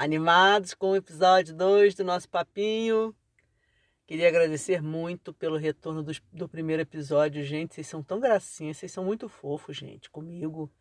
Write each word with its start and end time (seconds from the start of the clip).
Animados 0.00 0.72
com 0.72 0.92
o 0.92 0.96
episódio 0.96 1.54
2 1.54 1.94
do 1.94 2.02
nosso 2.04 2.26
papinho? 2.26 3.14
Queria 4.06 4.28
agradecer 4.28 4.80
muito 4.80 5.30
pelo 5.34 5.58
retorno 5.58 6.02
do, 6.02 6.10
do 6.32 6.48
primeiro 6.48 6.80
episódio, 6.80 7.44
gente. 7.44 7.74
Vocês 7.74 7.86
são 7.86 8.02
tão 8.02 8.18
gracinhas, 8.18 8.78
vocês 8.78 8.90
são 8.90 9.04
muito 9.04 9.28
fofos, 9.28 9.76
gente, 9.76 10.08
comigo. 10.08 10.72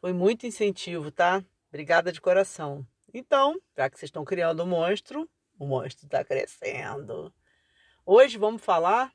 Foi 0.00 0.12
muito 0.12 0.48
incentivo, 0.48 1.12
tá? 1.12 1.44
Obrigada 1.68 2.10
de 2.10 2.20
coração. 2.20 2.84
Então, 3.14 3.56
já 3.76 3.88
que 3.88 3.96
vocês 3.96 4.08
estão 4.08 4.24
criando 4.24 4.58
o 4.58 4.62
um 4.64 4.66
monstro, 4.66 5.30
o 5.56 5.64
monstro 5.64 6.06
está 6.06 6.24
crescendo. 6.24 7.32
Hoje 8.04 8.36
vamos 8.36 8.64
falar 8.64 9.12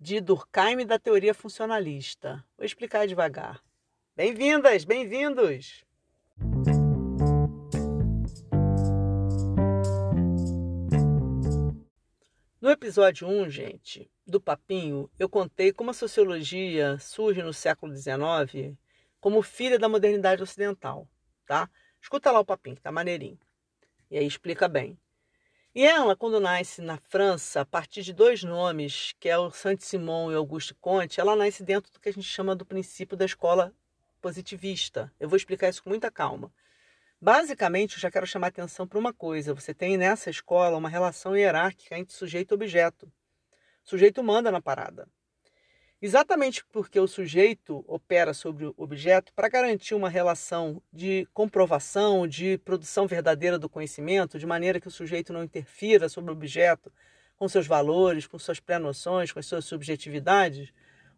de 0.00 0.20
Durkheim 0.20 0.84
da 0.84 0.98
teoria 0.98 1.32
funcionalista. 1.32 2.44
Vou 2.58 2.66
explicar 2.66 3.06
devagar. 3.06 3.62
Bem-vindas, 4.16 4.84
bem-vindos! 4.84 5.84
No 12.62 12.70
episódio 12.70 13.26
1, 13.26 13.50
gente, 13.50 14.08
do 14.24 14.40
Papinho, 14.40 15.10
eu 15.18 15.28
contei 15.28 15.72
como 15.72 15.90
a 15.90 15.92
sociologia 15.92 16.96
surge 17.00 17.42
no 17.42 17.52
século 17.52 17.92
XIX 17.92 18.78
como 19.18 19.42
filha 19.42 19.80
da 19.80 19.88
modernidade 19.88 20.44
ocidental, 20.44 21.08
tá? 21.44 21.68
Escuta 22.00 22.30
lá 22.30 22.38
o 22.38 22.44
Papinho, 22.44 22.76
tá 22.76 22.92
maneirinho. 22.92 23.36
E 24.08 24.16
aí 24.16 24.24
explica 24.24 24.68
bem. 24.68 24.96
E 25.74 25.84
ela, 25.84 26.14
quando 26.14 26.38
nasce 26.38 26.80
na 26.80 26.98
França, 26.98 27.62
a 27.62 27.64
partir 27.64 28.04
de 28.04 28.12
dois 28.12 28.44
nomes, 28.44 29.12
que 29.18 29.28
é 29.28 29.36
o 29.36 29.50
Saint-Simon 29.50 30.30
e 30.30 30.36
Auguste 30.36 30.72
Comte, 30.72 31.18
ela 31.18 31.34
nasce 31.34 31.64
dentro 31.64 31.92
do 31.92 31.98
que 31.98 32.10
a 32.10 32.12
gente 32.12 32.28
chama 32.28 32.54
do 32.54 32.64
princípio 32.64 33.16
da 33.16 33.24
escola 33.24 33.74
positivista. 34.20 35.12
Eu 35.18 35.28
vou 35.28 35.36
explicar 35.36 35.68
isso 35.68 35.82
com 35.82 35.90
muita 35.90 36.12
calma. 36.12 36.54
Basicamente, 37.24 37.94
eu 37.94 38.00
já 38.00 38.10
quero 38.10 38.26
chamar 38.26 38.48
atenção 38.48 38.84
para 38.84 38.98
uma 38.98 39.12
coisa: 39.12 39.54
você 39.54 39.72
tem 39.72 39.96
nessa 39.96 40.28
escola 40.28 40.76
uma 40.76 40.88
relação 40.88 41.36
hierárquica 41.36 41.96
entre 41.96 42.12
sujeito 42.12 42.50
e 42.50 42.56
objeto. 42.56 43.06
O 43.84 43.88
sujeito 43.88 44.20
manda 44.24 44.50
na 44.50 44.60
parada. 44.60 45.08
Exatamente 46.00 46.64
porque 46.64 46.98
o 46.98 47.06
sujeito 47.06 47.84
opera 47.86 48.34
sobre 48.34 48.66
o 48.66 48.74
objeto 48.76 49.32
para 49.34 49.48
garantir 49.48 49.94
uma 49.94 50.08
relação 50.08 50.82
de 50.92 51.28
comprovação, 51.32 52.26
de 52.26 52.58
produção 52.58 53.06
verdadeira 53.06 53.56
do 53.56 53.68
conhecimento, 53.68 54.36
de 54.36 54.44
maneira 54.44 54.80
que 54.80 54.88
o 54.88 54.90
sujeito 54.90 55.32
não 55.32 55.44
interfira 55.44 56.08
sobre 56.08 56.32
o 56.32 56.34
objeto 56.34 56.92
com 57.36 57.48
seus 57.48 57.68
valores, 57.68 58.26
com 58.26 58.36
suas 58.36 58.58
pré-noções, 58.58 59.30
com 59.30 59.38
as 59.38 59.46
suas 59.46 59.64
subjetividades, 59.64 60.70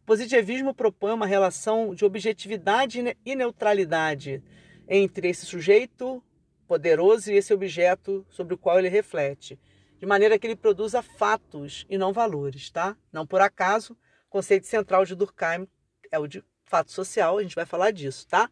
o 0.02 0.05
positivismo 0.05 0.74
propõe 0.74 1.12
uma 1.12 1.27
relação 1.27 1.94
de 1.94 2.05
objetividade 2.05 3.02
e 3.24 3.34
neutralidade 3.34 4.42
entre 4.88 5.28
esse 5.28 5.46
sujeito 5.46 6.22
poderoso 6.66 7.30
e 7.30 7.36
esse 7.36 7.52
objeto 7.52 8.27
sobre 8.28 8.54
o 8.54 8.58
qual 8.58 8.78
ele 8.78 8.89
reflete, 8.89 9.58
de 9.98 10.06
maneira 10.06 10.39
que 10.39 10.46
ele 10.46 10.56
produza 10.56 11.02
fatos 11.02 11.86
e 11.89 11.96
não 11.96 12.12
valores, 12.12 12.70
tá? 12.70 12.96
Não 13.12 13.27
por 13.27 13.40
acaso, 13.40 13.94
o 14.27 14.30
conceito 14.30 14.67
central 14.67 15.05
de 15.05 15.14
Durkheim 15.14 15.68
é 16.11 16.18
o 16.18 16.27
de 16.27 16.42
fato 16.64 16.90
social, 16.90 17.39
a 17.39 17.42
gente 17.42 17.55
vai 17.55 17.67
falar 17.67 17.90
disso, 17.90 18.27
tá? 18.27 18.50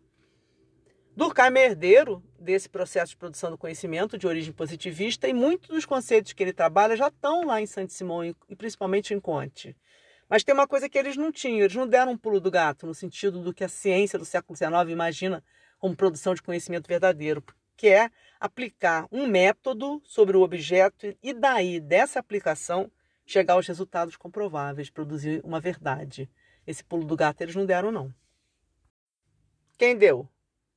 Durkheim 1.14 1.58
é 1.58 1.66
herdeiro 1.66 2.22
desse 2.38 2.68
processo 2.68 3.10
de 3.10 3.16
produção 3.18 3.50
do 3.50 3.58
conhecimento 3.58 4.16
de 4.16 4.26
origem 4.26 4.52
positivista 4.52 5.28
e 5.28 5.34
muitos 5.34 5.68
dos 5.68 5.84
conceitos 5.84 6.32
que 6.32 6.42
ele 6.42 6.54
trabalha 6.54 6.96
já 6.96 7.08
estão 7.08 7.44
lá 7.44 7.60
em 7.60 7.66
Saint-Simon 7.66 8.34
e 8.48 8.56
principalmente 8.56 9.12
em 9.12 9.20
Comte. 9.20 9.76
Mas 10.28 10.42
tem 10.42 10.54
uma 10.54 10.66
coisa 10.66 10.88
que 10.88 10.96
eles 10.96 11.14
não 11.14 11.30
tinham, 11.30 11.60
eles 11.60 11.76
não 11.76 11.86
deram 11.86 12.12
um 12.12 12.16
pulo 12.16 12.40
do 12.40 12.50
gato, 12.50 12.86
no 12.86 12.94
sentido 12.94 13.42
do 13.42 13.52
que 13.52 13.62
a 13.62 13.68
ciência 13.68 14.18
do 14.18 14.24
século 14.24 14.56
XIX 14.56 14.90
imagina 14.90 15.44
como 15.82 15.96
produção 15.96 16.32
de 16.32 16.40
conhecimento 16.40 16.86
verdadeiro, 16.86 17.42
que 17.76 17.88
é 17.88 18.08
aplicar 18.38 19.08
um 19.10 19.26
método 19.26 20.00
sobre 20.04 20.36
o 20.36 20.42
objeto 20.42 21.12
e 21.20 21.34
daí, 21.34 21.80
dessa 21.80 22.20
aplicação, 22.20 22.88
chegar 23.26 23.54
aos 23.54 23.66
resultados 23.66 24.16
comprováveis, 24.16 24.90
produzir 24.90 25.40
uma 25.42 25.58
verdade. 25.58 26.30
Esse 26.64 26.84
pulo 26.84 27.04
do 27.04 27.16
gato 27.16 27.40
eles 27.40 27.56
não 27.56 27.66
deram, 27.66 27.90
não. 27.90 28.14
Quem 29.76 29.98
deu? 29.98 30.28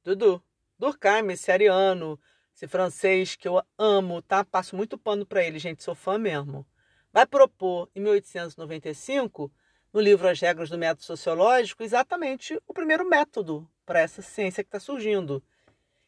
Dudu. 0.04 0.44
Durkheim, 0.80 1.32
esse 1.32 1.52
ariano, 1.52 2.20
esse 2.56 2.68
francês 2.68 3.36
que 3.36 3.48
eu 3.48 3.62
amo, 3.78 4.24
tá? 4.24 4.44
Passo 4.44 4.76
muito 4.76 4.98
pano 4.98 5.24
para 5.24 5.44
ele, 5.44 5.60
gente, 5.60 5.84
sou 5.84 5.94
fã 5.94 6.18
mesmo 6.18 6.66
vai 7.16 7.26
propor, 7.26 7.90
em 7.96 8.02
1895, 8.02 9.50
no 9.96 10.02
livro 10.02 10.28
As 10.28 10.42
Regras 10.42 10.70
do 10.70 10.78
Método 10.78 11.06
Sociológico, 11.06 11.82
exatamente 11.82 12.60
o 12.68 12.74
primeiro 12.74 13.08
método 13.08 13.66
para 13.86 14.02
essa 14.02 14.22
ciência 14.22 14.62
que 14.62 14.68
está 14.68 14.78
surgindo. 14.78 15.42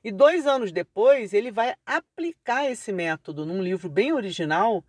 E 0.03 0.11
dois 0.11 0.45
anos 0.45 0.73
depois, 0.73 1.33
ele 1.33 1.51
vai 1.51 1.73
aplicar 1.85 2.69
esse 2.69 2.91
método 2.91 3.45
num 3.45 3.63
livro 3.63 3.87
bem 3.89 4.11
original, 4.11 4.83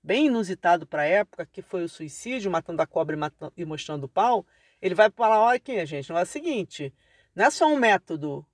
bem 0.00 0.26
inusitado 0.26 0.86
para 0.86 1.02
a 1.02 1.04
época, 1.04 1.44
que 1.46 1.62
foi 1.62 1.82
o 1.82 1.88
Suicídio, 1.88 2.48
Matando 2.48 2.80
a 2.80 2.86
Cobra 2.86 3.18
e 3.56 3.64
Mostrando 3.64 4.04
o 4.04 4.08
Pau. 4.08 4.46
Ele 4.80 4.94
vai 4.94 5.10
falar: 5.10 5.40
olha 5.40 5.56
aqui, 5.56 5.84
gente, 5.84 6.10
não 6.10 6.18
é 6.18 6.22
o 6.22 6.26
seguinte, 6.26 6.94
não 7.34 7.46
é 7.46 7.50
só 7.50 7.66
um 7.66 7.76
método 7.76 8.46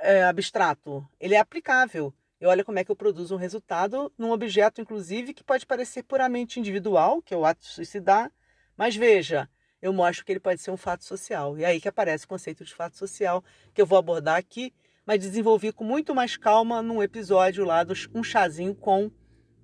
é, 0.00 0.24
abstrato, 0.24 1.08
ele 1.20 1.36
é 1.36 1.38
aplicável. 1.38 2.12
E 2.40 2.46
olha 2.46 2.64
como 2.64 2.80
é 2.80 2.84
que 2.84 2.90
eu 2.90 2.96
produzo 2.96 3.36
um 3.36 3.38
resultado 3.38 4.12
num 4.18 4.32
objeto, 4.32 4.80
inclusive, 4.80 5.32
que 5.32 5.44
pode 5.44 5.64
parecer 5.66 6.02
puramente 6.02 6.58
individual, 6.58 7.22
que 7.22 7.32
é 7.32 7.36
o 7.36 7.44
ato 7.44 7.60
de 7.60 7.68
suicidar, 7.68 8.32
mas 8.80 8.96
veja, 8.96 9.46
eu 9.82 9.92
mostro 9.92 10.24
que 10.24 10.32
ele 10.32 10.40
pode 10.40 10.62
ser 10.62 10.70
um 10.70 10.76
fato 10.78 11.04
social. 11.04 11.58
E 11.58 11.66
aí 11.66 11.78
que 11.78 11.86
aparece 11.86 12.24
o 12.24 12.28
conceito 12.28 12.64
de 12.64 12.74
fato 12.74 12.96
social, 12.96 13.44
que 13.74 13.82
eu 13.82 13.84
vou 13.84 13.98
abordar 13.98 14.38
aqui, 14.38 14.72
mas 15.04 15.20
desenvolvi 15.20 15.70
com 15.70 15.84
muito 15.84 16.14
mais 16.14 16.38
calma 16.38 16.80
num 16.80 17.02
episódio 17.02 17.62
lá 17.62 17.84
do 17.84 17.92
Um 18.14 18.24
Chazinho 18.24 18.74
com, 18.74 19.10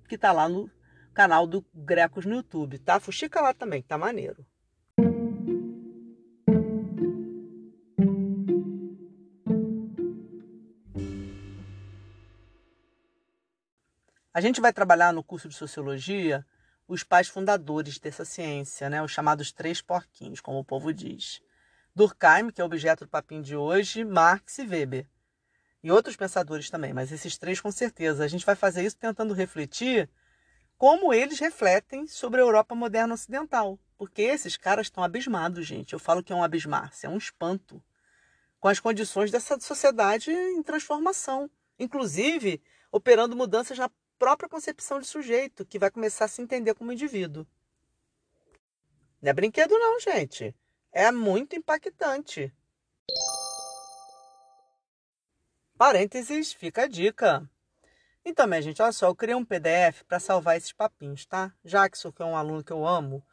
que 0.07 0.13
está 0.13 0.31
lá 0.31 0.47
no 0.47 0.69
canal 1.15 1.47
do 1.47 1.65
Grecos 1.73 2.27
no 2.27 2.35
YouTube, 2.35 2.77
tá? 2.77 2.99
Fuxica 2.99 3.41
lá 3.41 3.55
também, 3.55 3.81
tá 3.81 3.97
maneiro. 3.97 4.45
A 14.31 14.39
gente 14.39 14.61
vai 14.61 14.71
trabalhar 14.71 15.11
no 15.11 15.23
curso 15.23 15.49
de 15.49 15.55
sociologia 15.55 16.45
os 16.87 17.03
pais 17.03 17.27
fundadores 17.27 17.99
dessa 17.99 18.23
ciência, 18.23 18.89
né? 18.89 19.01
os 19.03 19.11
chamados 19.11 19.51
três 19.51 19.81
porquinhos, 19.81 20.39
como 20.39 20.59
o 20.59 20.63
povo 20.63 20.93
diz. 20.93 21.41
Durkheim, 21.93 22.49
que 22.51 22.61
é 22.61 22.63
objeto 22.63 23.05
do 23.05 23.09
papinho 23.09 23.41
de 23.41 23.55
hoje, 23.55 24.05
Marx 24.05 24.59
e 24.59 24.65
Weber. 24.65 25.07
E 25.83 25.91
outros 25.91 26.15
pensadores 26.15 26.69
também, 26.69 26.93
mas 26.93 27.11
esses 27.11 27.37
três 27.37 27.59
com 27.59 27.71
certeza. 27.71 28.23
A 28.23 28.27
gente 28.27 28.45
vai 28.45 28.55
fazer 28.55 28.85
isso 28.85 28.97
tentando 28.97 29.33
refletir 29.33 30.09
como 30.77 31.13
eles 31.13 31.39
refletem 31.39 32.07
sobre 32.07 32.39
a 32.39 32.43
Europa 32.43 32.75
moderna 32.75 33.13
ocidental. 33.13 33.79
Porque 33.97 34.21
esses 34.21 34.55
caras 34.55 34.87
estão 34.87 35.03
abismados, 35.03 35.65
gente. 35.65 35.93
Eu 35.93 35.99
falo 35.99 36.23
que 36.23 36.31
é 36.31 36.35
um 36.35 36.43
abismar-se, 36.43 37.05
é 37.05 37.09
um 37.09 37.17
espanto 37.17 37.83
com 38.59 38.67
as 38.67 38.79
condições 38.79 39.31
dessa 39.31 39.59
sociedade 39.59 40.31
em 40.31 40.61
transformação. 40.61 41.49
Inclusive, 41.79 42.61
operando 42.91 43.35
mudanças 43.35 43.77
na 43.77 43.89
própria 44.17 44.49
concepção 44.49 44.99
de 44.99 45.07
sujeito, 45.07 45.65
que 45.65 45.79
vai 45.79 45.91
começar 45.91 46.25
a 46.25 46.27
se 46.27 46.41
entender 46.41 46.73
como 46.73 46.91
indivíduo. 46.91 47.45
Não 49.21 49.29
é 49.29 49.33
brinquedo, 49.33 49.77
não, 49.77 49.99
gente. 49.99 50.55
É 50.91 51.11
muito 51.11 51.55
impactante. 51.55 52.53
Parênteses, 55.77 56.53
fica 56.53 56.83
a 56.83 56.87
dica. 56.87 57.49
Então, 58.25 58.47
minha 58.47 58.61
gente, 58.61 58.81
olha 58.81 58.91
só, 58.91 59.07
eu 59.07 59.15
criei 59.15 59.35
um 59.35 59.45
PDF 59.45 60.03
para 60.07 60.19
salvar 60.19 60.57
esses 60.57 60.73
papinhos, 60.73 61.25
tá? 61.25 61.53
Jackson, 61.63 62.11
que 62.11 62.21
é 62.21 62.25
um 62.25 62.35
aluno 62.35 62.63
que 62.63 62.73
eu 62.73 62.85
amo, 62.85 63.23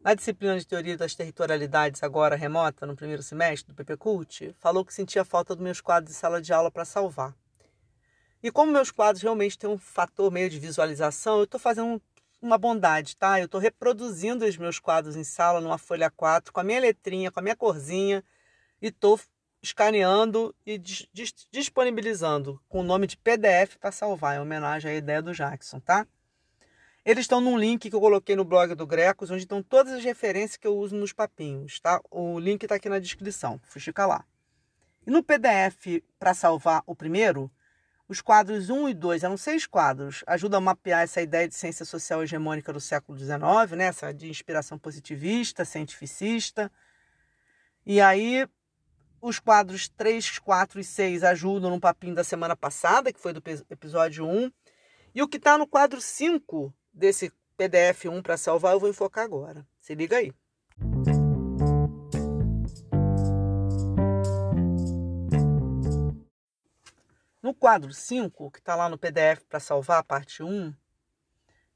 na 0.00 0.14
disciplina 0.14 0.58
de 0.58 0.66
Teoria 0.66 0.96
das 0.96 1.14
Territorialidades, 1.14 2.02
agora 2.02 2.36
remota, 2.36 2.86
no 2.86 2.96
primeiro 2.96 3.22
semestre 3.22 3.72
do 3.72 3.76
PP 3.76 3.96
Cult, 3.96 4.54
falou 4.58 4.84
que 4.84 4.94
sentia 4.94 5.24
falta 5.24 5.54
dos 5.54 5.62
meus 5.62 5.80
quadros 5.80 6.14
de 6.14 6.18
sala 6.18 6.40
de 6.40 6.52
aula 6.52 6.70
para 6.70 6.84
salvar. 6.84 7.34
E 8.42 8.50
como 8.50 8.70
meus 8.70 8.90
quadros 8.90 9.22
realmente 9.22 9.58
têm 9.58 9.68
um 9.68 9.78
fator 9.78 10.30
meio 10.30 10.48
de 10.48 10.58
visualização, 10.58 11.38
eu 11.38 11.44
estou 11.44 11.58
fazendo 11.58 12.00
uma 12.40 12.56
bondade, 12.56 13.16
tá? 13.16 13.40
Eu 13.40 13.46
estou 13.46 13.60
reproduzindo 13.60 14.44
os 14.44 14.56
meus 14.56 14.78
quadros 14.78 15.16
em 15.16 15.24
sala 15.24 15.60
numa 15.60 15.78
folha 15.78 16.10
4, 16.10 16.52
com 16.52 16.60
a 16.60 16.64
minha 16.64 16.80
letrinha, 16.80 17.32
com 17.32 17.40
a 17.40 17.42
minha 17.42 17.56
corzinha, 17.56 18.22
e 18.80 18.88
estou 18.88 19.18
escaneando 19.60 20.54
e 20.64 20.78
disponibilizando 21.50 22.60
com 22.68 22.80
o 22.80 22.84
nome 22.84 23.08
de 23.08 23.16
PDF 23.16 23.76
para 23.80 23.90
salvar, 23.90 24.36
em 24.36 24.40
homenagem 24.40 24.90
à 24.90 24.94
ideia 24.94 25.20
do 25.20 25.34
Jackson, 25.34 25.80
tá? 25.80 26.06
Eles 27.04 27.22
estão 27.22 27.40
num 27.40 27.58
link 27.58 27.88
que 27.88 27.96
eu 27.96 28.00
coloquei 28.00 28.36
no 28.36 28.44
blog 28.44 28.74
do 28.74 28.86
Grecos, 28.86 29.30
onde 29.30 29.42
estão 29.42 29.62
todas 29.62 29.94
as 29.94 30.04
referências 30.04 30.56
que 30.56 30.66
eu 30.66 30.76
uso 30.76 30.94
nos 30.94 31.12
papinhos, 31.12 31.80
tá? 31.80 32.00
O 32.10 32.38
link 32.38 32.62
está 32.62 32.76
aqui 32.76 32.88
na 32.88 32.98
descrição, 32.98 33.58
fuxica 33.64 34.06
lá. 34.06 34.24
E 35.06 35.10
no 35.10 35.22
PDF, 35.22 36.02
para 36.18 36.34
salvar 36.34 36.82
o 36.86 36.94
primeiro, 36.94 37.50
os 38.08 38.22
quadros 38.22 38.70
1 38.70 38.88
e 38.88 38.94
2, 38.94 39.22
eram 39.22 39.36
seis 39.36 39.66
quadros, 39.66 40.24
ajudam 40.26 40.58
a 40.58 40.62
mapear 40.62 41.02
essa 41.02 41.20
ideia 41.20 41.46
de 41.46 41.54
ciência 41.54 41.84
social 41.84 42.22
hegemônica 42.22 42.72
do 42.72 42.80
século 42.80 43.18
XIX, 43.18 43.38
né? 43.76 43.84
essa 43.84 44.12
de 44.12 44.28
inspiração 44.30 44.78
positivista, 44.78 45.64
cientificista. 45.64 46.72
E 47.84 48.00
aí, 48.00 48.48
os 49.20 49.38
quadros 49.38 49.88
3, 49.90 50.38
4 50.38 50.80
e 50.80 50.84
6 50.84 51.22
ajudam 51.22 51.70
no 51.70 51.80
papinho 51.80 52.14
da 52.14 52.24
semana 52.24 52.56
passada, 52.56 53.12
que 53.12 53.20
foi 53.20 53.34
do 53.34 53.42
episódio 53.70 54.26
1. 54.26 54.50
E 55.14 55.22
o 55.22 55.28
que 55.28 55.36
está 55.36 55.58
no 55.58 55.66
quadro 55.66 56.00
5 56.00 56.72
desse 56.92 57.30
PDF 57.58 58.06
1 58.06 58.22
para 58.22 58.38
salvar, 58.38 58.72
eu 58.72 58.80
vou 58.80 58.88
enfocar 58.88 59.24
agora. 59.24 59.66
Se 59.80 59.94
liga 59.94 60.16
aí. 60.16 60.32
No 67.48 67.54
quadro 67.54 67.94
5, 67.94 68.50
que 68.50 68.58
está 68.58 68.74
lá 68.76 68.90
no 68.90 68.98
PDF 68.98 69.42
para 69.48 69.58
salvar, 69.58 70.04
parte 70.04 70.42
1, 70.42 70.70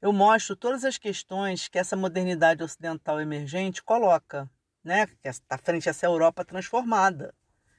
eu 0.03 0.13
mostro 0.13 0.55
todas 0.55 0.85
as 0.85 0.99
questões 0.99 1.67
que 1.67 1.79
essa 1.79 1.95
modernidade 1.95 2.63
ocidental 2.63 3.19
emergente 3.19 3.81
coloca, 3.81 4.47
né? 4.83 5.07
Que 5.07 5.27
está 5.27 5.57
frente 5.57 5.89
a 5.89 5.89
essa 5.89 6.05
Europa 6.05 6.45
transformada. 6.45 7.33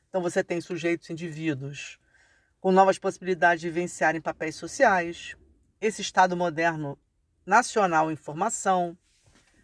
Então 0.08 0.20
você 0.20 0.42
tem 0.42 0.60
sujeitos 0.60 1.08
indivíduos 1.08 2.00
com 2.60 2.72
novas 2.72 2.98
possibilidades 2.98 3.60
de 3.60 3.70
vivenciarem 3.70 4.20
papéis 4.20 4.56
sociais, 4.56 5.36
esse 5.80 6.02
Estado 6.02 6.36
moderno 6.36 6.98
nacional 7.46 8.10
em 8.10 8.16
formação, 8.16 8.98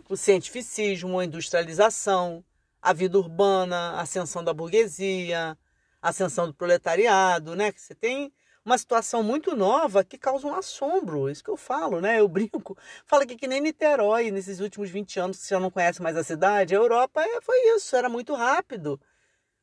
o 0.09 0.17
cientificismo, 0.17 1.19
a 1.19 1.25
industrialização, 1.25 2.45
a 2.81 2.93
vida 2.93 3.19
urbana, 3.19 3.95
a 3.95 4.03
ascensão 4.03 4.45
da 4.45 4.55
burguesia, 4.55 5.51
a 5.51 5.57
ascensão 6.03 6.47
do 6.47 6.55
proletariado, 6.55 7.55
né? 7.55 7.73
Que 7.73 7.81
você 7.81 7.95
tem 7.95 8.33
uma 8.65 8.77
situação 8.79 9.23
muito 9.23 9.57
nova 9.57 10.05
que 10.05 10.19
causa 10.19 10.47
um 10.47 10.55
assombro, 10.55 11.31
isso 11.31 11.43
que 11.43 11.51
eu 11.51 11.57
falo, 11.57 12.01
né? 12.01 12.21
Eu 12.21 12.29
brinco, 12.29 12.77
falo 13.07 13.23
aqui 13.23 13.37
que 13.37 13.49
nem 13.49 13.61
Niterói, 13.61 14.31
nesses 14.31 14.61
últimos 14.61 14.91
20 14.91 15.19
anos, 15.21 15.39
que 15.39 15.45
você 15.45 15.55
já 15.55 15.61
não 15.61 15.71
conhece 15.71 16.03
mais 16.03 16.17
a 16.17 16.25
cidade, 16.25 16.75
a 16.75 16.79
Europa 16.79 17.23
é, 17.23 17.41
foi 17.41 17.57
isso, 17.77 17.97
era 17.97 18.09
muito 18.09 18.35
rápido. 18.35 19.01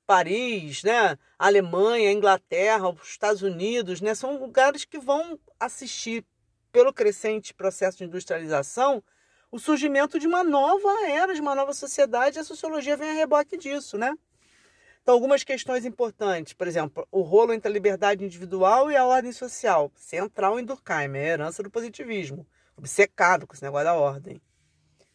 Paris, 0.06 0.84
né? 0.84 1.18
Alemanha, 1.38 2.12
Inglaterra, 2.12 2.90
os 2.90 3.10
Estados 3.10 3.42
Unidos, 3.42 4.00
né? 4.02 4.16
São 4.16 4.40
lugares 4.40 4.86
que 4.86 4.98
vão 4.98 5.38
assistir 5.60 6.26
pelo 6.72 6.94
crescente 6.94 7.54
processo 7.54 7.98
de 7.98 8.06
industrialização, 8.06 9.04
o 9.52 9.60
surgimento 9.60 10.20
de 10.20 10.28
uma 10.28 10.44
nova 10.44 10.90
era, 11.08 11.34
de 11.34 11.42
uma 11.42 11.56
nova 11.56 11.74
sociedade, 11.74 12.38
e 12.38 12.40
a 12.40 12.44
sociologia 12.44 12.98
vem 12.98 13.10
a 13.10 13.14
reboque 13.14 13.58
disso, 13.58 13.98
né? 13.98 14.14
Então, 15.08 15.16
algumas 15.16 15.42
questões 15.42 15.86
importantes, 15.86 16.52
por 16.52 16.68
exemplo, 16.68 17.08
o 17.10 17.22
rolo 17.22 17.54
entre 17.54 17.70
a 17.70 17.72
liberdade 17.72 18.26
individual 18.26 18.92
e 18.92 18.96
a 18.98 19.06
ordem 19.06 19.32
social, 19.32 19.90
central 19.96 20.60
em 20.60 20.66
Durkheim, 20.66 21.16
é 21.16 21.20
a 21.20 21.28
herança 21.28 21.64
do 21.64 21.72
positivismo, 21.72 22.46
obcecado 22.76 23.48
com 23.48 23.54
esse 23.54 23.64
negócio 23.64 23.86
da 23.86 23.94
ordem. 23.94 24.42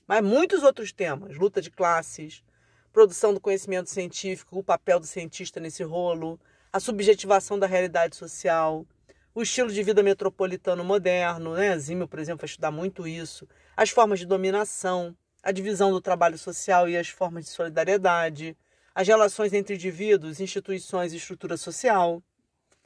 Mas 0.07 0.25
muitos 0.25 0.63
outros 0.63 0.95
temas, 0.95 1.37
luta 1.37 1.61
de 1.61 1.71
classes, 1.71 2.43
produção 2.91 3.35
do 3.35 3.41
conhecimento 3.41 3.91
científico, 3.91 4.59
o 4.59 4.65
papel 4.65 4.99
do 4.99 5.05
cientista 5.05 5.61
nesse 5.61 5.83
rolo, 5.83 6.41
a 6.73 6.81
subjetivação 6.81 7.59
da 7.59 7.67
realidade 7.67 8.17
social, 8.17 8.87
o 9.35 9.43
estilo 9.43 9.71
de 9.71 9.83
vida 9.83 10.03
metropolitano 10.03 10.83
moderno, 10.83 11.53
né? 11.53 11.77
Zimmel, 11.79 12.09
por 12.09 12.19
exemplo, 12.19 12.41
vai 12.41 12.49
estudar 12.49 12.71
muito 12.71 13.07
isso, 13.07 13.47
as 13.77 13.91
formas 13.91 14.21
de 14.21 14.25
dominação, 14.25 15.15
a 15.43 15.53
divisão 15.53 15.91
do 15.91 16.01
trabalho 16.01 16.39
social 16.39 16.89
e 16.89 16.97
as 16.97 17.09
formas 17.09 17.45
de 17.45 17.51
solidariedade, 17.51 18.57
as 18.95 19.09
relações 19.09 19.53
entre 19.53 19.75
indivíduos, 19.75 20.41
instituições 20.41 21.13
e 21.13 21.17
estrutura 21.17 21.57
social, 21.57 22.23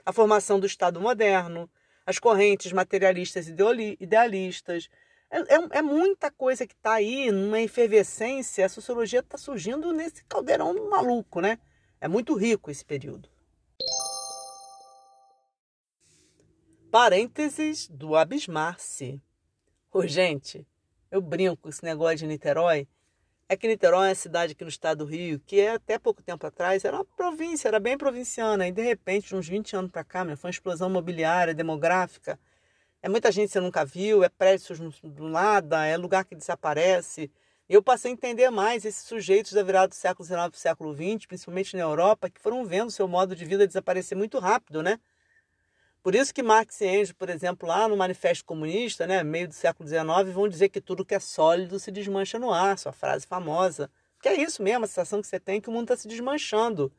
a 0.05 0.12
formação 0.12 0.61
do 0.61 0.67
Estado 0.67 1.00
moderno, 1.00 1.69
as 2.06 2.19
correntes 2.19 2.73
materialistas 2.73 3.49
e 3.49 3.55
idealistas. 3.99 4.88
É, 5.29 5.38
é, 5.38 5.79
é, 5.79 5.82
muita 5.82 6.31
coisa 6.31 6.67
que 6.67 6.75
está 6.75 6.94
aí 6.94 7.32
numa 7.32 7.61
efervescência. 7.61 8.64
A 8.64 8.69
sociologia 8.69 9.20
está 9.20 9.37
surgindo 9.37 9.93
nesse 9.93 10.25
caldeirão 10.25 10.88
maluco, 10.88 11.41
né? 11.41 11.58
É 12.00 12.06
muito 12.06 12.35
rico 12.35 12.70
esse 12.70 12.85
período. 12.85 13.29
Parênteses 16.91 17.88
do 17.88 18.14
abismar-se. 18.14 19.20
Ô, 19.93 20.06
gente, 20.06 20.64
eu 21.11 21.20
brinco 21.20 21.69
esse 21.69 21.82
negócio 21.82 22.19
de 22.19 22.26
Niterói. 22.29 22.87
É 23.48 23.56
que 23.56 23.69
Niterói 23.69 24.06
é 24.06 24.08
uma 24.08 24.14
cidade 24.16 24.52
aqui 24.52 24.64
no 24.64 24.69
estado 24.70 24.98
do 24.98 25.04
Rio, 25.04 25.38
que 25.38 25.60
é, 25.60 25.70
até 25.70 26.00
pouco 26.00 26.20
tempo 26.20 26.44
atrás 26.44 26.84
era 26.84 26.96
uma 26.96 27.04
província, 27.04 27.69
era 27.69 27.78
bem 27.78 27.96
provinciana. 27.96 28.66
E 28.66 28.72
de 28.72 28.82
repente, 28.82 29.37
uns 29.37 29.48
20 29.48 29.76
anos 29.76 29.90
para 29.93 30.02
cá, 30.02 30.25
foi 30.37 30.48
uma 30.48 30.50
explosão 30.50 30.90
mobiliária, 30.90 31.54
demográfica. 31.54 32.40
É 33.00 33.08
muita 33.08 33.31
gente 33.31 33.48
que 33.48 33.52
você 33.52 33.60
nunca 33.60 33.84
viu, 33.84 34.25
é 34.25 34.28
prédios 34.28 34.81
do 35.02 35.28
nada, 35.28 35.87
é 35.87 35.96
lugar 35.96 36.25
que 36.25 36.34
desaparece. 36.34 37.31
Eu 37.69 37.82
passei 37.82 38.10
a 38.10 38.14
entender 38.14 38.50
mais 38.50 38.84
esses 38.84 39.04
sujeitos 39.04 39.52
da 39.52 39.62
virada 39.62 39.88
do 39.88 39.94
século 39.94 40.26
XIX 40.26 40.40
para 40.48 40.56
o 40.56 40.58
século 40.58 40.94
XX, 40.94 41.26
principalmente 41.26 41.76
na 41.76 41.82
Europa, 41.82 42.28
que 42.28 42.40
foram 42.40 42.64
vendo 42.64 42.90
seu 42.90 43.06
modo 43.06 43.37
de 43.37 43.44
vida 43.44 43.64
desaparecer 43.66 44.19
muito 44.19 44.40
rápido, 44.40 44.82
né? 44.82 44.98
Por 46.06 46.14
isso 46.14 46.32
que 46.32 46.41
Marx 46.41 46.81
e 46.82 46.87
Engels, 46.87 47.11
por 47.11 47.29
exemplo, 47.29 47.69
lá 47.69 47.88
no 47.88 47.97
Manifesto 47.97 48.44
Comunista, 48.44 49.08
né, 49.08 49.25
meio 49.25 49.49
do 49.49 49.55
século 49.55 49.88
XIX, 49.88 50.32
vão 50.32 50.49
dizer 50.49 50.69
que 50.69 50.81
tudo 50.81 51.05
que 51.05 51.17
é 51.17 51.19
sólido 51.19 51.81
se 51.81 51.91
desmancha 51.91 52.38
no 52.38 52.53
ar, 52.53 52.79
sua 52.79 52.93
frase 52.93 53.26
famosa. 53.26 53.91
Que 54.23 54.29
é 54.29 54.41
isso 54.41 54.62
mesmo, 54.62 54.85
a 54.85 54.87
sensação 54.87 55.20
que 55.20 55.26
você 55.26 55.41
tem 55.41 55.61
que 55.61 55.69
o 55.69 55.73
mundo 55.73 55.82
está 55.82 55.97
se 55.97 56.06
desmanchando. 56.06 56.93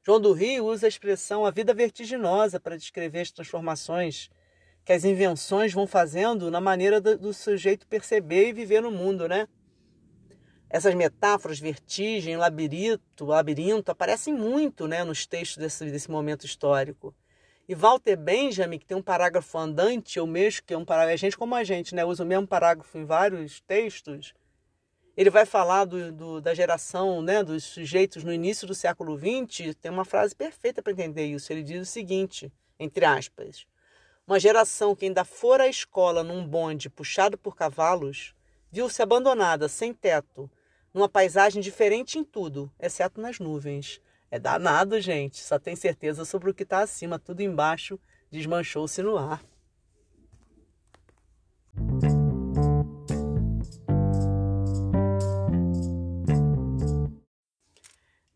João 0.00 0.20
do 0.20 0.32
Rio 0.32 0.66
usa 0.66 0.86
a 0.86 0.88
expressão 0.88 1.44
a 1.44 1.50
vida 1.50 1.74
vertiginosa 1.74 2.60
para 2.60 2.76
descrever 2.76 3.22
as 3.22 3.32
transformações 3.32 4.30
que 4.84 4.92
as 4.92 5.04
invenções 5.04 5.72
vão 5.72 5.84
fazendo 5.84 6.48
na 6.48 6.60
maneira 6.60 7.00
do, 7.00 7.18
do 7.18 7.34
sujeito 7.34 7.84
perceber 7.88 8.50
e 8.50 8.52
viver 8.52 8.80
no 8.80 8.92
mundo, 8.92 9.26
né? 9.26 9.48
Essas 10.70 10.94
metáforas, 10.94 11.58
vertigem, 11.58 12.36
labirinto, 12.36 13.24
labirinto, 13.24 13.90
aparecem 13.90 14.32
muito 14.32 14.86
né, 14.86 15.02
nos 15.02 15.26
textos 15.26 15.56
desse, 15.56 15.84
desse 15.90 16.08
momento 16.08 16.46
histórico. 16.46 17.12
E 17.68 17.74
Walter 17.74 18.16
Benjamin, 18.16 18.78
que 18.78 18.86
tem 18.86 18.96
um 18.96 19.02
parágrafo 19.02 19.58
andante, 19.58 20.20
ou 20.20 20.26
mesmo 20.26 20.62
que 20.64 20.72
é 20.72 20.78
um 20.78 20.84
parágrafo, 20.84 21.14
a 21.14 21.16
gente 21.16 21.36
como 21.36 21.54
a 21.54 21.64
gente, 21.64 21.94
né, 21.94 22.04
usa 22.04 22.22
o 22.22 22.26
mesmo 22.26 22.46
parágrafo 22.46 22.96
em 22.96 23.04
vários 23.04 23.60
textos, 23.60 24.34
ele 25.16 25.30
vai 25.30 25.44
falar 25.44 25.84
do, 25.84 26.12
do, 26.12 26.40
da 26.40 26.54
geração, 26.54 27.22
né, 27.22 27.42
dos 27.42 27.64
sujeitos 27.64 28.22
no 28.22 28.32
início 28.32 28.66
do 28.66 28.74
século 28.74 29.18
XX, 29.18 29.74
tem 29.80 29.90
uma 29.90 30.04
frase 30.04 30.36
perfeita 30.36 30.82
para 30.82 30.92
entender 30.92 31.24
isso. 31.24 31.52
Ele 31.52 31.62
diz 31.62 31.80
o 31.80 31.90
seguinte, 31.90 32.52
entre 32.78 33.04
aspas, 33.04 33.66
uma 34.26 34.38
geração 34.38 34.94
que 34.94 35.06
ainda 35.06 35.24
fora 35.24 35.64
à 35.64 35.68
escola 35.68 36.22
num 36.22 36.46
bonde 36.46 36.90
puxado 36.90 37.38
por 37.38 37.56
cavalos, 37.56 38.34
viu-se 38.70 39.00
abandonada, 39.00 39.68
sem 39.68 39.92
teto, 39.94 40.50
numa 40.92 41.08
paisagem 41.08 41.62
diferente 41.62 42.18
em 42.18 42.24
tudo, 42.24 42.70
exceto 42.78 43.20
nas 43.20 43.38
nuvens. 43.38 44.00
É 44.30 44.38
danado, 44.38 45.00
gente. 45.00 45.38
Só 45.38 45.58
tem 45.58 45.76
certeza 45.76 46.24
sobre 46.24 46.50
o 46.50 46.54
que 46.54 46.62
está 46.62 46.80
acima. 46.80 47.18
Tudo 47.18 47.42
embaixo 47.42 47.98
desmanchou-se 48.30 49.02
no 49.02 49.16
ar. 49.16 49.44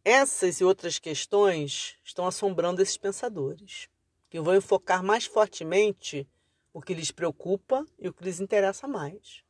Essas 0.04 0.60
e 0.60 0.64
outras 0.64 0.98
questões 0.98 1.96
estão 2.04 2.26
assombrando 2.26 2.82
esses 2.82 2.96
pensadores, 2.96 3.88
que 4.28 4.40
vão 4.40 4.56
enfocar 4.56 5.02
mais 5.02 5.24
fortemente 5.24 6.28
o 6.72 6.80
que 6.80 6.94
lhes 6.94 7.10
preocupa 7.10 7.86
e 7.98 8.08
o 8.08 8.12
que 8.12 8.24
lhes 8.24 8.40
interessa 8.40 8.88
mais. 8.88 9.44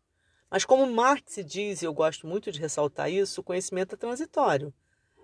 Mas 0.50 0.64
como 0.64 0.87
Marx 0.87 1.37
diz, 1.47 1.80
e 1.80 1.85
eu 1.85 1.94
gosto 1.94 2.26
muito 2.26 2.50
de 2.50 2.61
ressaltar 2.61 3.11
isso, 3.11 3.40
o 3.40 3.44
conhecimento 3.44 3.94
é 3.94 3.99
transitório. 3.99 4.75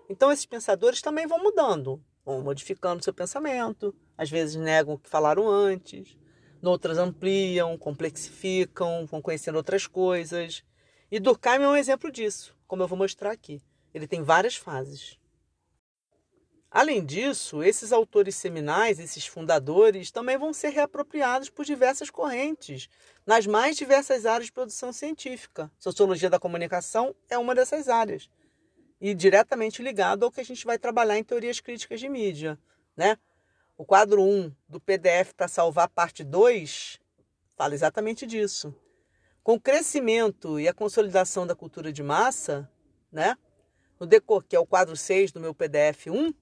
Então 0.09 0.31
esses 0.31 0.45
pensadores 0.45 1.01
também 1.01 1.27
vão 1.27 1.41
mudando, 1.41 2.01
vão 2.25 2.41
modificando 2.41 3.03
seu 3.03 3.13
pensamento, 3.13 3.93
às 4.17 4.29
vezes 4.29 4.55
negam 4.55 4.93
o 4.93 4.99
que 4.99 5.09
falaram 5.09 5.49
antes, 5.49 6.17
noutras 6.61 6.97
ampliam, 6.97 7.77
complexificam, 7.77 9.05
vão 9.05 9.21
conhecendo 9.21 9.57
outras 9.57 9.85
coisas. 9.85 10.63
E 11.11 11.19
Durkheim 11.19 11.63
é 11.63 11.67
um 11.67 11.75
exemplo 11.75 12.11
disso, 12.11 12.55
como 12.67 12.83
eu 12.83 12.87
vou 12.87 12.97
mostrar 12.97 13.31
aqui. 13.31 13.61
Ele 13.93 14.07
tem 14.07 14.23
várias 14.23 14.55
fases. 14.55 15.17
Além 16.69 17.03
disso, 17.03 17.63
esses 17.63 17.91
autores 17.91 18.35
seminais, 18.35 18.99
esses 18.99 19.25
fundadores, 19.25 20.11
também 20.11 20.37
vão 20.37 20.53
ser 20.53 20.69
reapropriados 20.69 21.49
por 21.49 21.65
diversas 21.65 22.09
correntes, 22.09 22.89
nas 23.25 23.47
mais 23.47 23.77
diversas 23.77 24.25
áreas 24.25 24.47
de 24.47 24.51
produção 24.51 24.91
científica. 24.91 25.71
Sociologia 25.79 26.29
da 26.29 26.39
comunicação 26.39 27.15
é 27.29 27.37
uma 27.37 27.55
dessas 27.55 27.87
áreas 27.87 28.29
e 28.99 29.13
diretamente 29.13 29.81
ligado 29.81 30.23
ao 30.23 30.31
que 30.31 30.41
a 30.41 30.45
gente 30.45 30.65
vai 30.65 30.77
trabalhar 30.77 31.17
em 31.17 31.23
teorias 31.23 31.59
críticas 31.59 31.99
de 31.99 32.09
mídia, 32.09 32.57
né? 32.95 33.17
O 33.77 33.85
quadro 33.85 34.23
1 34.23 34.51
do 34.67 34.79
PDF 34.79 35.33
para 35.35 35.47
salvar 35.47 35.87
parte 35.89 36.23
2 36.23 36.99
fala 37.55 37.73
exatamente 37.73 38.25
disso. 38.25 38.73
Com 39.43 39.53
o 39.53 39.59
crescimento 39.61 40.59
e 40.59 40.67
a 40.67 40.73
consolidação 40.73 41.45
da 41.45 41.55
cultura 41.55 41.93
de 41.93 42.01
massa, 42.01 42.69
né? 43.11 43.37
No 43.99 44.05
decor, 44.05 44.43
que 44.43 44.55
é 44.55 44.59
o 44.59 44.65
quadro 44.65 44.95
6 44.95 45.31
do 45.31 45.39
meu 45.39 45.53
PDF 45.53 46.07
1, 46.07 46.33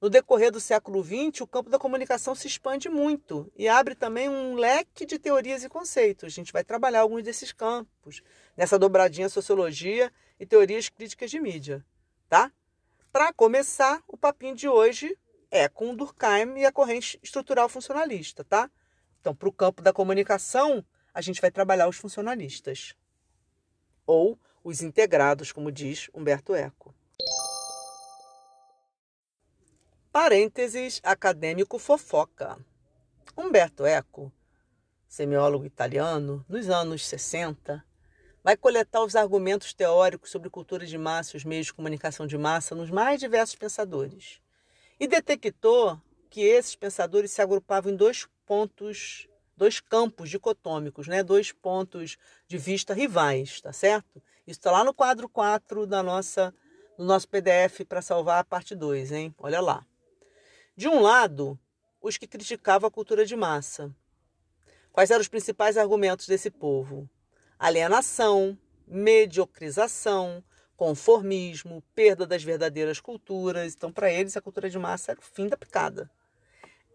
no 0.00 0.08
decorrer 0.08 0.50
do 0.50 0.58
século 0.58 1.04
XX, 1.04 1.42
o 1.42 1.46
campo 1.46 1.68
da 1.68 1.78
comunicação 1.78 2.34
se 2.34 2.46
expande 2.46 2.88
muito 2.88 3.52
e 3.54 3.68
abre 3.68 3.94
também 3.94 4.30
um 4.30 4.54
leque 4.54 5.04
de 5.04 5.18
teorias 5.18 5.62
e 5.62 5.68
conceitos. 5.68 6.24
A 6.24 6.30
gente 6.30 6.52
vai 6.52 6.64
trabalhar 6.64 7.00
alguns 7.00 7.22
desses 7.22 7.52
campos 7.52 8.22
nessa 8.56 8.78
dobradinha 8.78 9.28
sociologia 9.28 10.10
e 10.40 10.46
teorias 10.46 10.88
críticas 10.88 11.30
de 11.30 11.38
mídia, 11.38 11.84
tá? 12.26 12.50
Para 13.12 13.30
começar, 13.30 14.02
o 14.08 14.16
papinho 14.16 14.56
de 14.56 14.66
hoje 14.66 15.16
é 15.50 15.68
com 15.68 15.94
Durkheim 15.94 16.56
e 16.56 16.64
a 16.64 16.72
corrente 16.72 17.20
estrutural 17.22 17.68
funcionalista, 17.68 18.42
tá? 18.42 18.70
Então, 19.20 19.34
para 19.34 19.48
o 19.48 19.52
campo 19.52 19.82
da 19.82 19.92
comunicação, 19.92 20.82
a 21.12 21.20
gente 21.20 21.42
vai 21.42 21.50
trabalhar 21.50 21.88
os 21.88 21.96
funcionalistas 21.96 22.94
ou 24.06 24.38
os 24.64 24.80
integrados, 24.80 25.52
como 25.52 25.70
diz 25.70 26.08
Humberto 26.14 26.54
Eco. 26.54 26.94
Parênteses 30.10 31.00
acadêmico 31.02 31.78
fofoca. 31.78 32.58
Humberto 33.36 33.84
Eco, 33.84 34.32
semiólogo 35.06 35.66
italiano, 35.66 36.44
nos 36.48 36.68
anos 36.68 37.06
60, 37.06 37.84
vai 38.42 38.56
coletar 38.56 39.02
os 39.04 39.14
argumentos 39.14 39.72
teóricos 39.74 40.30
sobre 40.30 40.48
cultura 40.48 40.86
de 40.86 40.96
massa 40.96 41.36
e 41.36 41.38
os 41.38 41.44
meios 41.44 41.66
de 41.66 41.74
comunicação 41.74 42.26
de 42.26 42.38
massa 42.38 42.74
nos 42.74 42.90
mais 42.90 43.20
diversos 43.20 43.54
pensadores. 43.54 44.40
E 44.98 45.06
detectou 45.06 46.00
que 46.28 46.40
esses 46.42 46.74
pensadores 46.74 47.32
se 47.32 47.42
agrupavam 47.42 47.92
em 47.92 47.96
dois 47.96 48.26
pontos, 48.46 49.28
dois 49.56 49.80
campos 49.80 50.30
dicotômicos, 50.30 51.08
né? 51.08 51.22
dois 51.22 51.52
pontos 51.52 52.16
de 52.46 52.56
vista 52.56 52.94
rivais, 52.94 53.60
tá 53.60 53.72
certo? 53.72 54.22
Isso 54.46 54.58
está 54.58 54.70
lá 54.70 54.84
no 54.84 54.94
quadro 54.94 55.28
4 55.28 55.86
da 55.86 56.02
nossa, 56.02 56.54
no 56.96 57.04
nosso 57.04 57.28
PDF 57.28 57.84
para 57.88 58.00
salvar 58.00 58.40
a 58.40 58.44
parte 58.44 58.74
2, 58.74 59.12
hein? 59.12 59.34
Olha 59.38 59.60
lá. 59.60 59.86
De 60.76 60.88
um 60.88 61.00
lado, 61.00 61.58
os 62.00 62.16
que 62.16 62.26
criticavam 62.26 62.88
a 62.88 62.90
cultura 62.90 63.26
de 63.26 63.36
massa. 63.36 63.94
Quais 64.92 65.10
eram 65.10 65.20
os 65.20 65.28
principais 65.28 65.76
argumentos 65.76 66.26
desse 66.26 66.50
povo? 66.50 67.08
Alienação, 67.60 68.56
mediocrização, 68.88 70.42
conformismo, 70.78 71.84
perda 71.94 72.26
das 72.26 72.42
verdadeiras 72.42 73.00
culturas. 73.00 73.74
Então, 73.74 73.92
para 73.92 74.10
eles, 74.10 74.34
a 74.34 74.40
cultura 74.40 74.70
de 74.70 74.78
massa 74.78 75.12
era 75.12 75.20
o 75.20 75.22
fim 75.22 75.46
da 75.46 75.58
picada. 75.58 76.10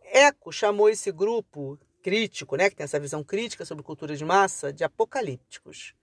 Eco 0.03 0.51
chamou 0.51 0.89
esse 0.89 1.11
grupo 1.11 1.77
crítico, 2.01 2.55
né, 2.55 2.67
que 2.67 2.75
tem 2.75 2.83
essa 2.83 2.99
visão 2.99 3.23
crítica 3.23 3.63
sobre 3.63 3.83
cultura 3.83 4.15
de 4.15 4.25
massa, 4.25 4.73
de 4.73 4.83
apocalípticos. 4.83 5.93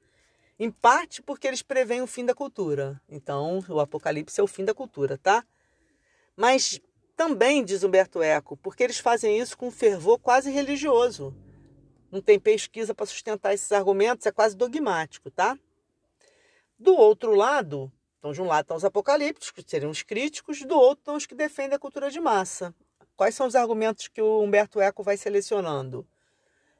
Em 0.61 0.71
parte 0.71 1.21
porque 1.21 1.49
eles 1.49 1.62
preveem 1.62 2.00
o 2.00 2.07
fim 2.07 2.25
da 2.25 2.33
cultura. 2.33 3.02
Então, 3.09 3.64
o 3.69 3.81
apocalipse 3.81 4.40
é 4.40 4.45
o 4.45 4.47
fim 4.47 4.64
da 4.64 4.73
cultura, 4.73 5.19
tá? 5.19 5.45
Mas 6.37 6.81
também, 7.16 7.64
diz 7.64 7.83
Humberto 7.83 8.23
Eco, 8.23 8.57
porque 8.57 8.85
eles 8.85 9.00
fazem 9.00 9.40
isso 9.40 9.59
com 9.59 9.73
fervor 9.73 10.21
quase 10.21 10.52
religioso. 10.52 11.35
Não 12.12 12.21
tem 12.21 12.38
pesquisa 12.38 12.95
para 12.95 13.07
sustentar 13.07 13.54
esses 13.54 13.73
argumentos, 13.73 14.26
é 14.26 14.31
quase 14.31 14.54
dogmático, 14.54 15.31
tá? 15.31 15.59
Do 16.78 16.95
outro 16.95 17.35
lado, 17.35 17.90
então 18.19 18.33
de 18.33 18.40
um 18.40 18.47
lado 18.47 18.64
estão 18.64 18.76
os 18.76 18.85
apocalípticos, 18.85 19.50
que 19.50 19.64
seriam 19.66 19.90
os 19.90 20.02
críticos, 20.02 20.61
do 20.62 20.76
outro 20.76 21.00
estão 21.00 21.16
os 21.16 21.26
que 21.26 21.35
defendem 21.35 21.75
a 21.75 21.78
cultura 21.78 22.11
de 22.11 22.21
massa. 22.21 22.75
Quais 23.16 23.35
são 23.35 23.47
os 23.47 23.57
argumentos 23.57 24.09
que 24.09 24.21
o 24.21 24.42
Humberto 24.42 24.81
Eco 24.81 25.02
vai 25.02 25.16
selecionando? 25.16 26.07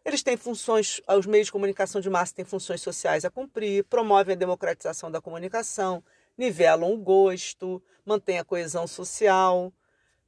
Eles 0.05 0.23
têm 0.23 0.37
funções, 0.37 1.01
os 1.09 1.27
meios 1.27 1.47
de 1.47 1.53
comunicação 1.53 2.01
de 2.01 2.11
massa 2.11 2.35
têm 2.35 2.45
funções 2.45 2.83
sociais 2.83 3.25
a 3.25 3.31
cumprir, 3.31 3.85
promovem 3.85 4.35
a 4.35 4.39
democratização 4.39 5.11
da 5.11 5.21
comunicação, 5.21 6.05
nivelam 6.37 6.93
o 6.93 6.99
gosto, 6.99 7.83
mantêm 8.05 8.39
a 8.39 8.45
coesão 8.45 8.87
social, 8.87 9.73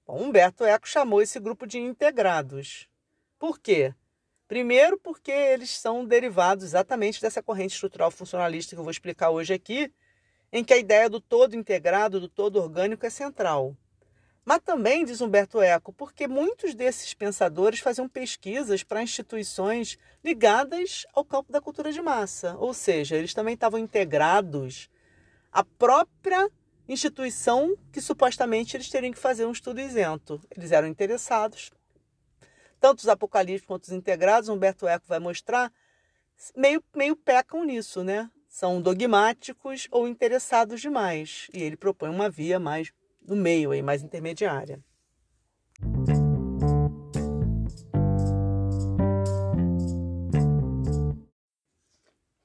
Bom, 0.06 0.22
Humberto 0.22 0.64
Eco 0.64 0.86
chamou 0.86 1.22
esse 1.22 1.40
grupo 1.40 1.66
de 1.66 1.78
integrados. 1.78 2.88
Por 3.38 3.58
quê? 3.58 3.94
Primeiro, 4.46 4.98
porque 4.98 5.30
eles 5.30 5.70
são 5.70 6.04
derivados 6.04 6.64
exatamente 6.64 7.20
dessa 7.20 7.42
corrente 7.42 7.74
estrutural 7.74 8.10
funcionalista 8.10 8.74
que 8.74 8.78
eu 8.78 8.84
vou 8.84 8.90
explicar 8.90 9.30
hoje 9.30 9.54
aqui, 9.54 9.90
em 10.52 10.62
que 10.62 10.74
a 10.74 10.78
ideia 10.78 11.08
do 11.08 11.20
todo 11.20 11.56
integrado, 11.56 12.20
do 12.20 12.28
todo 12.28 12.60
orgânico 12.60 13.06
é 13.06 13.10
central. 13.10 13.76
Mas 14.44 14.60
também, 14.62 15.06
diz 15.06 15.22
Humberto 15.22 15.62
Eco, 15.62 15.92
porque 15.92 16.28
muitos 16.28 16.74
desses 16.74 17.14
pensadores 17.14 17.80
faziam 17.80 18.06
pesquisas 18.06 18.82
para 18.82 19.02
instituições 19.02 19.98
ligadas 20.22 21.06
ao 21.14 21.24
campo 21.24 21.50
da 21.50 21.62
cultura 21.62 21.90
de 21.90 22.02
massa, 22.02 22.54
ou 22.58 22.74
seja, 22.74 23.16
eles 23.16 23.32
também 23.32 23.54
estavam 23.54 23.80
integrados 23.80 24.90
à 25.50 25.64
própria 25.64 26.50
instituição 26.86 27.74
que 27.90 28.02
supostamente 28.02 28.76
eles 28.76 28.90
teriam 28.90 29.12
que 29.12 29.18
fazer 29.18 29.46
um 29.46 29.52
estudo 29.52 29.80
isento. 29.80 30.38
Eles 30.54 30.70
eram 30.72 30.88
interessados. 30.88 31.70
Tanto 32.84 32.98
os 32.98 33.08
apocalípticos 33.08 33.66
quanto 33.66 33.84
os 33.84 33.92
integrados, 33.92 34.50
Humberto 34.50 34.86
Eco 34.86 35.06
vai 35.08 35.18
mostrar, 35.18 35.72
meio, 36.54 36.84
meio 36.94 37.16
pecam 37.16 37.64
nisso, 37.64 38.04
né? 38.04 38.30
São 38.46 38.78
dogmáticos 38.82 39.88
ou 39.90 40.06
interessados 40.06 40.82
demais. 40.82 41.48
E 41.54 41.62
ele 41.62 41.78
propõe 41.78 42.10
uma 42.10 42.28
via 42.28 42.60
mais 42.60 42.92
no 43.26 43.36
meio, 43.36 43.70
aí, 43.70 43.80
mais 43.80 44.02
intermediária. 44.02 44.84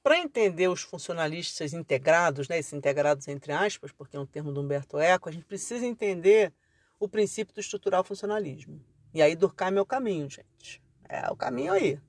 Para 0.02 0.20
entender 0.20 0.68
os 0.68 0.80
funcionalistas 0.80 1.74
integrados, 1.74 2.48
né, 2.48 2.58
esses 2.58 2.72
integrados 2.72 3.28
entre 3.28 3.52
aspas, 3.52 3.92
porque 3.92 4.16
é 4.16 4.20
um 4.20 4.24
termo 4.24 4.50
do 4.50 4.62
Humberto 4.62 4.98
Eco, 4.98 5.28
a 5.28 5.32
gente 5.32 5.44
precisa 5.44 5.84
entender 5.84 6.50
o 6.98 7.06
princípio 7.06 7.52
do 7.52 7.60
estrutural 7.60 8.02
funcionalismo. 8.02 8.82
E 9.12 9.20
aí 9.20 9.34
Durkheim 9.34 9.76
é 9.76 9.80
o 9.80 9.86
caminho, 9.86 10.28
gente. 10.30 10.82
É 11.08 11.30
o 11.30 11.36
caminho 11.36 11.72
aí. 11.72 12.00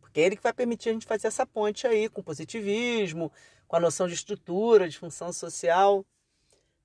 Porque 0.00 0.20
é 0.20 0.24
ele 0.24 0.36
que 0.36 0.42
vai 0.42 0.52
permitir 0.52 0.88
a 0.88 0.92
gente 0.92 1.06
fazer 1.06 1.28
essa 1.28 1.46
ponte 1.46 1.86
aí 1.86 2.08
com 2.08 2.22
positivismo, 2.22 3.30
com 3.68 3.76
a 3.76 3.80
noção 3.80 4.08
de 4.08 4.14
estrutura, 4.14 4.88
de 4.88 4.98
função 4.98 5.32
social. 5.32 6.04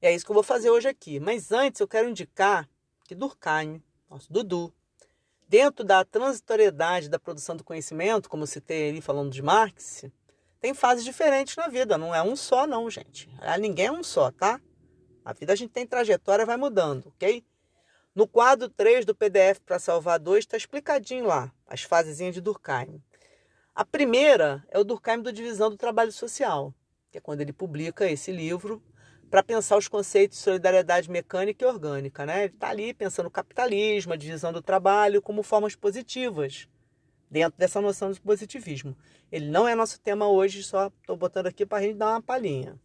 E 0.02 0.08
é 0.08 0.14
isso 0.14 0.26
que 0.26 0.32
eu 0.32 0.36
vou 0.36 0.44
fazer 0.44 0.70
hoje 0.70 0.90
aqui. 0.90 1.20
Mas 1.20 1.52
antes 1.52 1.80
eu 1.80 1.88
quero 1.88 2.10
indicar 2.10 2.68
que 3.06 3.16
Durkheim, 3.16 3.82
nosso 4.10 4.32
Dudu, 4.32 4.74
dentro 5.48 5.86
da 5.86 6.04
transitoriedade 6.04 7.10
da 7.10 7.20
produção 7.20 7.56
do 7.56 7.64
conhecimento, 7.64 8.30
como 8.30 8.44
eu 8.44 8.48
citei 8.48 8.90
ali 8.90 9.02
falando 9.02 9.32
de 9.32 9.42
Marx, 9.42 10.06
tem 10.60 10.74
fases 10.74 11.04
diferentes 11.04 11.56
na 11.56 11.68
vida, 11.68 11.98
não 11.98 12.14
é 12.14 12.22
um 12.22 12.36
só 12.36 12.68
não, 12.68 12.90
gente. 12.90 13.30
Ninguém 13.60 13.88
é 13.88 13.92
um 13.92 14.04
só, 14.04 14.32
tá? 14.32 14.62
A 15.26 15.34
vida 15.34 15.54
a 15.54 15.56
gente 15.56 15.72
tem 15.72 15.86
trajetória, 15.86 16.46
vai 16.46 16.56
mudando, 16.56 17.08
ok? 17.08 17.44
No 18.13 18.27
quadro 18.27 18.68
3 18.68 19.06
do 19.06 19.15
PDF 19.15 19.60
para 19.65 19.80
salvar 19.80 20.20
2 20.20 20.39
está 20.39 20.58
explicadinho 20.58 21.27
lá, 21.27 21.50
as 21.65 21.84
fasezinhas 21.84 22.36
de 22.36 22.41
Durkheim. 22.41 23.01
A 23.74 23.86
primeira 23.86 24.65
é 24.70 24.77
o 24.77 24.84
Durkheim 24.84 25.22
do 25.22 25.32
Divisão 25.32 25.70
do 25.70 25.77
Trabalho 25.77 26.12
Social, 26.12 26.74
que 27.10 27.18
é 27.18 27.22
quando 27.22 27.39
ele 27.39 27.53
publica 27.53 28.12
esse 28.12 28.30
livro 28.30 28.84
para 29.30 29.41
pensar 29.41 29.77
os 29.77 29.88
conceitos 29.88 30.38
de 30.38 30.44
solidariedade 30.44 31.10
mecânica 31.10 31.63
e 31.63 31.68
orgânica. 31.68 32.25
Né? 32.25 32.44
Ele 32.44 32.53
está 32.53 32.68
ali 32.68 32.94
pensando 32.94 33.27
o 33.27 33.32
capitalismo, 33.32 34.12
a 34.12 34.18
divisão 34.18 34.51
do 34.51 34.62
trabalho 34.62 35.22
como 35.22 35.41
formas 35.41 35.74
positivas 35.74 36.68
dentro 37.30 37.58
dessa 37.58 37.80
noção 37.80 38.12
de 38.12 38.20
positivismo. 38.20 38.94
Ele 39.32 39.48
não 39.50 39.65
é 39.65 39.74
nosso 39.74 40.01
tema 40.01 40.27
hoje, 40.27 40.63
só 40.63 40.88
estou 41.00 41.15
botando 41.15 41.48
aqui 41.48 41.65
para 41.65 41.77
a 41.77 41.82
gente 41.82 41.96
dar 41.96 42.10
uma 42.10 42.22
palhinha. 42.22 42.77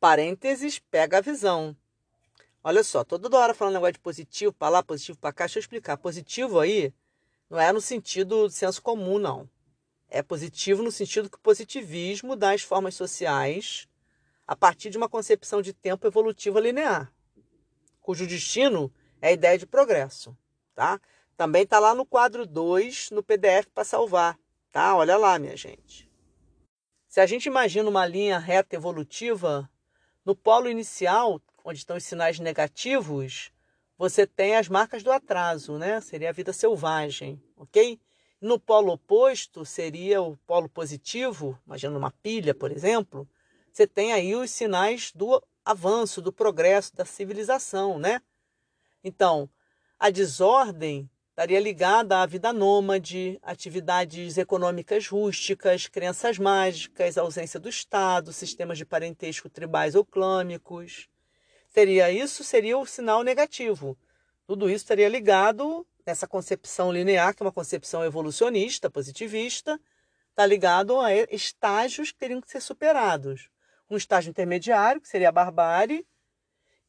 Parênteses, 0.00 0.78
pega 0.78 1.18
a 1.18 1.20
visão. 1.20 1.76
Olha 2.62 2.82
só, 2.82 3.04
toda 3.04 3.36
hora 3.36 3.54
falando 3.54 3.74
negócio 3.74 3.94
de 3.94 4.00
positivo 4.00 4.52
para 4.52 4.68
lá, 4.68 4.82
positivo 4.82 5.18
para 5.18 5.32
cá. 5.32 5.44
Deixa 5.44 5.58
eu 5.58 5.60
explicar. 5.60 5.96
Positivo 5.96 6.58
aí 6.58 6.92
não 7.48 7.60
é 7.60 7.72
no 7.72 7.80
sentido 7.80 8.48
do 8.48 8.50
senso 8.50 8.82
comum, 8.82 9.18
não. 9.18 9.48
É 10.08 10.22
positivo 10.22 10.82
no 10.82 10.90
sentido 10.90 11.30
que 11.30 11.36
o 11.36 11.40
positivismo 11.40 12.36
dá 12.36 12.52
as 12.52 12.62
formas 12.62 12.94
sociais 12.94 13.88
a 14.46 14.54
partir 14.54 14.90
de 14.90 14.96
uma 14.96 15.08
concepção 15.08 15.60
de 15.60 15.72
tempo 15.72 16.06
evolutiva 16.06 16.60
linear, 16.60 17.12
cujo 18.00 18.26
destino 18.26 18.92
é 19.20 19.28
a 19.28 19.32
ideia 19.32 19.58
de 19.58 19.66
progresso 19.66 20.36
tá? 20.76 21.00
Também 21.36 21.62
está 21.64 21.80
lá 21.80 21.94
no 21.94 22.06
quadro 22.06 22.46
2, 22.46 23.10
no 23.10 23.22
PDF 23.22 23.66
para 23.74 23.82
salvar, 23.82 24.38
tá? 24.70 24.94
Olha 24.94 25.16
lá, 25.16 25.38
minha 25.38 25.56
gente. 25.56 26.08
Se 27.08 27.18
a 27.18 27.26
gente 27.26 27.46
imagina 27.46 27.88
uma 27.88 28.06
linha 28.06 28.38
reta 28.38 28.76
evolutiva, 28.76 29.68
no 30.26 30.34
polo 30.34 30.68
inicial, 30.68 31.40
onde 31.64 31.78
estão 31.78 31.96
os 31.96 32.02
sinais 32.02 32.40
negativos, 32.40 33.52
você 33.96 34.26
tem 34.26 34.56
as 34.56 34.68
marcas 34.68 35.04
do 35.04 35.12
atraso, 35.12 35.78
né? 35.78 36.00
Seria 36.00 36.30
a 36.30 36.32
vida 36.32 36.52
selvagem, 36.52 37.40
ok? 37.56 38.00
No 38.40 38.58
polo 38.58 38.92
oposto 38.92 39.64
seria 39.64 40.20
o 40.20 40.36
polo 40.38 40.68
positivo, 40.68 41.58
imagina 41.64 41.96
uma 41.96 42.10
pilha, 42.10 42.52
por 42.52 42.72
exemplo, 42.72 43.26
você 43.72 43.86
tem 43.86 44.12
aí 44.12 44.34
os 44.34 44.50
sinais 44.50 45.12
do 45.12 45.40
avanço, 45.64 46.20
do 46.20 46.32
progresso, 46.32 46.94
da 46.94 47.04
civilização, 47.04 47.98
né? 47.98 48.20
Então, 49.04 49.48
a 49.98 50.10
desordem 50.10 51.08
estaria 51.36 51.60
ligada 51.60 52.22
à 52.22 52.24
vida 52.24 52.50
nômade, 52.50 53.38
atividades 53.42 54.38
econômicas 54.38 55.06
rústicas, 55.06 55.86
crenças 55.86 56.38
mágicas, 56.38 57.18
ausência 57.18 57.60
do 57.60 57.68
Estado, 57.68 58.32
sistemas 58.32 58.78
de 58.78 58.86
parentesco 58.86 59.50
tribais 59.50 59.94
ou 59.94 60.02
clâmicos. 60.02 61.10
Seria 61.68 62.10
isso, 62.10 62.42
seria 62.42 62.78
o 62.78 62.86
sinal 62.86 63.22
negativo. 63.22 63.98
Tudo 64.46 64.70
isso 64.70 64.84
estaria 64.84 65.10
ligado 65.10 65.86
nessa 66.06 66.26
concepção 66.26 66.90
linear, 66.90 67.34
que 67.34 67.42
é 67.42 67.44
uma 67.44 67.52
concepção 67.52 68.02
evolucionista, 68.02 68.88
positivista, 68.88 69.78
está 70.30 70.46
ligado 70.46 70.98
a 70.98 71.12
estágios 71.30 72.12
que 72.12 72.18
teriam 72.18 72.40
que 72.40 72.50
ser 72.50 72.62
superados. 72.62 73.50
Um 73.90 73.98
estágio 73.98 74.30
intermediário, 74.30 75.02
que 75.02 75.08
seria 75.08 75.28
a 75.28 75.32
barbárie, 75.32 76.06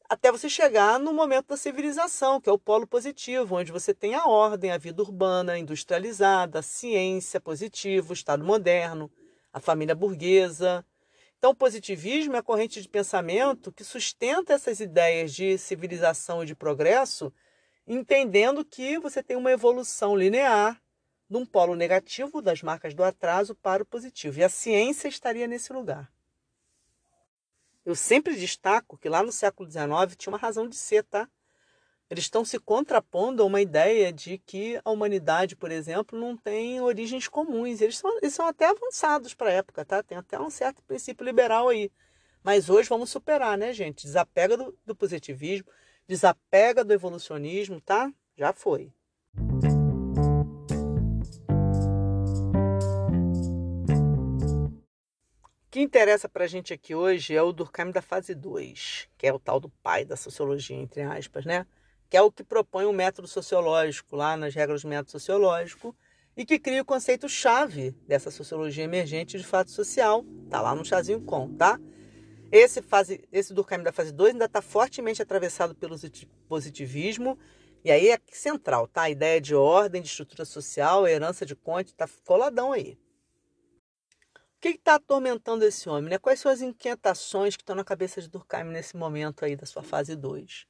até 0.08 0.32
você 0.32 0.48
chegar 0.48 0.98
no 0.98 1.12
momento 1.12 1.48
da 1.48 1.56
civilização, 1.56 2.40
que 2.40 2.48
é 2.48 2.52
o 2.52 2.58
polo 2.58 2.86
positivo, 2.86 3.56
onde 3.56 3.70
você 3.70 3.92
tem 3.92 4.14
a 4.14 4.26
ordem, 4.26 4.70
a 4.70 4.78
vida 4.78 5.02
urbana, 5.02 5.58
industrializada, 5.58 6.60
a 6.60 6.62
ciência 6.62 7.40
positiva, 7.40 8.10
o 8.10 8.14
Estado 8.14 8.44
moderno, 8.44 9.10
a 9.52 9.60
família 9.60 9.94
burguesa. 9.94 10.84
Então, 11.38 11.50
o 11.50 11.54
positivismo 11.54 12.36
é 12.36 12.38
a 12.38 12.42
corrente 12.42 12.80
de 12.80 12.88
pensamento 12.88 13.70
que 13.70 13.84
sustenta 13.84 14.54
essas 14.54 14.80
ideias 14.80 15.32
de 15.34 15.58
civilização 15.58 16.42
e 16.42 16.46
de 16.46 16.54
progresso 16.54 17.32
entendendo 17.88 18.64
que 18.64 18.98
você 18.98 19.22
tem 19.22 19.36
uma 19.36 19.50
evolução 19.50 20.14
linear 20.14 20.80
de 21.28 21.36
um 21.36 21.46
polo 21.46 21.74
negativo 21.74 22.42
das 22.42 22.62
marcas 22.62 22.94
do 22.94 23.02
atraso 23.02 23.54
para 23.54 23.82
o 23.82 23.86
positivo. 23.86 24.38
E 24.38 24.44
a 24.44 24.48
ciência 24.48 25.08
estaria 25.08 25.46
nesse 25.46 25.72
lugar. 25.72 26.10
Eu 27.88 27.94
sempre 27.94 28.36
destaco 28.36 28.98
que 28.98 29.08
lá 29.08 29.22
no 29.22 29.32
século 29.32 29.66
XIX 29.66 30.14
tinha 30.14 30.30
uma 30.30 30.38
razão 30.38 30.68
de 30.68 30.76
ser, 30.76 31.04
tá? 31.04 31.26
Eles 32.10 32.24
estão 32.24 32.44
se 32.44 32.58
contrapondo 32.58 33.42
a 33.42 33.46
uma 33.46 33.62
ideia 33.62 34.12
de 34.12 34.36
que 34.36 34.78
a 34.84 34.90
humanidade, 34.90 35.56
por 35.56 35.70
exemplo, 35.70 36.20
não 36.20 36.36
tem 36.36 36.82
origens 36.82 37.28
comuns. 37.28 37.80
Eles 37.80 37.96
são, 37.96 38.18
eles 38.18 38.34
são 38.34 38.46
até 38.46 38.66
avançados 38.68 39.32
para 39.32 39.48
a 39.48 39.52
época, 39.54 39.86
tá? 39.86 40.02
Tem 40.02 40.18
até 40.18 40.38
um 40.38 40.50
certo 40.50 40.82
princípio 40.84 41.24
liberal 41.24 41.70
aí. 41.70 41.90
Mas 42.42 42.68
hoje 42.68 42.90
vamos 42.90 43.08
superar, 43.08 43.56
né, 43.56 43.72
gente? 43.72 44.04
Desapega 44.04 44.58
do, 44.58 44.78
do 44.84 44.94
positivismo, 44.94 45.72
Desapega 46.06 46.84
do 46.84 46.92
evolucionismo, 46.92 47.80
tá? 47.80 48.12
Já 48.36 48.52
foi. 48.52 48.92
Que 55.78 55.82
interessa 55.82 56.28
para 56.28 56.42
a 56.42 56.48
gente 56.48 56.72
aqui 56.72 56.92
hoje 56.92 57.36
é 57.36 57.40
o 57.40 57.52
Durkheim 57.52 57.92
da 57.92 58.02
fase 58.02 58.34
2, 58.34 59.08
que 59.16 59.28
é 59.28 59.32
o 59.32 59.38
tal 59.38 59.60
do 59.60 59.68
pai 59.68 60.04
da 60.04 60.16
sociologia, 60.16 60.76
entre 60.76 61.02
aspas, 61.02 61.44
né? 61.44 61.64
Que 62.10 62.16
é 62.16 62.22
o 62.22 62.32
que 62.32 62.42
propõe 62.42 62.84
o 62.84 62.88
um 62.88 62.92
método 62.92 63.28
sociológico 63.28 64.16
lá 64.16 64.36
nas 64.36 64.52
regras 64.52 64.82
do 64.82 64.88
método 64.88 65.12
sociológico 65.12 65.94
e 66.36 66.44
que 66.44 66.58
cria 66.58 66.82
o 66.82 66.84
conceito-chave 66.84 67.92
dessa 68.08 68.28
sociologia 68.28 68.82
emergente 68.82 69.38
de 69.38 69.44
fato 69.44 69.70
social. 69.70 70.24
Tá 70.50 70.60
lá 70.60 70.74
no 70.74 70.84
chazinho 70.84 71.20
com, 71.20 71.54
tá? 71.54 71.78
Esse, 72.50 72.82
fase, 72.82 73.22
esse 73.30 73.54
Durkheim 73.54 73.84
da 73.84 73.92
fase 73.92 74.10
2 74.10 74.32
ainda 74.32 74.46
está 74.46 74.60
fortemente 74.60 75.22
atravessado 75.22 75.76
pelo 75.76 75.94
positivismo, 76.48 77.38
e 77.84 77.92
aí 77.92 78.08
é 78.08 78.18
central, 78.32 78.88
tá? 78.88 79.02
A 79.02 79.10
ideia 79.10 79.40
de 79.40 79.54
ordem, 79.54 80.02
de 80.02 80.08
estrutura 80.08 80.44
social, 80.44 81.06
herança 81.06 81.46
de 81.46 81.54
Conte, 81.54 81.92
está 81.92 82.08
coladão 82.24 82.72
aí. 82.72 82.98
O 84.58 84.60
que 84.60 84.70
está 84.70 84.96
atormentando 84.96 85.64
esse 85.64 85.88
homem? 85.88 86.10
Né? 86.10 86.18
Quais 86.18 86.40
são 86.40 86.50
as 86.50 86.60
inquietações 86.60 87.54
que 87.54 87.62
estão 87.62 87.76
na 87.76 87.84
cabeça 87.84 88.20
de 88.20 88.28
Durkheim 88.28 88.64
nesse 88.64 88.96
momento 88.96 89.44
aí 89.44 89.54
da 89.54 89.64
sua 89.64 89.84
fase 89.84 90.16
2? 90.16 90.66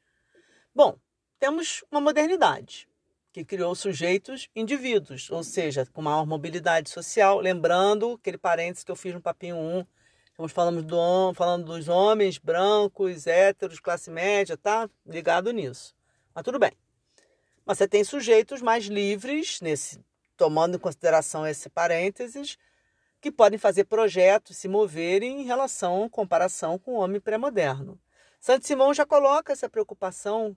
Bom, 0.74 0.98
temos 1.40 1.82
uma 1.90 1.98
modernidade 1.98 2.86
que 3.32 3.42
criou 3.46 3.74
sujeitos 3.74 4.50
indivíduos, 4.54 5.30
ou 5.30 5.42
seja, 5.42 5.86
com 5.86 6.02
maior 6.02 6.26
mobilidade 6.26 6.90
social. 6.90 7.40
Lembrando 7.40 8.18
aquele 8.20 8.36
parênteses 8.36 8.84
que 8.84 8.90
eu 8.90 8.96
fiz 8.96 9.14
no 9.14 9.22
papinho 9.22 9.56
1, 9.56 9.86
Estamos 10.46 10.84
do, 10.84 11.32
falando 11.34 11.64
dos 11.64 11.88
homens 11.88 12.36
brancos, 12.36 13.26
héteros, 13.26 13.80
classe 13.80 14.10
média, 14.10 14.54
tá? 14.54 14.88
Ligado 15.06 15.50
nisso. 15.50 15.96
Mas 16.34 16.44
tudo 16.44 16.58
bem. 16.58 16.72
Mas 17.64 17.78
você 17.78 17.88
tem 17.88 18.04
sujeitos 18.04 18.60
mais 18.60 18.84
livres, 18.84 19.62
nesse, 19.62 19.98
tomando 20.36 20.76
em 20.76 20.78
consideração 20.78 21.46
esse 21.46 21.70
parênteses, 21.70 22.58
que 23.20 23.30
podem 23.30 23.58
fazer 23.58 23.84
projetos, 23.84 24.56
se 24.56 24.68
moverem 24.68 25.40
em 25.40 25.44
relação, 25.44 26.08
comparação 26.08 26.78
com 26.78 26.92
o 26.92 26.98
homem 26.98 27.20
pré-moderno. 27.20 28.00
Santo 28.40 28.66
Simão 28.66 28.94
já 28.94 29.04
coloca 29.04 29.52
essa 29.52 29.68
preocupação, 29.68 30.56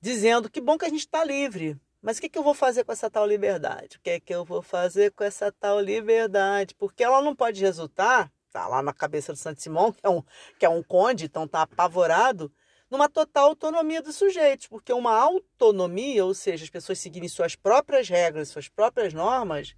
dizendo 0.00 0.50
que 0.50 0.60
bom 0.60 0.78
que 0.78 0.86
a 0.86 0.88
gente 0.88 1.00
está 1.00 1.22
livre, 1.24 1.78
mas 2.00 2.18
o 2.18 2.20
que, 2.20 2.28
que 2.28 2.38
eu 2.38 2.42
vou 2.42 2.54
fazer 2.54 2.84
com 2.84 2.92
essa 2.92 3.10
tal 3.10 3.26
liberdade? 3.26 3.96
O 3.96 4.00
que 4.00 4.10
é 4.10 4.20
que 4.20 4.34
eu 4.34 4.44
vou 4.44 4.62
fazer 4.62 5.12
com 5.12 5.24
essa 5.24 5.52
tal 5.52 5.80
liberdade? 5.80 6.74
Porque 6.74 7.02
ela 7.04 7.20
não 7.20 7.34
pode 7.34 7.60
resultar 7.60 8.30
tá 8.52 8.66
lá 8.66 8.82
na 8.82 8.92
cabeça 8.92 9.32
do 9.32 9.38
Santo 9.38 9.60
Simão, 9.60 9.92
que 9.92 10.04
é 10.04 10.08
um, 10.08 10.22
que 10.58 10.66
é 10.66 10.68
um 10.68 10.82
conde, 10.82 11.26
então 11.26 11.46
tá 11.46 11.62
apavorado, 11.62 12.52
numa 12.90 13.08
total 13.08 13.48
autonomia 13.48 14.02
dos 14.02 14.16
sujeitos, 14.16 14.66
porque 14.66 14.92
uma 14.92 15.12
autonomia, 15.12 16.24
ou 16.24 16.34
seja, 16.34 16.64
as 16.64 16.70
pessoas 16.70 16.98
seguirem 16.98 17.28
suas 17.28 17.54
próprias 17.54 18.08
regras, 18.08 18.48
suas 18.48 18.68
próprias 18.68 19.12
normas, 19.12 19.74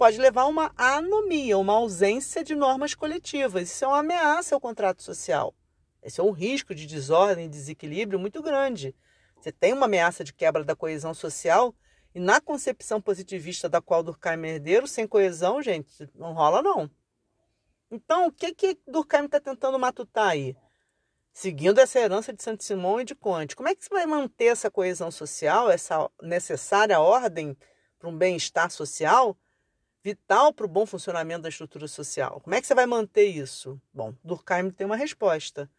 pode 0.00 0.16
levar 0.16 0.44
a 0.44 0.46
uma 0.46 0.72
anomia, 0.78 1.58
uma 1.58 1.74
ausência 1.74 2.42
de 2.42 2.54
normas 2.54 2.94
coletivas. 2.94 3.70
Isso 3.70 3.84
é 3.84 3.88
uma 3.88 3.98
ameaça 3.98 4.54
ao 4.54 4.60
contrato 4.60 5.02
social. 5.02 5.54
Esse 6.02 6.22
é 6.22 6.24
um 6.24 6.30
risco 6.30 6.74
de 6.74 6.86
desordem 6.86 7.44
e 7.44 7.48
desequilíbrio 7.50 8.18
muito 8.18 8.40
grande. 8.40 8.96
Você 9.36 9.52
tem 9.52 9.74
uma 9.74 9.84
ameaça 9.84 10.24
de 10.24 10.32
quebra 10.32 10.64
da 10.64 10.74
coesão 10.74 11.12
social 11.12 11.74
e 12.14 12.18
na 12.18 12.40
concepção 12.40 12.98
positivista 12.98 13.68
da 13.68 13.82
qual 13.82 14.02
Durkheim 14.02 14.42
é 14.46 14.54
herdeiro, 14.54 14.88
sem 14.88 15.06
coesão, 15.06 15.60
gente, 15.60 16.08
não 16.14 16.32
rola 16.32 16.62
não. 16.62 16.90
Então, 17.90 18.28
o 18.28 18.32
que 18.32 18.54
que 18.54 18.78
Durkheim 18.88 19.26
está 19.26 19.38
tentando 19.38 19.78
matutar 19.78 20.30
aí? 20.30 20.56
Seguindo 21.30 21.78
essa 21.78 22.00
herança 22.00 22.32
de 22.32 22.42
Santo 22.42 22.64
Simão 22.64 23.02
e 23.02 23.04
de 23.04 23.14
Conte. 23.14 23.54
Como 23.54 23.68
é 23.68 23.74
que 23.74 23.84
você 23.84 23.90
vai 23.90 24.06
manter 24.06 24.46
essa 24.46 24.70
coesão 24.70 25.10
social, 25.10 25.70
essa 25.70 26.10
necessária 26.22 26.98
ordem 26.98 27.54
para 27.98 28.08
um 28.08 28.16
bem-estar 28.16 28.70
social, 28.70 29.36
vital 30.02 30.52
para 30.52 30.66
o 30.66 30.68
bom 30.68 30.86
funcionamento 30.86 31.42
da 31.42 31.48
estrutura 31.48 31.88
social? 31.88 32.40
Como 32.40 32.54
é 32.54 32.60
que 32.60 32.66
você 32.66 32.74
vai 32.74 32.86
manter 32.86 33.26
isso? 33.26 33.80
Bom, 33.92 34.14
Durkheim 34.24 34.70
tem 34.70 34.86
uma 34.86 34.96
resposta, 34.96 35.70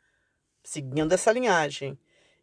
seguindo 0.63 1.13
essa 1.13 1.31
linhagem. 1.31 1.97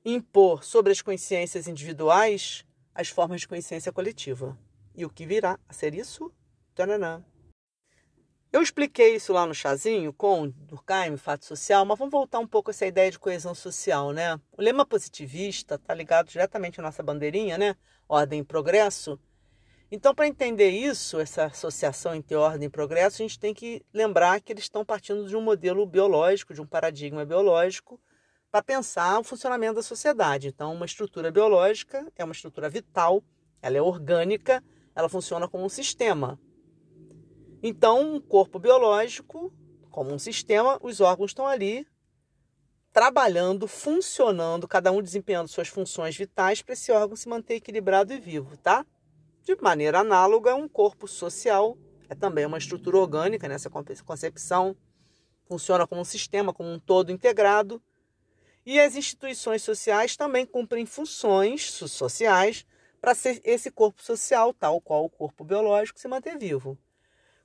Impor 0.05 0.65
sobre 0.65 0.93
as 0.93 1.03
consciências 1.03 1.67
individuais 1.67 2.65
as 2.99 3.11
formas 3.11 3.43
de 3.43 3.47
consciência 3.47 3.93
coletiva. 3.93 4.59
E 4.93 5.05
o 5.05 5.09
que 5.09 5.25
virá 5.25 5.57
a 5.69 5.73
ser 5.73 5.95
isso? 5.95 6.33
Tananã. 6.75 7.25
Eu 8.53 8.61
expliquei 8.61 9.15
isso 9.15 9.33
lá 9.33 9.47
no 9.47 9.55
chazinho 9.55 10.13
com 10.13 10.49
Durkheim, 10.49 11.17
fato 11.17 11.45
social, 11.45 11.85
mas 11.85 11.97
vamos 11.97 12.11
voltar 12.11 12.41
um 12.41 12.47
pouco 12.47 12.71
a 12.71 12.73
essa 12.73 12.85
ideia 12.85 13.09
de 13.09 13.19
coesão 13.19 13.55
social, 13.55 14.11
né? 14.11 14.35
O 14.51 14.61
lema 14.61 14.85
positivista 14.85 15.77
está 15.77 15.95
ligado 15.95 16.29
diretamente 16.29 16.81
à 16.81 16.83
nossa 16.83 17.01
bandeirinha, 17.01 17.57
né? 17.57 17.77
Ordem 18.09 18.41
e 18.41 18.45
progresso. 18.45 19.21
Então, 19.91 20.15
para 20.15 20.29
entender 20.29 20.69
isso, 20.69 21.19
essa 21.19 21.47
associação 21.47 22.15
entre 22.15 22.37
ordem 22.37 22.67
e 22.67 22.71
progresso, 22.71 23.23
a 23.23 23.25
gente 23.25 23.39
tem 23.39 23.55
que 23.55 23.83
lembrar 23.93 24.39
que 24.41 24.53
eles 24.53 24.65
estão 24.65 24.85
partindo 24.85 25.27
de 25.27 25.35
um 25.35 25.41
modelo 25.41 25.87
biológico, 25.87 26.53
de 26.53 26.61
um 26.61 26.67
paradigma 26.67 27.25
biológico, 27.25 27.99
para 28.51 28.63
pensar 28.63 29.19
o 29.19 29.25
funcionamento 29.25 29.77
da 29.77 29.83
sociedade. 29.83 30.49
Então, 30.49 30.75
uma 30.75 30.85
estrutura 30.85 31.31
biológica 31.31 32.07
é 32.17 32.25
uma 32.25 32.33
estrutura 32.33 32.69
vital, 32.69 33.23
ela 33.63 33.79
é 33.79 33.83
orgânica, 33.83 34.63
ela 34.95 35.09
funciona 35.09 35.49
como 35.49 35.65
um 35.65 35.71
sistema. 35.71 36.39
Então, 37.63 38.17
um 38.17 38.21
corpo 38.21 38.59
biológico, 38.59 39.53
como 39.91 40.13
um 40.13 40.19
sistema, 40.19 40.79
os 40.83 41.01
órgãos 41.01 41.31
estão 41.31 41.47
ali 41.47 41.87
trabalhando, 42.93 43.67
funcionando, 43.67 44.69
cada 44.69 44.93
um 44.93 45.03
desempenhando 45.03 45.49
suas 45.49 45.69
funções 45.69 46.17
vitais 46.17 46.61
para 46.61 46.75
esse 46.75 46.93
órgão 46.93 47.17
se 47.17 47.29
manter 47.29 47.55
equilibrado 47.55 48.13
e 48.13 48.21
vivo, 48.21 48.57
tá? 48.59 48.85
De 49.49 49.57
maneira 49.63 50.01
análoga, 50.01 50.55
um 50.55 50.69
corpo 50.69 51.09
social 51.09 51.79
é 52.07 52.15
também 52.15 52.45
uma 52.45 52.59
estrutura 52.59 52.99
orgânica 52.99 53.49
nessa 53.49 53.71
concepção, 54.05 54.77
funciona 55.47 55.87
como 55.87 56.03
um 56.03 56.05
sistema, 56.05 56.53
como 56.53 56.71
um 56.71 56.79
todo 56.79 57.11
integrado. 57.11 57.83
E 58.67 58.79
as 58.79 58.95
instituições 58.95 59.63
sociais 59.63 60.19
também 60.19 60.45
cumprem 60.45 60.85
funções 60.85 61.73
sociais 61.73 62.67
para 63.01 63.13
esse 63.43 63.71
corpo 63.71 64.03
social, 64.03 64.53
tal 64.53 64.83
qual 64.83 65.07
o 65.07 65.09
corpo 65.09 65.43
biológico, 65.45 65.99
se 65.99 66.09
manter 66.09 66.37
vivo. 66.37 66.77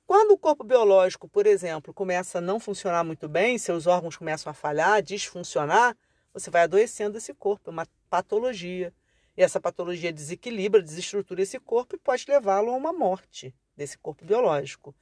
Quando 0.06 0.32
o 0.32 0.38
corpo 0.38 0.62
biológico, 0.62 1.26
por 1.26 1.46
exemplo, 1.46 1.94
começa 1.94 2.36
a 2.36 2.42
não 2.42 2.60
funcionar 2.60 3.02
muito 3.02 3.26
bem, 3.30 3.56
seus 3.56 3.86
órgãos 3.86 4.18
começam 4.18 4.50
a 4.50 4.54
falhar, 4.54 4.92
a 4.92 5.00
disfuncionar, 5.00 5.96
você 6.34 6.50
vai 6.50 6.64
adoecendo 6.64 7.16
esse 7.16 7.32
corpo, 7.32 7.70
é 7.70 7.72
uma 7.72 7.86
patologia. 8.10 8.92
E 9.36 9.42
essa 9.42 9.60
patologia 9.60 10.12
desequilibra, 10.12 10.82
desestrutura 10.82 11.42
esse 11.42 11.58
corpo 11.58 11.96
e 11.96 11.98
pode 11.98 12.24
levá-lo 12.28 12.70
a 12.70 12.76
uma 12.76 12.92
morte 12.92 13.54
desse 13.76 13.98
corpo 13.98 14.24
biológico. 14.24 14.94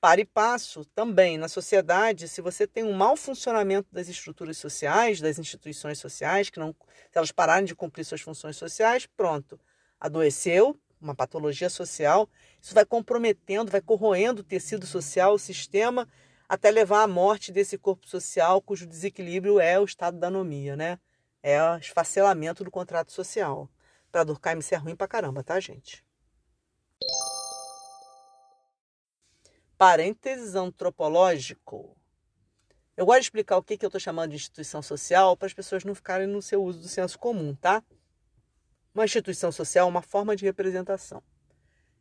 Para 0.00 0.20
e 0.20 0.24
passo, 0.24 0.84
também 0.84 1.38
na 1.38 1.48
sociedade, 1.48 2.28
se 2.28 2.42
você 2.42 2.66
tem 2.66 2.84
um 2.84 2.92
mau 2.92 3.16
funcionamento 3.16 3.88
das 3.90 4.06
estruturas 4.08 4.58
sociais, 4.58 5.20
das 5.20 5.38
instituições 5.38 5.98
sociais, 5.98 6.50
que 6.50 6.58
não, 6.58 6.76
se 7.10 7.16
elas 7.16 7.32
pararem 7.32 7.64
de 7.64 7.74
cumprir 7.74 8.04
suas 8.04 8.20
funções 8.20 8.56
sociais, 8.56 9.06
pronto, 9.06 9.58
adoeceu, 9.98 10.78
uma 11.00 11.14
patologia 11.14 11.70
social, 11.70 12.28
isso 12.60 12.74
vai 12.74 12.84
comprometendo, 12.84 13.70
vai 13.70 13.80
corroendo 13.80 14.42
o 14.42 14.44
tecido 14.44 14.86
social, 14.86 15.34
o 15.34 15.38
sistema, 15.38 16.06
até 16.48 16.70
levar 16.70 17.02
à 17.02 17.08
morte 17.08 17.50
desse 17.50 17.78
corpo 17.78 18.06
social 18.06 18.60
cujo 18.60 18.86
desequilíbrio 18.86 19.58
é 19.58 19.80
o 19.80 19.84
estado 19.84 20.18
da 20.18 20.28
anomia, 20.28 20.76
né? 20.76 20.98
É 21.46 21.62
o 21.62 21.76
esfacelamento 21.76 22.64
do 22.64 22.70
contrato 22.70 23.12
social. 23.12 23.68
Para 24.10 24.24
Durkheim 24.24 24.60
isso 24.60 24.74
é 24.74 24.78
ruim 24.78 24.96
pra 24.96 25.06
caramba, 25.06 25.44
tá, 25.44 25.60
gente? 25.60 26.02
Parênteses 29.76 30.54
antropológico. 30.54 31.94
Eu 32.96 33.04
gosto 33.04 33.20
de 33.20 33.26
explicar 33.26 33.58
o 33.58 33.62
que, 33.62 33.76
que 33.76 33.84
eu 33.84 33.88
estou 33.88 34.00
chamando 34.00 34.30
de 34.30 34.36
instituição 34.36 34.80
social 34.80 35.36
para 35.36 35.44
as 35.44 35.52
pessoas 35.52 35.84
não 35.84 35.94
ficarem 35.94 36.26
no 36.26 36.40
seu 36.40 36.64
uso 36.64 36.80
do 36.80 36.88
senso 36.88 37.18
comum, 37.18 37.54
tá? 37.54 37.84
Uma 38.94 39.04
instituição 39.04 39.52
social 39.52 39.86
é 39.86 39.90
uma 39.90 40.00
forma 40.00 40.34
de 40.34 40.46
representação. 40.46 41.22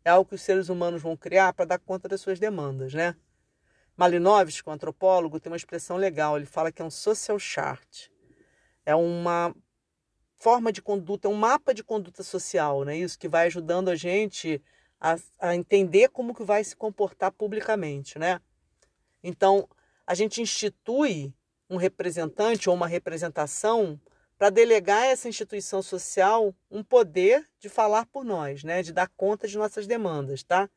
É 0.06 0.10
algo 0.12 0.30
que 0.30 0.36
os 0.36 0.42
seres 0.42 0.70
humanos 0.70 1.02
vão 1.02 1.18
criar 1.18 1.52
para 1.52 1.66
dar 1.66 1.80
conta 1.80 2.08
das 2.08 2.22
suas 2.22 2.40
demandas, 2.40 2.94
né? 2.94 3.14
Malinowski, 3.98 4.70
um 4.70 4.72
antropólogo, 4.72 5.38
tem 5.38 5.52
uma 5.52 5.58
expressão 5.58 5.98
legal. 5.98 6.38
Ele 6.38 6.46
fala 6.46 6.72
que 6.72 6.82
é 6.82 6.86
um 6.86 6.90
social 6.90 7.38
chart. 7.38 8.13
É 8.86 8.96
uma 8.96 9.56
forma 10.38 10.72
de 10.74 10.82
conduta, 10.82 11.28
é 11.28 11.32
um 11.32 11.36
mapa 11.36 11.74
de 11.74 11.84
conduta 11.84 12.22
social, 12.22 12.84
né? 12.84 12.98
Isso 12.98 13.18
que 13.18 13.30
vai 13.30 13.48
ajudando 13.48 13.90
a 13.90 13.96
gente 13.96 14.62
a, 15.00 15.16
a 15.40 15.56
entender 15.56 16.10
como 16.10 16.34
que 16.36 16.44
vai 16.44 16.64
se 16.64 16.76
comportar 16.76 17.32
publicamente, 17.32 18.20
né? 18.20 18.42
Então, 19.24 19.68
a 20.06 20.14
gente 20.14 20.42
institui 20.42 21.34
um 21.70 21.78
representante 21.78 22.70
ou 22.70 22.76
uma 22.76 22.88
representação 22.88 24.00
para 24.38 24.50
delegar 24.50 25.04
a 25.04 25.06
essa 25.06 25.30
instituição 25.30 25.82
social 25.82 26.54
um 26.70 26.84
poder 26.84 27.48
de 27.60 27.70
falar 27.70 28.06
por 28.08 28.26
nós, 28.26 28.64
né? 28.64 28.84
De 28.84 28.92
dar 28.92 29.08
conta 29.16 29.48
de 29.48 29.58
nossas 29.58 29.88
demandas, 29.88 30.44
tá? 30.44 30.70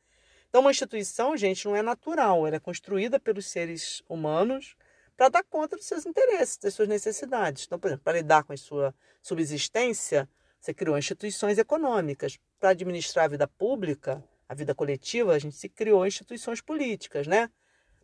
Então, 0.48 0.60
uma 0.60 0.70
instituição, 0.70 1.36
gente, 1.36 1.64
não 1.64 1.74
é 1.74 1.82
natural, 1.82 2.46
ela 2.46 2.56
é 2.56 2.60
construída 2.60 3.18
pelos 3.18 3.46
seres 3.46 4.00
humanos 4.08 4.76
para 5.16 5.28
dar 5.28 5.44
conta 5.44 5.76
dos 5.76 5.86
seus 5.86 6.04
interesses, 6.04 6.58
das 6.58 6.74
suas 6.74 6.88
necessidades. 6.88 7.64
Então, 7.64 7.78
por 7.78 7.88
exemplo, 7.88 8.04
para 8.04 8.18
lidar 8.18 8.44
com 8.44 8.52
a 8.52 8.56
sua 8.56 8.94
subsistência, 9.22 10.28
você 10.60 10.74
criou 10.74 10.98
instituições 10.98 11.58
econômicas. 11.58 12.38
Para 12.58 12.70
administrar 12.70 13.26
a 13.26 13.28
vida 13.28 13.48
pública, 13.48 14.22
a 14.48 14.54
vida 14.54 14.74
coletiva, 14.74 15.32
a 15.32 15.38
gente 15.38 15.56
se 15.56 15.68
criou 15.68 16.06
instituições 16.06 16.60
políticas, 16.60 17.26
né? 17.26 17.50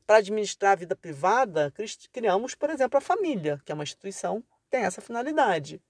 Para 0.07 0.17
administrar 0.17 0.73
a 0.73 0.77
vida 0.77 0.97
privada, 0.97 1.73
criamos, 2.13 2.55
por 2.55 2.71
exemplo, 2.71 2.99
a 2.99 3.01
família, 3.01 3.61
que 3.65 3.73
é 3.73 3.75
uma 3.75 3.85
instituição 3.85 4.41
que 4.41 4.71
tem 4.71 4.85
essa 4.85 5.01
finalidade. 5.01 5.81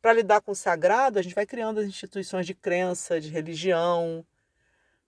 Para 0.00 0.12
lidar 0.12 0.40
com 0.40 0.52
o 0.52 0.54
sagrado, 0.54 1.18
a 1.18 1.22
gente 1.22 1.34
vai 1.34 1.46
criando 1.46 1.80
as 1.80 1.86
instituições 1.86 2.46
de 2.46 2.54
crença, 2.54 3.20
de 3.20 3.28
religião, 3.28 4.24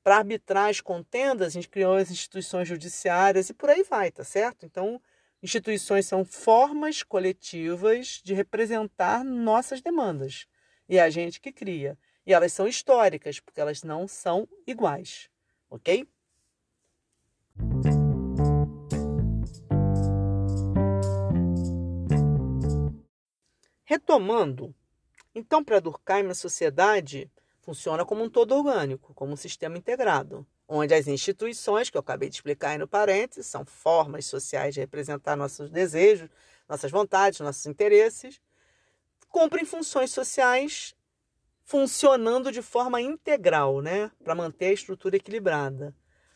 para 0.03 0.17
arbitrar 0.17 0.71
as 0.71 0.81
contendas, 0.81 1.49
a 1.49 1.51
gente 1.51 1.69
criou 1.69 1.95
as 1.95 2.11
instituições 2.11 2.67
judiciárias 2.67 3.51
e 3.51 3.55
por 3.55 3.69
aí 3.69 3.83
vai, 3.83 4.11
tá 4.11 4.25
certo? 4.25 4.65
Então, 4.65 5.01
instituições 5.43 6.07
são 6.07 6.25
formas 6.25 7.03
coletivas 7.03 8.21
de 8.25 8.35
representar 8.35 9.25
nossas 9.25 9.81
demandas. 9.81 10.47
E 10.89 10.99
é 10.99 11.03
a 11.03 11.11
gente 11.11 11.41
que 11.41 11.53
cria. 11.53 11.99
E 12.27 12.33
elas 12.33 12.53
são 12.53 12.67
históricas, 12.67 13.41
porque 13.41 13.61
elas 13.61 13.83
não 13.83 14.07
são 14.07 14.49
iguais. 14.67 15.29
Ok? 15.71 16.07
Retomando, 23.85 24.75
então, 25.35 25.65
para 25.65 25.81
Durkheim, 25.81 26.27
a 26.29 26.35
sociedade 26.35 27.31
funciona 27.61 28.05
como 28.05 28.25
um 28.25 28.29
todo 28.29 28.55
orgânico, 28.55 29.15
como 29.15 29.33
um 29.33 29.37
sistema 29.37 29.79
integrado, 29.79 30.47
onde 30.69 30.93
as 30.93 31.09
instituições, 31.09 31.89
que 31.89 31.97
eu 31.97 32.01
acabei 32.01 32.29
de 32.29 32.35
explicar 32.35 32.71
aí 32.71 32.79
no 32.79 32.87
parênteses, 32.87 33.47
são 33.47 33.65
formas 33.65 34.27
sociais 34.27 34.75
de 34.75 34.81
representar 34.81 35.35
nossos 35.35 35.71
desejos, 35.71 36.29
nossas 36.69 36.91
vontades, 36.91 37.41
nossos 37.41 37.65
interesses, 37.65 38.39
cumprem 39.29 39.65
funções 39.65 40.11
sociais 40.11 40.95
funcionando 41.65 42.53
de 42.53 42.63
forma 42.63 43.01
integral, 43.01 43.81
né, 43.81 44.11
para 44.23 44.35
manter 44.35 44.67
a 44.67 44.73
estrutura 44.73 45.17
equilibrada. 45.17 45.95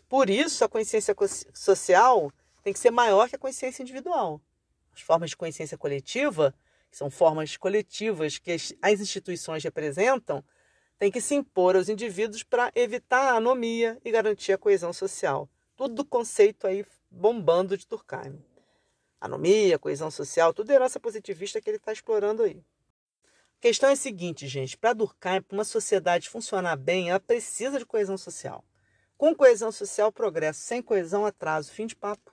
Por 0.08 0.28
isso, 0.28 0.64
a 0.64 0.68
consciência 0.68 1.14
social 1.54 2.30
tem 2.62 2.72
que 2.72 2.78
ser 2.78 2.90
maior 2.90 3.28
que 3.28 3.36
a 3.36 3.38
consciência 3.38 3.82
individual. 3.82 4.40
As 4.94 5.00
formas 5.00 5.30
de 5.30 5.36
consciência 5.36 5.78
coletiva, 5.78 6.54
que 6.90 6.96
são 6.98 7.10
formas 7.10 7.56
coletivas 7.56 8.36
que 8.36 8.52
as 8.52 9.00
instituições 9.00 9.64
representam, 9.64 10.44
tem 11.02 11.10
que 11.10 11.20
se 11.20 11.34
impor 11.34 11.74
aos 11.74 11.88
indivíduos 11.88 12.44
para 12.44 12.70
evitar 12.76 13.32
a 13.32 13.36
anomia 13.36 13.98
e 14.04 14.10
garantir 14.12 14.52
a 14.52 14.56
coesão 14.56 14.92
social. 14.92 15.50
Tudo 15.74 15.96
do 15.96 16.04
conceito 16.04 16.64
aí 16.64 16.86
bombando 17.10 17.76
de 17.76 17.88
Durkheim. 17.88 18.40
Anomia, 19.20 19.80
coesão 19.80 20.12
social, 20.12 20.54
tudo 20.54 20.70
é 20.70 20.76
herança 20.76 21.00
positivista 21.00 21.60
que 21.60 21.68
ele 21.68 21.78
está 21.78 21.92
explorando 21.92 22.44
aí. 22.44 22.64
A 23.58 23.62
questão 23.62 23.88
é 23.88 23.94
a 23.94 23.96
seguinte, 23.96 24.46
gente: 24.46 24.78
para 24.78 24.92
Durkheim, 24.92 25.42
para 25.42 25.56
uma 25.56 25.64
sociedade 25.64 26.30
funcionar 26.30 26.76
bem, 26.76 27.10
ela 27.10 27.18
precisa 27.18 27.80
de 27.80 27.84
coesão 27.84 28.16
social. 28.16 28.64
Com 29.18 29.34
coesão 29.34 29.72
social, 29.72 30.12
progresso. 30.12 30.60
Sem 30.60 30.80
coesão, 30.80 31.26
atraso. 31.26 31.72
Fim 31.72 31.88
de 31.88 31.96
papo. 31.96 32.30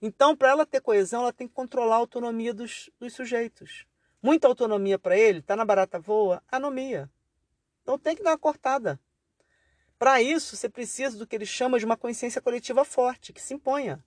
Então, 0.00 0.36
para 0.36 0.50
ela 0.50 0.64
ter 0.64 0.80
coesão, 0.80 1.22
ela 1.22 1.32
tem 1.32 1.48
que 1.48 1.54
controlar 1.54 1.96
a 1.96 1.98
autonomia 1.98 2.54
dos, 2.54 2.88
dos 3.00 3.12
sujeitos. 3.12 3.86
Muita 4.22 4.46
autonomia 4.46 5.00
para 5.00 5.18
ele, 5.18 5.40
está 5.40 5.56
na 5.56 5.64
barata 5.64 5.98
voa, 5.98 6.40
anomia. 6.48 7.10
Então 7.82 7.98
tem 7.98 8.16
que 8.16 8.22
dar 8.22 8.30
uma 8.30 8.38
cortada. 8.38 8.98
Para 9.98 10.20
isso, 10.20 10.56
você 10.56 10.68
precisa 10.68 11.16
do 11.16 11.26
que 11.26 11.36
ele 11.36 11.46
chama 11.46 11.78
de 11.78 11.84
uma 11.84 11.96
consciência 11.96 12.40
coletiva 12.40 12.84
forte, 12.84 13.32
que 13.32 13.40
se 13.40 13.54
imponha. 13.54 14.04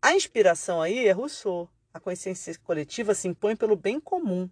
A 0.00 0.14
inspiração 0.14 0.80
aí 0.80 1.06
é 1.06 1.12
Rousseau. 1.12 1.68
A 1.92 2.00
consciência 2.00 2.56
coletiva 2.64 3.14
se 3.14 3.28
impõe 3.28 3.56
pelo 3.56 3.76
bem 3.76 4.00
comum. 4.00 4.48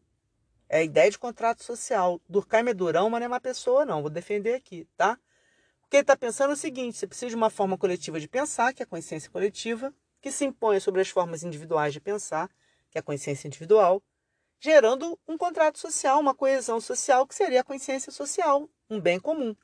É 0.69 0.79
a 0.79 0.83
ideia 0.83 1.11
de 1.11 1.19
contrato 1.19 1.63
social. 1.63 2.21
Durkheim 2.29 2.69
é 2.69 2.75
durão, 2.75 3.09
mas 3.09 3.21
não 3.21 3.27
é 3.27 3.29
uma 3.29 3.41
pessoa, 3.41 3.85
não. 3.85 4.03
Vou 4.03 4.11
defender 4.11 4.55
aqui, 4.55 4.89
tá? 4.97 5.19
O 5.85 5.89
que 5.89 5.97
ele 5.97 6.03
está 6.03 6.17
pensando 6.17 6.51
é 6.51 6.55
o 6.55 6.57
seguinte: 6.57 6.99
você 6.99 7.07
precisa 7.07 7.31
de 7.31 7.37
uma 7.37 7.51
forma 7.51 7.79
coletiva 7.79 8.19
de 8.19 8.27
pensar, 8.27 8.73
que 8.73 8.83
é 8.83 8.85
a 8.85 8.89
consciência 8.89 9.31
coletiva, 9.31 9.95
que 10.21 10.33
se 10.33 10.45
impõe 10.45 10.81
sobre 10.81 11.01
as 11.01 11.09
formas 11.09 11.45
individuais 11.45 11.93
de 11.93 12.01
pensar, 12.01 12.51
que 12.91 12.99
é 12.99 13.01
a 13.01 13.03
consciência 13.03 13.47
individual, 13.47 14.03
gerando 14.59 15.19
um 15.27 15.37
contrato 15.37 15.79
social, 15.79 16.21
uma 16.21 16.35
coesão 16.35 16.81
social, 16.81 17.27
que 17.27 17.35
seria 17.35 17.61
a 17.61 17.65
consciência 17.65 18.11
social, 18.11 18.69
um 18.89 19.01
bem 19.01 19.19
comum. 19.19 19.55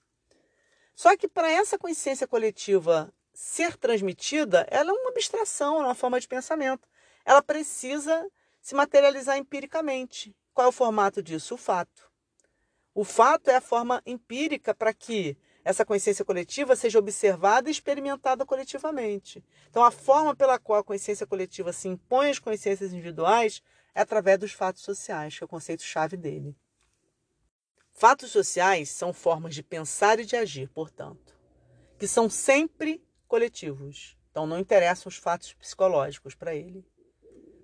Só 0.94 1.16
que 1.16 1.26
para 1.26 1.50
essa 1.50 1.78
consciência 1.78 2.26
coletiva 2.26 3.12
ser 3.32 3.76
transmitida, 3.76 4.66
ela 4.70 4.90
é 4.90 4.92
uma 4.92 5.10
abstração, 5.10 5.80
é 5.80 5.86
uma 5.86 5.94
forma 5.94 6.20
de 6.20 6.28
pensamento. 6.28 6.88
Ela 7.24 7.42
precisa 7.42 8.28
se 8.60 8.74
materializar 8.74 9.38
empiricamente. 9.38 10.36
Qual 10.52 10.66
é 10.66 10.68
o 10.68 10.72
formato 10.72 11.22
disso? 11.22 11.54
O 11.54 11.58
fato. 11.58 12.10
O 12.94 13.04
fato 13.04 13.48
é 13.48 13.56
a 13.56 13.60
forma 13.60 14.02
empírica 14.04 14.74
para 14.74 14.92
que 14.92 15.36
essa 15.64 15.84
consciência 15.84 16.24
coletiva 16.24 16.76
seja 16.76 16.98
observada 16.98 17.68
e 17.68 17.72
experimentada 17.72 18.44
coletivamente. 18.44 19.42
Então, 19.70 19.82
a 19.82 19.90
forma 19.90 20.34
pela 20.34 20.58
qual 20.58 20.80
a 20.80 20.84
consciência 20.84 21.26
coletiva 21.26 21.72
se 21.72 21.88
impõe 21.88 22.30
às 22.30 22.38
consciências 22.38 22.92
individuais 22.92 23.62
é 23.94 24.00
através 24.00 24.38
dos 24.38 24.52
fatos 24.52 24.82
sociais, 24.82 25.36
que 25.36 25.44
é 25.44 25.46
o 25.46 25.48
conceito-chave 25.48 26.16
dele. 26.16 26.56
Fatos 27.92 28.30
sociais 28.30 28.90
são 28.90 29.12
formas 29.12 29.54
de 29.54 29.62
pensar 29.62 30.18
e 30.18 30.24
de 30.24 30.34
agir, 30.34 30.68
portanto, 30.70 31.38
que 31.98 32.08
são 32.08 32.28
sempre 32.28 33.04
coletivos. 33.28 34.16
Então 34.30 34.46
não 34.46 34.58
interessam 34.58 35.08
os 35.08 35.16
fatos 35.16 35.52
psicológicos 35.52 36.34
para 36.34 36.54
ele. 36.54 36.84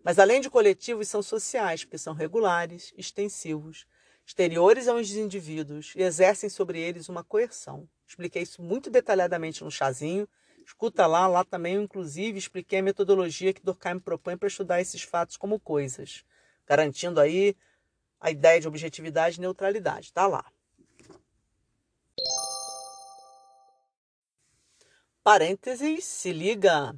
Mas 0.05 0.19
além 0.19 0.41
de 0.41 0.51
coletivos, 0.51 1.09
são 1.09 1.23
sociais, 1.23 1.85
porque 1.85 1.99
são 1.99 2.15
regulares, 2.15 2.93
extensivos, 2.97 3.87
exteriores 4.25 4.87
aos 4.87 5.11
indivíduos 5.11 5.95
e 5.97 6.03
exercem 6.03 6.49
sobre 6.49 6.79
eles 6.79 7.09
uma 7.09 7.25
coerção. 7.25 7.89
Expliquei 8.07 8.43
isso 8.43 8.63
muito 8.63 8.91
detalhadamente 8.91 9.65
no 9.65 9.71
chazinho 9.71 10.29
Escuta 10.69 11.07
lá, 11.07 11.27
lá 11.27 11.43
também 11.45 11.77
eu 11.77 11.83
inclusive 11.83 12.39
expliquei 12.39 12.81
a 12.81 12.83
metodologia 12.83 13.55
que 13.55 13.63
Durkheim 13.63 13.99
propõe 13.99 14.37
para 14.37 14.49
estudar 14.49 14.83
esses 14.83 15.01
fatos 15.01 15.39
como 15.39 15.59
coisas, 15.59 16.27
garantindo 16.67 17.19
aí 17.19 17.57
a 18.21 18.31
ideia 18.31 18.61
de 18.61 18.69
objetividade 18.69 19.39
e 19.39 19.41
neutralidade. 19.41 20.13
Tá 20.13 20.27
lá. 20.27 20.45
Parênteses, 25.25 26.05
se 26.05 26.33
liga. 26.33 26.95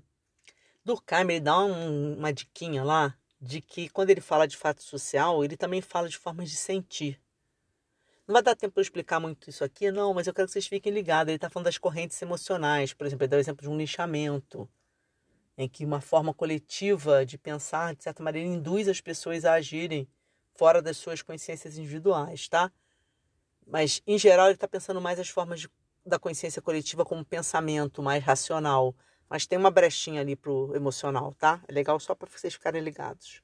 Durkheim 0.85 1.21
ele 1.21 1.41
dá 1.41 1.61
um, 1.61 2.19
uma 2.19 2.33
diquinha 2.33 2.83
lá 2.83 3.17
de 3.41 3.61
que 3.61 3.89
quando 3.89 4.11
ele 4.11 4.21
fala 4.21 4.49
de 4.49 4.57
fato 4.57 4.83
social, 4.83 5.45
ele 5.45 5.57
também 5.57 5.81
fala 5.81 6.09
de 6.09 6.19
formas 6.19 6.51
de 6.51 6.57
sentir. 6.57 7.21
Não 8.31 8.35
vai 8.35 8.45
dar 8.45 8.55
tempo 8.55 8.75
para 8.75 8.81
eu 8.81 8.83
explicar 8.83 9.19
muito 9.19 9.51
isso 9.51 9.65
aqui, 9.65 9.91
não, 9.91 10.15
mas 10.15 10.25
eu 10.29 10.33
quero 10.33 10.47
que 10.47 10.53
vocês 10.53 10.69
fiquem 10.69 10.93
ligados. 10.93 11.31
Ele 11.31 11.37
está 11.37 11.51
falando 11.51 11.65
das 11.65 11.79
correntes 11.79 12.23
emocionais, 12.23 12.93
por 12.95 13.05
exemplo, 13.05 13.25
ele 13.25 13.29
dá 13.29 13.37
o 13.37 13.41
exemplo 13.41 13.61
de 13.61 13.69
um 13.69 13.77
lixamento, 13.77 14.71
em 15.59 15.69
que 15.69 15.85
uma 15.85 16.01
forma 16.01 16.33
coletiva 16.33 17.27
de 17.27 17.37
pensar, 17.37 17.93
de 17.93 18.05
certa 18.05 18.23
maneira, 18.23 18.49
induz 18.49 18.87
as 18.87 19.01
pessoas 19.01 19.45
a 19.45 19.55
agirem 19.55 20.09
fora 20.55 20.81
das 20.81 20.97
suas 20.97 21.23
consciências 21.23 21.77
individuais, 21.77 22.49
tá? 22.49 22.71
Mas, 23.67 24.01
em 24.07 24.17
geral, 24.17 24.47
ele 24.47 24.55
está 24.55 24.69
pensando 24.69 25.01
mais 25.01 25.19
as 25.19 25.29
formas 25.29 25.63
de, 25.63 25.71
da 26.07 26.17
consciência 26.17 26.63
coletiva 26.63 27.05
como 27.05 27.25
pensamento 27.25 28.01
mais 28.01 28.23
racional. 28.23 28.95
Mas 29.29 29.45
tem 29.45 29.59
uma 29.59 29.73
brechinha 29.73 30.21
ali 30.21 30.37
pro 30.37 30.73
emocional, 30.77 31.35
tá? 31.35 31.61
É 31.67 31.73
legal 31.73 31.99
só 31.99 32.15
para 32.15 32.31
vocês 32.31 32.55
ficarem 32.55 32.81
ligados. 32.81 33.43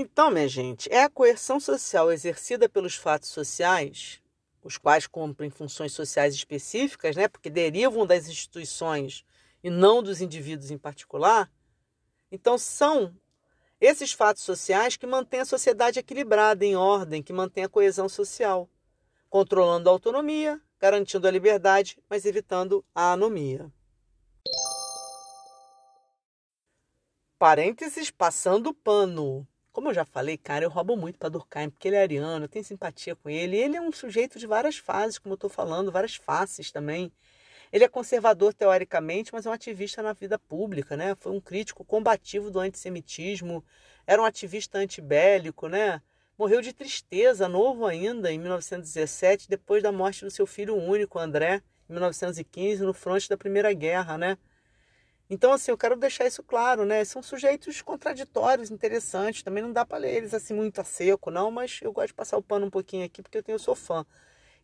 Então, 0.00 0.30
minha 0.30 0.46
gente, 0.46 0.88
é 0.92 1.02
a 1.02 1.10
coerção 1.10 1.58
social 1.58 2.12
exercida 2.12 2.68
pelos 2.68 2.94
fatos 2.94 3.30
sociais, 3.30 4.22
os 4.62 4.78
quais 4.78 5.08
cumprem 5.08 5.50
funções 5.50 5.92
sociais 5.92 6.34
específicas, 6.34 7.16
né, 7.16 7.26
porque 7.26 7.50
derivam 7.50 8.06
das 8.06 8.28
instituições 8.28 9.24
e 9.60 9.68
não 9.68 10.00
dos 10.00 10.20
indivíduos 10.20 10.70
em 10.70 10.78
particular. 10.78 11.50
Então, 12.30 12.56
são 12.56 13.12
esses 13.80 14.12
fatos 14.12 14.44
sociais 14.44 14.96
que 14.96 15.04
mantêm 15.04 15.40
a 15.40 15.44
sociedade 15.44 15.98
equilibrada, 15.98 16.64
em 16.64 16.76
ordem, 16.76 17.20
que 17.20 17.32
mantêm 17.32 17.64
a 17.64 17.68
coesão 17.68 18.08
social, 18.08 18.70
controlando 19.28 19.88
a 19.88 19.92
autonomia, 19.92 20.62
garantindo 20.78 21.26
a 21.26 21.30
liberdade, 21.32 21.98
mas 22.08 22.24
evitando 22.24 22.84
a 22.94 23.14
anomia. 23.14 23.68
Parênteses 27.36 28.12
passando 28.12 28.72
pano. 28.72 29.44
Como 29.78 29.90
eu 29.90 29.94
já 29.94 30.04
falei, 30.04 30.36
cara, 30.36 30.64
eu 30.64 30.68
roubo 30.68 30.96
muito 30.96 31.20
para 31.20 31.28
Durkheim, 31.28 31.70
porque 31.70 31.86
ele 31.86 31.94
é 31.94 32.02
ariano, 32.02 32.46
eu 32.46 32.48
tenho 32.48 32.64
simpatia 32.64 33.14
com 33.14 33.30
ele. 33.30 33.56
Ele 33.56 33.76
é 33.76 33.80
um 33.80 33.92
sujeito 33.92 34.36
de 34.36 34.44
várias 34.44 34.76
fases, 34.76 35.20
como 35.20 35.34
eu 35.34 35.36
estou 35.36 35.48
falando, 35.48 35.92
várias 35.92 36.16
faces 36.16 36.72
também. 36.72 37.12
Ele 37.70 37.84
é 37.84 37.88
conservador 37.88 38.52
teoricamente, 38.52 39.32
mas 39.32 39.46
é 39.46 39.48
um 39.48 39.52
ativista 39.52 40.02
na 40.02 40.12
vida 40.12 40.36
pública, 40.36 40.96
né? 40.96 41.14
Foi 41.14 41.30
um 41.30 41.40
crítico 41.40 41.84
combativo 41.84 42.50
do 42.50 42.58
antissemitismo, 42.58 43.64
era 44.04 44.20
um 44.20 44.24
ativista 44.24 44.78
antibélico, 44.78 45.68
né? 45.68 46.02
Morreu 46.36 46.60
de 46.60 46.72
tristeza, 46.72 47.48
novo 47.48 47.86
ainda, 47.86 48.32
em 48.32 48.38
1917, 48.40 49.48
depois 49.48 49.80
da 49.80 49.92
morte 49.92 50.24
do 50.24 50.30
seu 50.32 50.44
filho 50.44 50.74
único, 50.74 51.20
André, 51.20 51.62
em 51.88 51.92
1915, 51.92 52.82
no 52.82 52.92
fronte 52.92 53.28
da 53.28 53.36
Primeira 53.36 53.72
Guerra, 53.72 54.18
né? 54.18 54.38
Então, 55.30 55.52
assim, 55.52 55.70
eu 55.70 55.76
quero 55.76 55.94
deixar 55.94 56.26
isso 56.26 56.42
claro, 56.42 56.86
né? 56.86 57.04
São 57.04 57.22
sujeitos 57.22 57.82
contraditórios, 57.82 58.70
interessantes. 58.70 59.42
Também 59.42 59.62
não 59.62 59.72
dá 59.72 59.84
para 59.84 59.98
ler 59.98 60.16
eles 60.16 60.32
assim 60.32 60.54
muito 60.54 60.80
a 60.80 60.84
seco, 60.84 61.30
não, 61.30 61.50
mas 61.50 61.80
eu 61.82 61.92
gosto 61.92 62.08
de 62.08 62.14
passar 62.14 62.38
o 62.38 62.42
pano 62.42 62.66
um 62.66 62.70
pouquinho 62.70 63.04
aqui 63.04 63.22
porque 63.22 63.38
eu, 63.38 63.42
tenho, 63.42 63.58
sou 63.58 63.74
fã. 63.74 64.06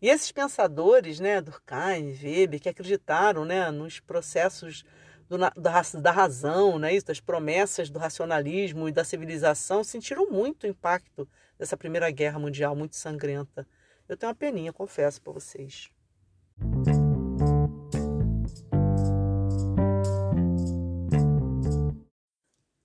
E 0.01 0.09
esses 0.09 0.33
pensadores, 0.33 1.21
né, 1.21 1.41
Durkheim, 1.41 2.13
Weber, 2.13 2.61
que 2.61 2.69
acreditaram, 2.69 3.45
né, 3.45 3.71
nos 3.71 4.01
processos 4.01 4.85
do, 5.29 5.39
da, 5.39 5.83
da 6.01 6.11
razão, 6.11 6.79
né, 6.79 6.95
isso, 6.95 7.07
das 7.07 7.21
promessas 7.21 7.91
do 7.91 7.99
racionalismo 7.99 8.89
e 8.89 8.93
da 8.93 9.05
civilização, 9.05 9.85
sentiram 9.85 10.31
muito 10.31 10.65
o 10.65 10.67
impacto 10.67 11.29
dessa 11.59 11.77
Primeira 11.77 12.11
Guerra 12.11 12.39
Mundial 12.39 12.75
muito 12.75 12.97
sangrenta. 12.97 13.67
Eu 14.09 14.17
tenho 14.17 14.29
uma 14.29 14.35
peninha, 14.35 14.73
confesso 14.73 15.21
para 15.23 15.33
vocês. 15.33 15.91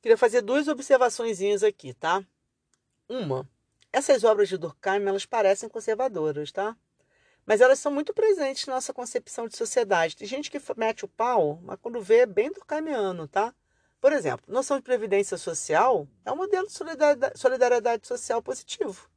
Queria 0.01 0.17
fazer 0.17 0.41
duas 0.41 0.69
observações 0.69 1.41
aqui, 1.61 1.93
tá? 1.93 2.23
Uma, 3.07 3.45
essas 3.91 4.23
obras 4.23 4.47
de 4.47 4.57
Durkheim, 4.57 5.05
elas 5.05 5.25
parecem 5.25 5.67
conservadoras, 5.67 6.53
tá? 6.53 6.77
Mas 7.45 7.59
elas 7.59 7.79
são 7.79 7.91
muito 7.91 8.13
presentes 8.13 8.65
na 8.65 8.75
nossa 8.75 8.93
concepção 8.93 9.45
de 9.45 9.57
sociedade. 9.57 10.15
Tem 10.15 10.25
gente 10.25 10.49
que 10.49 10.61
mete 10.77 11.03
o 11.03 11.07
pau, 11.07 11.59
mas 11.63 11.77
quando 11.81 11.99
vê 11.99 12.19
é 12.19 12.25
bem 12.25 12.49
Durkheimiano, 12.49 13.27
tá? 13.27 13.53
Por 13.99 14.13
exemplo, 14.13 14.45
noção 14.47 14.77
de 14.77 14.83
previdência 14.83 15.37
social 15.37 16.07
é 16.23 16.31
um 16.31 16.37
modelo 16.37 16.67
de 16.67 16.73
solidariedade, 17.35 18.07
social 18.07 18.41
positivo. 18.41 19.09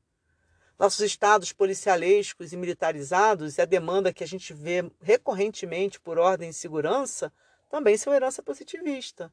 Nossos 0.76 1.00
estados 1.00 1.52
policialescos 1.52 2.52
e 2.52 2.56
militarizados 2.56 3.56
e 3.56 3.62
a 3.62 3.64
demanda 3.64 4.12
que 4.12 4.24
a 4.24 4.26
gente 4.26 4.52
vê 4.52 4.90
recorrentemente 5.00 6.00
por 6.00 6.18
ordem 6.18 6.50
e 6.50 6.52
segurança 6.52 7.32
também 7.70 7.96
são 7.96 8.12
herança 8.12 8.42
positivista 8.42 9.32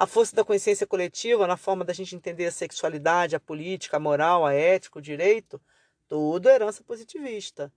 a 0.00 0.06
força 0.06 0.34
da 0.34 0.42
consciência 0.42 0.86
coletiva 0.86 1.46
na 1.46 1.58
forma 1.58 1.84
da 1.84 1.92
gente 1.92 2.16
entender 2.16 2.46
a 2.46 2.50
sexualidade, 2.50 3.36
a 3.36 3.40
política, 3.40 3.98
a 3.98 4.00
moral, 4.00 4.46
a 4.46 4.54
ética, 4.54 4.98
o 4.98 5.02
direito, 5.02 5.60
tudo 6.08 6.48
é 6.48 6.54
herança 6.54 6.82
positivista. 6.82 7.70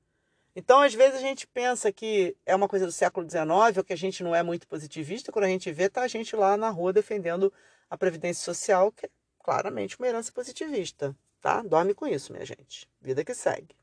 Então, 0.55 0.79
às 0.79 0.93
vezes, 0.93 1.15
a 1.15 1.21
gente 1.21 1.45
pensa 1.45 1.91
que 1.91 2.33
é 2.45 2.55
uma 2.55 2.69
coisa 2.69 2.85
do 2.85 2.93
século 2.93 3.29
XIX, 3.29 3.77
ou 3.77 3.83
que 3.83 3.91
a 3.91 3.97
gente 3.97 4.23
não 4.23 4.33
é 4.33 4.41
muito 4.41 4.65
positivista, 4.69 5.33
quando 5.33 5.43
a 5.43 5.49
gente 5.49 5.69
vê, 5.73 5.89
tá 5.89 6.01
a 6.01 6.07
gente 6.07 6.33
lá 6.33 6.55
na 6.55 6.69
rua 6.69 6.93
defendendo 6.93 7.51
a 7.89 7.97
Previdência 7.97 8.41
Social, 8.45 8.89
que 8.89 9.07
é 9.07 9.09
claramente 9.43 9.99
uma 9.99 10.07
herança 10.07 10.31
positivista. 10.31 11.13
Tá? 11.41 11.61
Dorme 11.61 11.93
com 11.93 12.07
isso, 12.07 12.31
minha 12.31 12.45
gente. 12.45 12.89
Vida 13.01 13.25
que 13.25 13.33
segue. 13.33 13.75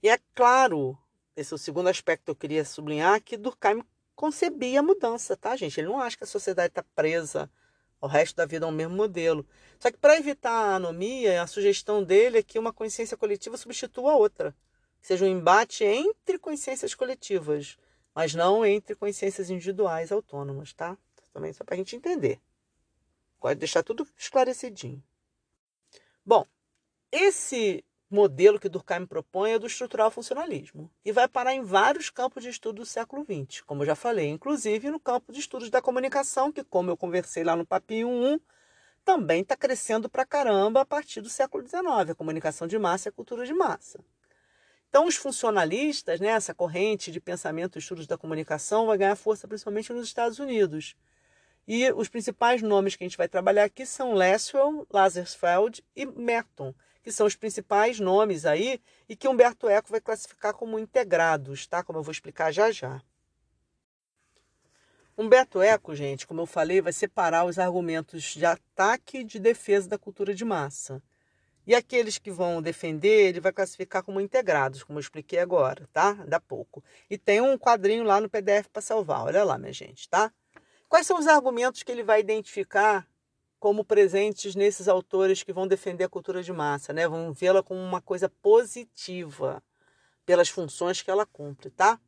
E 0.00 0.08
é 0.08 0.16
claro, 0.32 0.96
esse 1.34 1.52
é 1.52 1.56
o 1.56 1.58
segundo 1.58 1.88
aspecto 1.88 2.26
que 2.26 2.30
eu 2.30 2.36
queria 2.36 2.64
sublinhar, 2.64 3.20
que 3.20 3.36
Durkheim 3.36 3.82
concebia 4.20 4.80
a 4.80 4.82
mudança, 4.82 5.34
tá, 5.34 5.56
gente? 5.56 5.80
Ele 5.80 5.88
não 5.88 5.98
acha 5.98 6.14
que 6.14 6.24
a 6.24 6.26
sociedade 6.26 6.72
está 6.72 6.82
presa 6.94 7.50
ao 7.98 8.06
resto 8.06 8.36
da 8.36 8.44
vida 8.44 8.66
ao 8.66 8.70
mesmo 8.70 8.94
modelo. 8.94 9.46
Só 9.78 9.90
que 9.90 9.96
para 9.96 10.18
evitar 10.18 10.52
a 10.52 10.74
anomia, 10.74 11.40
a 11.40 11.46
sugestão 11.46 12.04
dele 12.04 12.36
é 12.36 12.42
que 12.42 12.58
uma 12.58 12.70
consciência 12.70 13.16
coletiva 13.16 13.56
substitua 13.56 14.12
a 14.12 14.16
outra. 14.16 14.54
Que 15.00 15.06
seja 15.06 15.24
um 15.24 15.28
embate 15.28 15.84
entre 15.84 16.38
consciências 16.38 16.94
coletivas, 16.94 17.78
mas 18.14 18.34
não 18.34 18.62
entre 18.66 18.94
consciências 18.94 19.48
individuais 19.48 20.12
autônomas, 20.12 20.74
tá? 20.74 20.98
Também 21.32 21.54
só 21.54 21.64
para 21.64 21.74
a 21.74 21.78
gente 21.78 21.96
entender. 21.96 22.38
Pode 23.40 23.58
deixar 23.58 23.82
tudo 23.82 24.06
esclarecidinho. 24.18 25.02
Bom, 26.26 26.46
esse 27.10 27.82
modelo 28.10 28.58
que 28.58 28.68
Durkheim 28.68 29.06
propõe 29.06 29.52
é 29.52 29.58
do 29.58 29.68
estrutural 29.68 30.10
funcionalismo 30.10 30.90
e 31.04 31.12
vai 31.12 31.28
parar 31.28 31.54
em 31.54 31.62
vários 31.62 32.10
campos 32.10 32.42
de 32.42 32.48
estudo 32.50 32.82
do 32.82 32.86
século 32.86 33.24
XX, 33.24 33.60
como 33.60 33.82
eu 33.82 33.86
já 33.86 33.94
falei, 33.94 34.28
inclusive 34.28 34.90
no 34.90 34.98
campo 34.98 35.32
de 35.32 35.38
estudos 35.38 35.70
da 35.70 35.80
comunicação, 35.80 36.50
que, 36.50 36.64
como 36.64 36.90
eu 36.90 36.96
conversei 36.96 37.44
lá 37.44 37.54
no 37.54 37.64
Papinho 37.64 38.08
1, 38.08 38.40
também 39.04 39.42
está 39.42 39.56
crescendo 39.56 40.08
para 40.08 40.26
caramba 40.26 40.80
a 40.80 40.84
partir 40.84 41.20
do 41.20 41.28
século 41.28 41.66
XIX, 41.66 42.10
a 42.10 42.14
comunicação 42.14 42.66
de 42.66 42.78
massa 42.78 43.08
e 43.08 43.10
a 43.10 43.12
cultura 43.12 43.46
de 43.46 43.54
massa. 43.54 44.00
Então, 44.88 45.06
os 45.06 45.14
funcionalistas, 45.14 46.18
né, 46.18 46.28
essa 46.28 46.52
corrente 46.52 47.12
de 47.12 47.20
pensamento 47.20 47.76
e 47.76 47.78
estudos 47.78 48.08
da 48.08 48.18
comunicação, 48.18 48.86
vai 48.86 48.98
ganhar 48.98 49.14
força 49.14 49.46
principalmente 49.46 49.92
nos 49.92 50.04
Estados 50.04 50.40
Unidos. 50.40 50.96
E 51.66 51.90
os 51.92 52.08
principais 52.08 52.60
nomes 52.60 52.96
que 52.96 53.04
a 53.04 53.06
gente 53.06 53.16
vai 53.16 53.28
trabalhar 53.28 53.62
aqui 53.62 53.86
são 53.86 54.14
Lasswell, 54.14 54.84
Lazarsfeld 54.90 55.84
e 55.94 56.04
Merton, 56.04 56.74
que 57.02 57.12
são 57.12 57.26
os 57.26 57.36
principais 57.36 57.98
nomes 57.98 58.44
aí 58.44 58.80
e 59.08 59.16
que 59.16 59.28
Humberto 59.28 59.68
Eco 59.68 59.90
vai 59.90 60.00
classificar 60.00 60.54
como 60.54 60.78
integrados, 60.78 61.66
tá? 61.66 61.82
Como 61.82 61.98
eu 61.98 62.02
vou 62.02 62.12
explicar 62.12 62.52
já 62.52 62.70
já. 62.70 63.02
Humberto 65.16 65.60
Eco, 65.60 65.94
gente, 65.94 66.26
como 66.26 66.40
eu 66.40 66.46
falei, 66.46 66.80
vai 66.80 66.92
separar 66.92 67.44
os 67.44 67.58
argumentos 67.58 68.22
de 68.22 68.46
ataque 68.46 69.18
e 69.18 69.24
de 69.24 69.38
defesa 69.38 69.88
da 69.88 69.98
cultura 69.98 70.34
de 70.34 70.44
massa. 70.44 71.02
E 71.66 71.74
aqueles 71.74 72.16
que 72.16 72.30
vão 72.30 72.62
defender, 72.62 73.28
ele 73.28 73.40
vai 73.40 73.52
classificar 73.52 74.02
como 74.02 74.20
integrados, 74.20 74.82
como 74.82 74.98
eu 74.98 75.00
expliquei 75.00 75.38
agora, 75.38 75.86
tá? 75.92 76.14
Da 76.26 76.40
pouco. 76.40 76.82
E 77.08 77.18
tem 77.18 77.40
um 77.40 77.58
quadrinho 77.58 78.02
lá 78.02 78.20
no 78.20 78.30
PDF 78.30 78.68
para 78.72 78.80
salvar. 78.80 79.24
Olha 79.26 79.44
lá, 79.44 79.58
minha 79.58 79.72
gente, 79.72 80.08
tá? 80.08 80.32
Quais 80.88 81.06
são 81.06 81.18
os 81.18 81.26
argumentos 81.26 81.82
que 81.82 81.92
ele 81.92 82.02
vai 82.02 82.20
identificar 82.20 83.06
como 83.60 83.84
presentes 83.84 84.56
nesses 84.56 84.88
autores 84.88 85.42
que 85.42 85.52
vão 85.52 85.68
defender 85.68 86.04
a 86.04 86.08
cultura 86.08 86.42
de 86.42 86.50
massa, 86.50 86.94
né? 86.94 87.06
Vão 87.06 87.30
vê-la 87.30 87.62
como 87.62 87.78
uma 87.78 88.00
coisa 88.00 88.26
positiva 88.26 89.62
pelas 90.24 90.48
funções 90.48 91.02
que 91.02 91.10
ela 91.10 91.26
cumpre, 91.26 91.68
tá? 91.70 92.00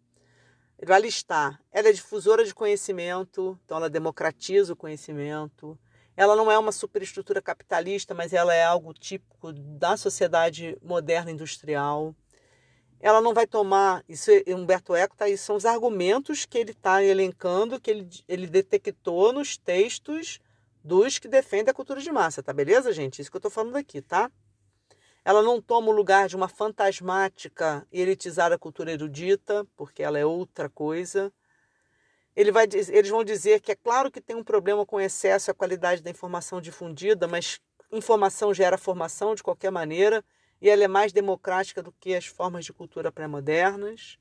Ele 0.79 0.89
vai 0.89 1.01
listar. 1.01 1.61
Ela 1.71 1.91
é 1.91 1.93
difusora 1.93 2.43
de 2.43 2.55
conhecimento, 2.55 3.61
então 3.65 3.77
ela 3.77 3.91
democratiza 3.91 4.73
o 4.73 4.77
conhecimento. 4.77 5.79
Ela 6.17 6.35
não 6.35 6.51
é 6.51 6.59
uma 6.59 6.73
superestrutura 6.73 7.43
capitalista, 7.43 8.15
mas 8.15 8.33
ela 8.33 8.55
é 8.55 8.65
algo 8.65 8.95
típico 8.95 9.53
da 9.53 9.97
sociedade 9.99 10.77
moderna 10.83 11.31
industrial. 11.31 12.15
Ela 12.99 13.21
não 13.21 13.35
vai 13.35 13.47
tomar, 13.47 14.03
isso 14.09 14.31
Humberto 14.49 14.95
Eco 14.95 15.17
tá, 15.17 15.29
isso 15.29 15.45
são 15.45 15.57
os 15.57 15.67
argumentos 15.67 16.47
que 16.47 16.57
ele 16.57 16.71
está 16.71 17.05
elencando, 17.05 17.79
que 17.81 17.91
ele, 17.91 18.09
ele 18.27 18.47
detectou 18.47 19.33
nos 19.35 19.59
textos 19.59 20.41
dos 20.85 21.19
que 21.19 21.29
defendem 21.29 21.71
a 21.71 21.75
cultura 21.75 22.01
de 22.01 22.11
massa, 22.11 22.43
tá 22.43 22.53
beleza, 22.53 22.93
gente? 22.93 23.21
Isso 23.21 23.31
que 23.31 23.37
eu 23.37 23.41
estou 23.41 23.51
falando 23.51 23.77
aqui, 23.77 24.03
tá? 24.03 24.31
Ela 25.25 25.43
não 25.43 25.61
toma 25.61 25.89
o 25.89 25.93
lugar 25.93 26.29
de 26.29 26.35
uma 26.35 26.49
fantasmática 26.49 27.87
e 27.93 28.01
elitizada 28.01 28.59
cultura 28.59 28.91
erudita, 28.91 29.65
porque 29.77 30.03
ela 30.03 30.19
é 30.19 30.27
outra 30.27 30.69
coisa. 30.69 31.33
Ele 32.35 32.51
vai, 32.51 32.67
eles 32.73 33.11
vão 33.11 33.23
dizer 33.23 33.61
que 33.61 33.71
é 33.71 33.77
claro 33.77 34.11
que 34.11 34.21
tem 34.21 34.35
um 34.35 34.43
problema 34.43 34.85
com 34.85 35.01
excesso 35.01 35.51
e 35.51 35.53
a 35.53 35.55
qualidade 35.55 36.03
da 36.03 36.11
informação 36.11 36.61
difundida, 36.61 37.29
mas 37.29 37.61
informação 37.93 38.53
gera 38.53 38.79
formação 38.79 39.35
de 39.35 39.43
qualquer 39.43 39.71
maneira 39.71 40.25
e 40.61 40.69
ela 40.69 40.83
é 40.83 40.89
mais 40.89 41.13
democrática 41.13 41.83
do 41.83 41.93
que 41.93 42.15
as 42.15 42.27
formas 42.27 42.65
de 42.65 42.73
cultura 42.73 43.13
pré-modernas. 43.13 44.19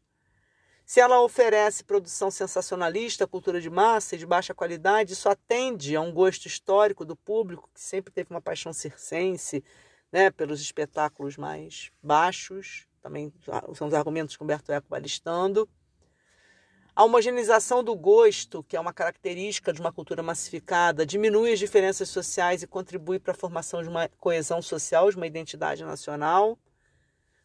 Se 0.92 1.00
ela 1.00 1.22
oferece 1.22 1.86
produção 1.86 2.30
sensacionalista, 2.30 3.26
cultura 3.26 3.62
de 3.62 3.70
massa 3.70 4.14
e 4.14 4.18
de 4.18 4.26
baixa 4.26 4.54
qualidade, 4.54 5.14
isso 5.14 5.30
atende 5.30 5.96
a 5.96 6.02
um 6.02 6.12
gosto 6.12 6.48
histórico 6.48 7.06
do 7.06 7.16
público, 7.16 7.70
que 7.74 7.80
sempre 7.80 8.12
teve 8.12 8.30
uma 8.30 8.42
paixão 8.42 8.74
circense 8.74 9.64
né, 10.12 10.30
pelos 10.30 10.60
espetáculos 10.60 11.38
mais 11.38 11.94
baixos. 12.04 12.90
Também 13.02 13.32
são 13.74 13.88
os 13.88 13.94
argumentos 13.94 14.36
que 14.36 14.44
Humberto 14.44 14.74
Eco 14.74 14.88
vai 14.90 15.00
listando. 15.00 15.66
A 16.94 17.06
homogeneização 17.06 17.82
do 17.82 17.96
gosto, 17.96 18.62
que 18.62 18.76
é 18.76 18.80
uma 18.82 18.92
característica 18.92 19.72
de 19.72 19.80
uma 19.80 19.94
cultura 19.94 20.22
massificada, 20.22 21.06
diminui 21.06 21.54
as 21.54 21.60
diferenças 21.60 22.10
sociais 22.10 22.64
e 22.64 22.68
contribui 22.68 23.18
para 23.18 23.32
a 23.32 23.38
formação 23.38 23.82
de 23.82 23.88
uma 23.88 24.10
coesão 24.20 24.62
social, 24.62 25.10
de 25.10 25.16
uma 25.16 25.26
identidade 25.26 25.86
nacional. 25.86 26.60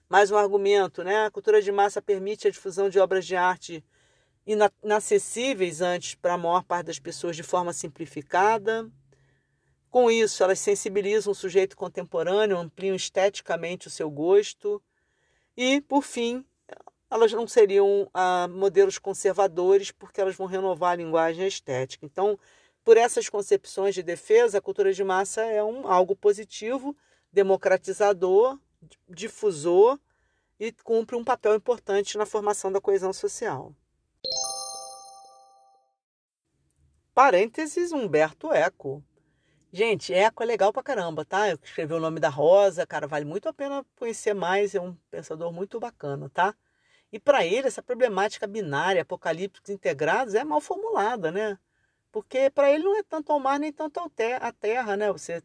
Mais 0.09 0.31
um 0.31 0.37
argumento, 0.37 1.03
né? 1.03 1.27
A 1.27 1.31
cultura 1.31 1.61
de 1.61 1.73
massa 1.73 2.01
permite 2.01 2.47
a 2.47 2.51
difusão 2.51 2.88
de 2.88 2.99
obras 2.99 3.27
de 3.27 3.35
arte 3.35 3.85
inacessíveis 4.83 5.81
antes 5.81 6.14
para 6.14 6.35
a 6.35 6.38
maior 6.38 6.62
parte 6.62 6.87
das 6.87 7.01
pessoas 7.01 7.35
de 7.35 7.42
forma 7.42 7.73
simplificada. 7.73 8.88
Com 9.90 10.09
isso, 10.09 10.45
elas 10.45 10.61
sensibilizam 10.61 11.33
o 11.33 11.35
sujeito 11.35 11.77
contemporâneo, 11.77 12.57
ampliam 12.57 12.95
esteticamente 12.95 13.88
o 13.88 13.90
seu 13.90 14.09
gosto. 14.09 14.81
E, 15.57 15.81
por 15.81 16.03
fim, 16.03 16.45
elas 17.11 17.33
não 17.33 17.49
seriam 17.49 18.09
ah, 18.14 18.47
modelos 18.49 18.99
conservadores, 18.99 19.90
porque 19.90 20.21
elas 20.21 20.37
vão 20.37 20.47
renovar 20.47 20.92
a 20.92 20.97
linguagem 20.97 21.47
estética. 21.49 22.07
Então, 22.07 22.38
por 22.85 22.97
essas 22.97 23.29
concepções 23.29 23.95
de 23.95 24.05
defesa, 24.05 24.59
a 24.59 24.61
cultura 24.61 24.92
de 24.92 25.03
massa 25.03 25.42
é 25.42 25.64
um, 25.64 25.88
algo 25.88 26.14
positivo, 26.14 26.97
democratizador, 27.33 28.57
difusor 29.09 29.99
e 30.59 30.73
cumpre 30.73 31.17
um 31.17 31.25
papel 31.25 31.55
importante 31.55 32.17
na 32.17 32.27
formação 32.27 32.73
da 32.73 32.81
coesão 32.81 33.12
social. 33.12 33.75
Parênteses 37.15 37.93
Humberto 37.93 38.53
Eco. 38.53 39.03
Gente, 39.73 40.12
Eco 40.12 40.43
é 40.43 40.47
legal 40.47 40.73
pra 40.73 40.83
caramba, 40.83 41.25
tá? 41.25 41.49
Eu 41.49 41.59
escrevi 41.62 41.93
o 41.93 42.01
nome 42.01 42.21
da 42.21 42.29
Rosa, 42.29 42.87
cara, 42.87 43.07
vale 43.07 43.25
muito 43.25 43.49
a 43.49 43.53
pena 43.53 43.85
conhecer 43.97 44.35
mais, 44.35 44.75
é 44.75 44.81
um 44.81 44.95
pensador 45.11 45.53
muito 45.53 45.79
bacana, 45.79 46.31
tá? 46.31 46.55
E 47.12 47.19
para 47.19 47.45
ele, 47.45 47.69
essa 47.69 47.83
problemática 47.83 48.47
binária, 48.47 49.03
apocalípticos 49.03 49.71
integrados, 49.71 50.35
é 50.35 50.45
mal 50.45 50.61
formulada, 50.61 51.31
né? 51.31 51.59
Porque 52.11 52.51
para 52.51 52.71
ele 52.71 52.85
não 52.85 52.99
é 52.99 53.03
tanto 53.03 53.33
ao 53.33 53.41
mar 53.41 53.59
nem 53.59 53.73
tanto 53.73 54.01
à 54.01 54.53
terra, 54.53 54.97
né? 54.97 55.12
Você 55.12 55.43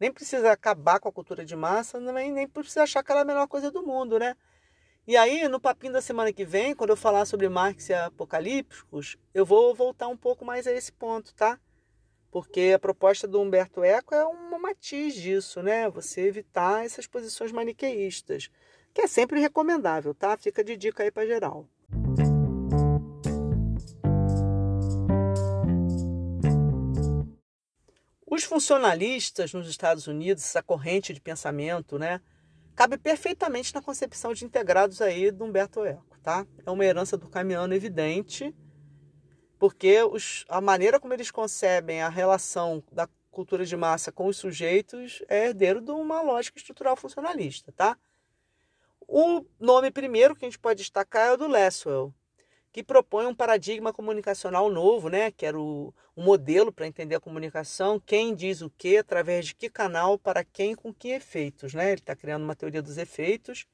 nem 0.00 0.10
precisa 0.10 0.50
acabar 0.50 0.98
com 0.98 1.08
a 1.08 1.12
cultura 1.12 1.44
de 1.44 1.54
massa, 1.54 2.00
nem, 2.00 2.32
nem 2.32 2.48
precisa 2.48 2.82
achar 2.82 3.04
que 3.04 3.12
ela 3.12 3.20
é 3.20 3.22
a 3.22 3.26
melhor 3.26 3.46
coisa 3.46 3.70
do 3.70 3.82
mundo, 3.82 4.18
né? 4.18 4.34
E 5.06 5.16
aí, 5.16 5.46
no 5.48 5.60
papinho 5.60 5.92
da 5.92 6.00
semana 6.00 6.32
que 6.32 6.44
vem, 6.44 6.74
quando 6.74 6.90
eu 6.90 6.96
falar 6.96 7.24
sobre 7.24 7.48
Marx 7.48 7.88
e 7.88 7.94
apocalípticos, 7.94 9.16
eu 9.34 9.44
vou 9.44 9.74
voltar 9.74 10.08
um 10.08 10.16
pouco 10.16 10.44
mais 10.44 10.66
a 10.66 10.72
esse 10.72 10.92
ponto, 10.92 11.34
tá? 11.34 11.58
Porque 12.30 12.72
a 12.74 12.78
proposta 12.78 13.26
do 13.26 13.40
Humberto 13.40 13.82
Eco 13.82 14.14
é 14.14 14.24
uma 14.24 14.58
matiz 14.58 15.14
disso, 15.14 15.62
né? 15.62 15.90
Você 15.90 16.22
evitar 16.22 16.84
essas 16.84 17.06
posições 17.06 17.50
maniqueístas 17.50 18.50
que 18.94 19.02
é 19.02 19.06
sempre 19.06 19.40
recomendável, 19.40 20.14
tá? 20.14 20.36
Fica 20.36 20.62
de 20.62 20.76
dica 20.76 21.02
aí 21.02 21.10
para 21.10 21.26
geral. 21.26 21.66
Os 28.40 28.44
funcionalistas 28.46 29.52
nos 29.52 29.68
Estados 29.68 30.06
Unidos, 30.06 30.42
essa 30.42 30.62
corrente 30.62 31.12
de 31.12 31.20
pensamento, 31.20 31.98
né, 31.98 32.22
cabe 32.74 32.96
perfeitamente 32.96 33.74
na 33.74 33.82
concepção 33.82 34.32
de 34.32 34.46
integrados 34.46 35.02
aí 35.02 35.30
do 35.30 35.44
Humberto 35.44 35.84
Eco, 35.84 36.18
tá? 36.22 36.46
É 36.64 36.70
uma 36.70 36.82
herança 36.82 37.18
do 37.18 37.28
Camiano 37.28 37.74
evidente, 37.74 38.56
porque 39.58 40.02
os, 40.04 40.46
a 40.48 40.58
maneira 40.58 40.98
como 40.98 41.12
eles 41.12 41.30
concebem 41.30 42.00
a 42.00 42.08
relação 42.08 42.82
da 42.90 43.06
cultura 43.30 43.66
de 43.66 43.76
massa 43.76 44.10
com 44.10 44.26
os 44.26 44.38
sujeitos 44.38 45.22
é 45.28 45.48
herdeiro 45.48 45.82
de 45.82 45.90
uma 45.90 46.22
lógica 46.22 46.56
estrutural 46.56 46.96
funcionalista, 46.96 47.70
tá? 47.72 47.94
O 49.06 49.44
nome 49.60 49.90
primeiro 49.90 50.34
que 50.34 50.46
a 50.46 50.48
gente 50.48 50.58
pode 50.58 50.78
destacar 50.78 51.26
é 51.26 51.32
o 51.32 51.36
do 51.36 51.46
Lesswell, 51.46 52.14
que 52.72 52.82
propõe 52.82 53.26
um 53.26 53.34
paradigma 53.34 53.92
comunicacional 53.92 54.70
novo, 54.70 55.08
né? 55.08 55.30
que 55.30 55.44
era 55.44 55.58
o, 55.58 55.92
o 56.14 56.22
modelo 56.22 56.72
para 56.72 56.86
entender 56.86 57.16
a 57.16 57.20
comunicação, 57.20 57.98
quem 57.98 58.34
diz 58.34 58.62
o 58.62 58.70
que, 58.70 58.98
através 58.98 59.46
de 59.46 59.54
que 59.54 59.68
canal, 59.68 60.18
para 60.18 60.44
quem, 60.44 60.74
com 60.74 60.94
que 60.94 61.08
efeitos. 61.08 61.74
Né? 61.74 61.86
Ele 61.86 62.00
está 62.00 62.14
criando 62.14 62.44
uma 62.44 62.54
teoria 62.54 62.80
dos 62.80 62.96
efeitos. 62.96 63.66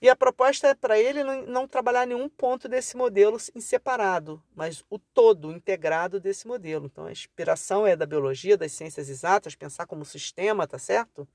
E 0.00 0.08
a 0.08 0.14
proposta 0.14 0.68
é 0.68 0.74
para 0.74 0.98
ele 0.98 1.24
não, 1.24 1.46
não, 1.46 1.68
trabalhar 1.68 2.06
nenhum 2.06 2.28
ponto 2.28 2.68
desse 2.68 2.96
modelo 2.96 3.38
em 3.54 3.60
separado, 3.60 4.42
mas 4.54 4.84
o 4.90 4.98
todo 4.98 5.50
integrado 5.50 6.20
desse 6.20 6.46
modelo. 6.46 6.86
Então 6.86 7.06
a 7.06 7.12
inspiração 7.12 7.86
é 7.86 7.96
da 7.96 8.04
biologia, 8.04 8.56
das 8.56 8.72
ciências 8.72 9.08
exatas, 9.08 9.54
pensar 9.54 9.86
como 9.86 10.04
sistema, 10.04 10.66
tá 10.66 10.78
certo? 10.78 11.26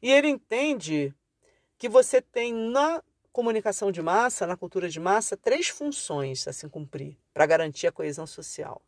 E 0.00 0.10
ele 0.10 0.28
entende 0.28 1.14
que 1.76 1.88
você 1.88 2.22
tem 2.22 2.52
na 2.52 3.02
comunicação 3.38 3.92
de 3.92 4.02
massa, 4.02 4.48
na 4.48 4.56
cultura 4.56 4.88
de 4.88 4.98
massa, 4.98 5.36
três 5.36 5.68
funções 5.68 6.48
a 6.48 6.52
se 6.52 6.68
cumprir 6.68 7.16
para 7.32 7.46
garantir 7.46 7.86
a 7.86 7.92
coesão 7.92 8.26
social. 8.26 8.82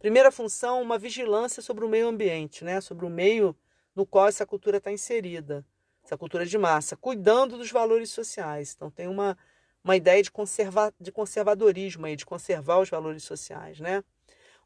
Primeira 0.00 0.32
função, 0.32 0.82
uma 0.82 0.98
vigilância 0.98 1.62
sobre 1.62 1.84
o 1.84 1.88
meio 1.88 2.08
ambiente, 2.08 2.64
né? 2.64 2.80
sobre 2.80 3.06
o 3.06 3.08
meio 3.08 3.54
no 3.94 4.04
qual 4.04 4.26
essa 4.26 4.44
cultura 4.44 4.78
está 4.78 4.90
inserida, 4.90 5.64
essa 6.04 6.18
cultura 6.18 6.44
de 6.44 6.58
massa, 6.58 6.96
cuidando 6.96 7.56
dos 7.56 7.70
valores 7.70 8.10
sociais. 8.10 8.74
Então 8.74 8.90
tem 8.90 9.06
uma, 9.06 9.38
uma 9.84 9.94
ideia 9.94 10.20
de, 10.20 10.32
conserva, 10.32 10.92
de 11.00 11.12
conservadorismo 11.12 12.04
aí, 12.06 12.16
de 12.16 12.26
conservar 12.26 12.80
os 12.80 12.90
valores 12.90 13.22
sociais. 13.22 13.78
Né? 13.78 14.02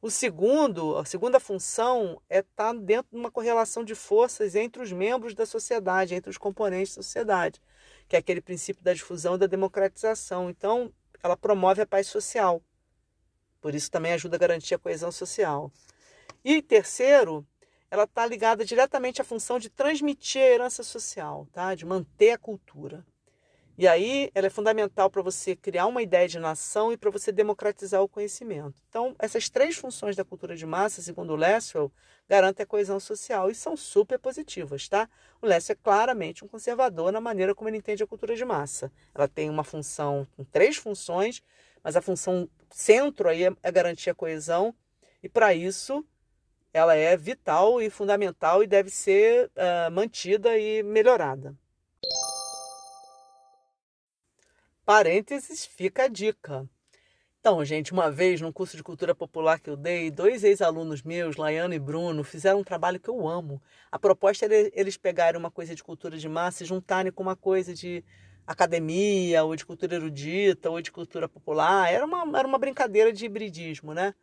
O 0.01 0.11
segundo, 0.11 0.97
a 0.97 1.05
segunda 1.05 1.39
função 1.39 2.19
é 2.31 2.39
estar 2.39 2.73
tá 2.73 2.73
dentro 2.73 3.11
de 3.13 3.19
uma 3.19 3.31
correlação 3.31 3.85
de 3.85 3.95
forças 3.95 4.55
entre 4.55 4.81
os 4.81 4.91
membros 4.91 5.35
da 5.35 5.45
sociedade, 5.45 6.15
entre 6.15 6.31
os 6.31 6.39
componentes 6.39 6.97
da 6.97 7.03
sociedade, 7.03 7.61
que 8.09 8.17
é 8.17 8.19
aquele 8.19 8.41
princípio 8.41 8.83
da 8.83 8.95
difusão 8.95 9.35
e 9.35 9.39
da 9.39 9.47
democratização. 9.47 10.49
Então, 10.49 10.93
ela 11.23 11.37
promove 11.37 11.83
a 11.83 11.87
paz 11.87 12.07
social. 12.07 12.63
Por 13.61 13.75
isso 13.75 13.91
também 13.91 14.13
ajuda 14.13 14.37
a 14.37 14.39
garantir 14.39 14.75
a 14.75 14.79
coesão 14.79 15.13
social. 15.13 15.71
E 16.45 16.63
terceiro, 16.63 17.47
ela 17.91 18.05
está 18.05 18.25
ligada 18.25 18.65
diretamente 18.65 19.21
à 19.21 19.25
função 19.25 19.59
de 19.59 19.69
transmitir 19.69 20.41
a 20.41 20.47
herança 20.47 20.83
social, 20.83 21.47
tá? 21.53 21.75
de 21.75 21.85
manter 21.85 22.31
a 22.31 22.39
cultura. 22.39 23.05
E 23.77 23.87
aí 23.87 24.31
ela 24.35 24.49
é 24.49 24.51
fundamental 24.51 25.09
para 25.09 25.23
você 25.23 25.55
criar 25.55 25.87
uma 25.87 26.03
ideia 26.03 26.27
de 26.27 26.39
nação 26.39 26.93
e 26.93 26.97
para 26.97 27.11
você 27.11 27.31
democratizar 27.31 28.03
o 28.03 28.09
conhecimento. 28.09 28.75
Então, 28.89 29.15
essas 29.19 29.49
três 29.49 29.77
funções 29.77 30.17
da 30.17 30.25
cultura 30.25 30.57
de 30.57 30.67
massa, 30.67 31.01
segundo 31.01 31.37
Lesswell, 31.37 31.93
garantem 32.29 32.63
a 32.63 32.67
coesão 32.67 33.01
social 33.01 33.51
e 33.51 33.55
são 33.55 33.77
super 33.77 34.19
positivas, 34.19 34.89
tá? 34.89 35.09
O 35.41 35.47
Lesswell 35.47 35.77
é 35.79 35.83
claramente 35.83 36.45
um 36.45 36.49
conservador 36.49 37.11
na 37.11 37.21
maneira 37.21 37.55
como 37.55 37.69
ele 37.71 37.79
entende 37.79 38.03
a 38.03 38.07
cultura 38.07 38.37
de 38.37 38.45
massa. 38.45 38.93
Ela 39.15 39.27
tem 39.27 39.49
uma 39.49 39.65
função 39.65 40.27
três 40.53 40.77
funções, 40.77 41.43
mas 41.83 41.97
a 41.97 42.03
função 42.03 42.49
centro 42.71 43.29
aí 43.29 43.45
é, 43.45 43.53
é 43.63 43.73
garantir 43.73 44.11
a 44.11 44.15
coesão 44.15 44.75
e 45.23 45.29
para 45.29 45.55
isso 45.55 46.05
ela 46.73 46.95
é 46.95 47.17
vital 47.17 47.81
e 47.81 47.89
fundamental 47.89 48.63
e 48.63 48.67
deve 48.67 48.91
ser 48.91 49.47
uh, 49.47 49.91
mantida 49.91 50.59
e 50.59 50.83
melhorada. 50.83 51.57
Parênteses, 54.85 55.65
fica 55.67 56.05
a 56.05 56.09
dica. 56.09 56.69
Então, 57.41 57.65
gente, 57.65 57.93
uma 57.93 58.11
vez 58.11 58.41
num 58.41 58.53
curso 58.53 58.77
de 58.77 58.83
cultura 58.83 59.15
popular 59.15 59.61
que 59.61 59.71
eu 59.71 59.77
dei, 59.77 60.11
dois 60.11 60.43
ex-alunos 60.43 61.03
meus, 61.03 61.37
Laiano 61.37 61.73
e 61.73 61.79
Bruno, 61.79 62.25
fizeram 62.25 62.59
um 62.61 62.65
trabalho 62.65 62.99
que 62.99 63.09
eu 63.09 63.29
amo. 63.29 63.63
A 63.93 63.99
proposta 63.99 64.45
era 64.45 64.71
eles 64.75 64.97
pegarem 64.97 65.39
uma 65.39 65.51
coisa 65.51 65.75
de 65.75 65.83
cultura 65.83 66.19
de 66.19 66.29
massa 66.29 66.65
e 66.65 66.67
juntarem 66.67 67.13
com 67.13 67.23
uma 67.23 67.37
coisa 67.37 67.73
de 67.73 68.05
academia, 68.47 69.45
ou 69.45 69.55
de 69.55 69.65
cultura 69.65 69.95
erudita, 69.95 70.69
ou 70.69 70.83
de 70.83 70.91
cultura 70.91 71.29
popular. 71.29 71.93
Era 71.93 72.05
uma, 72.05 72.39
era 72.39 72.49
uma 72.49 72.59
brincadeira 72.59 73.13
de 73.13 73.25
hibridismo, 73.25 73.95
né? 73.95 74.15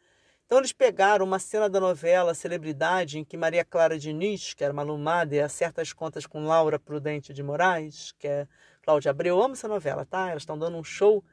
Então 0.45 0.59
eles 0.59 0.74
pegaram 0.74 1.26
uma 1.26 1.39
cena 1.39 1.70
da 1.70 1.80
novela 1.80 2.34
Celebridade, 2.34 3.18
em 3.18 3.24
que 3.24 3.38
Maria 3.38 3.63
Clara 3.66 3.97
Diniz, 3.97 4.53
que 4.53 4.63
era 4.63 4.74
uma 4.74 4.82
alumada, 4.82 5.43
acerta 5.43 5.82
as 5.82 5.93
contas 5.93 6.26
com 6.26 6.45
Laura 6.45 6.78
Prudente 6.78 7.34
de 7.34 7.41
Moraes, 7.41 8.13
que 8.20 8.28
é 8.28 8.47
Cláudia 8.84 9.11
Abreu. 9.11 9.38
Eu 9.38 9.43
amo 9.43 9.53
essa 9.53 9.68
novela, 9.68 10.05
tá? 10.05 10.30
Elas 10.30 10.43
estão 10.43 10.59
dando 10.59 10.78
um 10.78 10.84
show. 10.84 11.24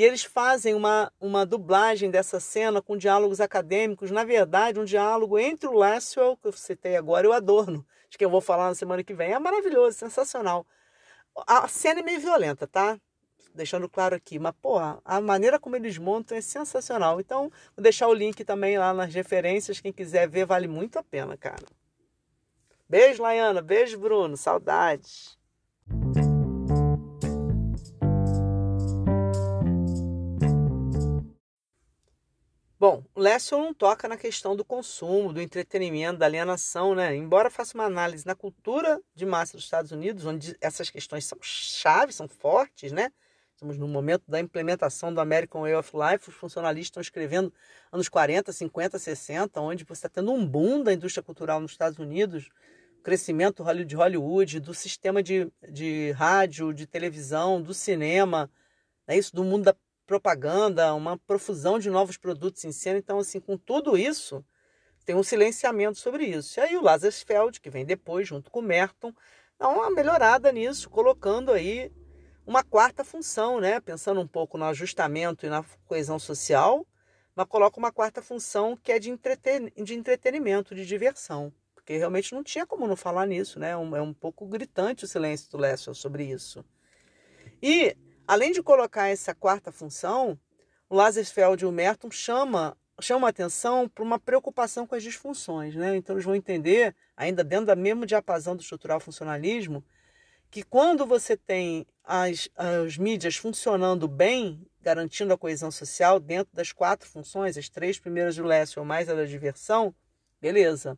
E 0.00 0.02
eles 0.02 0.24
fazem 0.24 0.72
uma, 0.72 1.12
uma 1.20 1.44
dublagem 1.44 2.10
dessa 2.10 2.40
cena 2.40 2.80
com 2.80 2.96
diálogos 2.96 3.38
acadêmicos. 3.38 4.10
Na 4.10 4.24
verdade, 4.24 4.80
um 4.80 4.84
diálogo 4.86 5.38
entre 5.38 5.68
o 5.68 5.78
Lesswell, 5.78 6.38
que 6.38 6.48
eu 6.48 6.52
citei 6.52 6.96
agora, 6.96 7.26
e 7.26 7.28
o 7.28 7.34
Adorno, 7.34 7.86
de 8.08 8.16
que 8.16 8.24
eu 8.24 8.30
vou 8.30 8.40
falar 8.40 8.68
na 8.68 8.74
semana 8.74 9.04
que 9.04 9.12
vem. 9.12 9.34
É 9.34 9.38
maravilhoso, 9.38 9.98
sensacional. 9.98 10.66
A 11.46 11.68
cena 11.68 12.00
é 12.00 12.02
meio 12.02 12.18
violenta, 12.18 12.66
tá? 12.66 12.98
deixando 13.54 13.90
claro 13.90 14.14
aqui. 14.16 14.38
Mas, 14.38 14.54
porra, 14.62 14.98
a 15.04 15.20
maneira 15.20 15.58
como 15.58 15.76
eles 15.76 15.98
montam 15.98 16.34
é 16.34 16.40
sensacional. 16.40 17.20
Então, 17.20 17.52
vou 17.76 17.82
deixar 17.82 18.08
o 18.08 18.14
link 18.14 18.42
também 18.42 18.78
lá 18.78 18.94
nas 18.94 19.12
referências. 19.12 19.82
Quem 19.82 19.92
quiser 19.92 20.26
ver, 20.26 20.46
vale 20.46 20.66
muito 20.66 20.98
a 20.98 21.02
pena, 21.02 21.36
cara. 21.36 21.66
Beijo, 22.88 23.22
Laiana. 23.22 23.60
Beijo, 23.60 23.98
Bruno. 23.98 24.34
Saudades. 24.34 25.38
Bom, 32.80 33.04
o 33.14 33.20
Lessel 33.20 33.58
não 33.58 33.74
toca 33.74 34.08
na 34.08 34.16
questão 34.16 34.56
do 34.56 34.64
consumo, 34.64 35.34
do 35.34 35.40
entretenimento, 35.42 36.18
da 36.18 36.24
alienação, 36.24 36.94
né? 36.94 37.14
Embora 37.14 37.50
faça 37.50 37.76
uma 37.76 37.84
análise 37.84 38.24
na 38.24 38.34
cultura 38.34 38.98
de 39.14 39.26
massa 39.26 39.54
dos 39.54 39.64
Estados 39.64 39.92
Unidos, 39.92 40.24
onde 40.24 40.56
essas 40.62 40.88
questões 40.88 41.26
são 41.26 41.36
chaves, 41.42 42.16
são 42.16 42.26
fortes, 42.26 42.90
né? 42.90 43.12
Estamos 43.52 43.76
no 43.76 43.86
momento 43.86 44.22
da 44.26 44.40
implementação 44.40 45.12
do 45.12 45.20
American 45.20 45.60
Way 45.60 45.74
of 45.74 45.92
Life, 45.94 46.30
os 46.30 46.34
funcionalistas 46.34 46.86
estão 46.86 47.02
escrevendo 47.02 47.52
anos 47.92 48.08
40, 48.08 48.50
50, 48.50 48.98
60, 48.98 49.60
onde 49.60 49.84
você 49.84 49.92
está 49.92 50.08
tendo 50.08 50.32
um 50.32 50.46
boom 50.46 50.82
da 50.82 50.94
indústria 50.94 51.22
cultural 51.22 51.60
nos 51.60 51.72
Estados 51.72 51.98
Unidos, 51.98 52.48
o 52.98 53.02
crescimento 53.02 53.62
de 53.84 53.94
Hollywood, 53.94 54.58
do 54.58 54.72
sistema 54.72 55.22
de, 55.22 55.52
de 55.70 56.12
rádio, 56.12 56.72
de 56.72 56.86
televisão, 56.86 57.60
do 57.60 57.74
cinema, 57.74 58.50
é 59.06 59.18
isso, 59.18 59.36
do 59.36 59.44
mundo 59.44 59.64
da 59.64 59.74
propaganda, 60.10 60.92
uma 60.92 61.16
profusão 61.16 61.78
de 61.78 61.88
novos 61.88 62.16
produtos 62.16 62.64
em 62.64 62.72
cena. 62.72 62.98
Então, 62.98 63.20
assim, 63.20 63.38
com 63.38 63.56
tudo 63.56 63.96
isso, 63.96 64.44
tem 65.04 65.14
um 65.14 65.22
silenciamento 65.22 66.00
sobre 66.00 66.24
isso. 66.24 66.58
E 66.58 66.60
aí 66.60 66.76
o 66.76 66.82
Lazarsfeld, 66.82 67.60
que 67.60 67.70
vem 67.70 67.86
depois, 67.86 68.26
junto 68.26 68.50
com 68.50 68.58
o 68.58 68.62
Merton, 68.62 69.14
dá 69.56 69.68
uma 69.68 69.88
melhorada 69.88 70.50
nisso, 70.50 70.90
colocando 70.90 71.52
aí 71.52 71.92
uma 72.44 72.64
quarta 72.64 73.04
função, 73.04 73.60
né? 73.60 73.78
Pensando 73.78 74.20
um 74.20 74.26
pouco 74.26 74.58
no 74.58 74.64
ajustamento 74.64 75.46
e 75.46 75.48
na 75.48 75.64
coesão 75.86 76.18
social, 76.18 76.84
mas 77.32 77.46
coloca 77.46 77.78
uma 77.78 77.92
quarta 77.92 78.20
função 78.20 78.76
que 78.76 78.90
é 78.90 78.98
de, 78.98 79.10
entreten 79.10 79.72
de 79.76 79.94
entretenimento, 79.94 80.74
de 80.74 80.84
diversão. 80.84 81.52
Porque 81.72 81.96
realmente 81.96 82.34
não 82.34 82.42
tinha 82.42 82.66
como 82.66 82.88
não 82.88 82.96
falar 82.96 83.26
nisso, 83.26 83.60
né? 83.60 83.70
É 83.70 83.76
um, 83.76 83.94
é 83.94 84.14
pouco 84.18 84.44
gritante 84.44 85.04
o 85.04 85.08
silêncio 85.08 85.48
do 85.52 85.56
Lessel 85.56 85.94
sobre 85.94 86.24
isso. 86.24 86.64
E 87.62 87.96
Além 88.30 88.52
de 88.52 88.62
colocar 88.62 89.08
essa 89.08 89.34
quarta 89.34 89.72
função, 89.72 90.38
o 90.88 90.94
Lazarsfeld 90.94 91.64
e 91.64 91.66
o 91.66 91.72
Merton 91.72 92.12
chama 92.12 92.76
chama 93.00 93.28
atenção 93.28 93.88
para 93.88 94.04
uma 94.04 94.20
preocupação 94.20 94.86
com 94.86 94.94
as 94.94 95.02
disfunções, 95.02 95.74
né? 95.74 95.96
Então 95.96 96.14
eles 96.14 96.24
vão 96.24 96.36
entender, 96.36 96.94
ainda 97.16 97.42
dentro 97.42 97.66
da 97.66 97.74
mesmo 97.74 98.06
diapasão 98.06 98.54
do 98.54 98.62
estrutural 98.62 99.00
funcionalismo, 99.00 99.84
que 100.48 100.62
quando 100.62 101.04
você 101.04 101.36
tem 101.36 101.84
as, 102.04 102.48
as 102.54 102.96
mídias 102.96 103.34
funcionando 103.34 104.06
bem, 104.06 104.64
garantindo 104.80 105.34
a 105.34 105.38
coesão 105.38 105.72
social 105.72 106.20
dentro 106.20 106.54
das 106.54 106.70
quatro 106.70 107.08
funções, 107.08 107.58
as 107.58 107.68
três 107.68 107.98
primeiras 107.98 108.36
do 108.36 108.44
Lessel 108.44 108.84
mais 108.84 109.08
a 109.08 109.14
da 109.14 109.24
diversão, 109.24 109.92
beleza. 110.40 110.96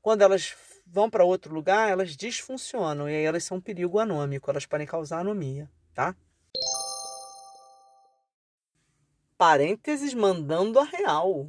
Quando 0.00 0.22
elas 0.22 0.54
vão 0.86 1.10
para 1.10 1.24
outro 1.24 1.52
lugar, 1.52 1.90
elas 1.90 2.16
disfuncionam 2.16 3.10
e 3.10 3.16
aí 3.16 3.24
elas 3.24 3.42
são 3.42 3.56
um 3.56 3.60
perigo 3.60 3.98
anômico, 3.98 4.48
elas 4.48 4.64
podem 4.64 4.86
causar 4.86 5.18
anomia, 5.18 5.68
tá? 5.92 6.14
Parênteses 9.38 10.14
mandando 10.14 10.80
a 10.80 10.82
real. 10.82 11.48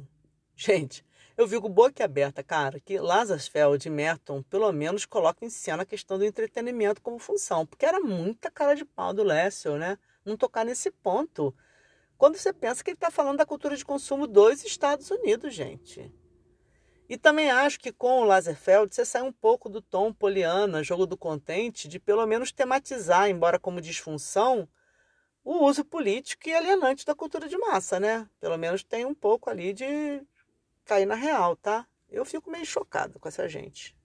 Gente, 0.54 1.04
eu 1.36 1.48
fico 1.48 1.68
boca 1.68 2.04
aberta, 2.04 2.40
cara, 2.40 2.78
que 2.78 3.00
Lazarsfeld 3.00 3.88
e 3.88 3.90
Merton 3.90 4.44
pelo 4.44 4.70
menos 4.70 5.04
colocam 5.04 5.48
em 5.48 5.50
cena 5.50 5.82
a 5.82 5.86
questão 5.86 6.16
do 6.16 6.24
entretenimento 6.24 7.02
como 7.02 7.18
função, 7.18 7.66
porque 7.66 7.84
era 7.84 7.98
muita 7.98 8.48
cara 8.48 8.76
de 8.76 8.84
pau 8.84 9.12
do 9.12 9.24
Lessel, 9.24 9.76
né? 9.76 9.98
Não 10.24 10.36
tocar 10.36 10.64
nesse 10.64 10.88
ponto. 10.88 11.52
Quando 12.16 12.36
você 12.36 12.52
pensa 12.52 12.84
que 12.84 12.90
ele 12.90 12.96
está 12.96 13.10
falando 13.10 13.38
da 13.38 13.44
cultura 13.44 13.76
de 13.76 13.84
consumo 13.84 14.28
dos 14.28 14.64
Estados 14.64 15.10
Unidos, 15.10 15.52
gente. 15.52 16.14
E 17.08 17.18
também 17.18 17.50
acho 17.50 17.80
que 17.80 17.90
com 17.90 18.20
o 18.20 18.24
Lazarsfeld 18.24 18.94
você 18.94 19.04
sai 19.04 19.22
um 19.22 19.32
pouco 19.32 19.68
do 19.68 19.82
tom 19.82 20.12
poliana, 20.12 20.84
jogo 20.84 21.06
do 21.06 21.16
contente, 21.16 21.88
de 21.88 21.98
pelo 21.98 22.24
menos 22.24 22.52
tematizar, 22.52 23.28
embora 23.28 23.58
como 23.58 23.80
disfunção, 23.80 24.68
o 25.44 25.64
uso 25.64 25.84
político 25.84 26.48
e 26.48 26.54
alienante 26.54 27.04
da 27.04 27.14
cultura 27.14 27.48
de 27.48 27.56
massa, 27.56 27.98
né? 27.98 28.28
Pelo 28.38 28.56
menos 28.56 28.82
tem 28.82 29.04
um 29.04 29.14
pouco 29.14 29.50
ali 29.50 29.72
de 29.72 30.22
cair 30.84 31.06
na 31.06 31.14
real, 31.14 31.56
tá? 31.56 31.86
Eu 32.08 32.24
fico 32.24 32.50
meio 32.50 32.66
chocado 32.66 33.18
com 33.18 33.28
essa 33.28 33.48
gente. 33.48 33.96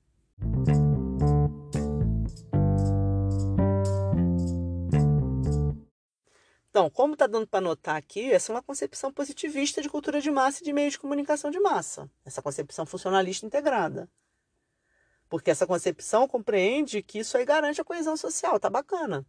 Então, 6.70 6.90
como 6.90 7.14
está 7.14 7.26
dando 7.26 7.48
para 7.48 7.62
notar 7.62 7.96
aqui, 7.96 8.34
essa 8.34 8.52
é 8.52 8.56
uma 8.56 8.62
concepção 8.62 9.10
positivista 9.10 9.82
de 9.82 9.88
cultura 9.88 10.20
de 10.20 10.30
massa 10.30 10.62
e 10.62 10.66
de 10.66 10.74
meios 10.74 10.92
de 10.92 11.00
comunicação 11.00 11.50
de 11.50 11.58
massa. 11.58 12.12
Essa 12.26 12.42
concepção 12.42 12.86
funcionalista 12.86 13.46
integrada. 13.46 14.10
Porque 15.30 15.50
essa 15.50 15.66
concepção 15.66 16.28
compreende 16.28 17.02
que 17.02 17.20
isso 17.20 17.38
aí 17.38 17.46
garante 17.46 17.80
a 17.80 17.86
coesão 17.86 18.18
social, 18.18 18.60
tá 18.60 18.70
bacana. 18.70 19.26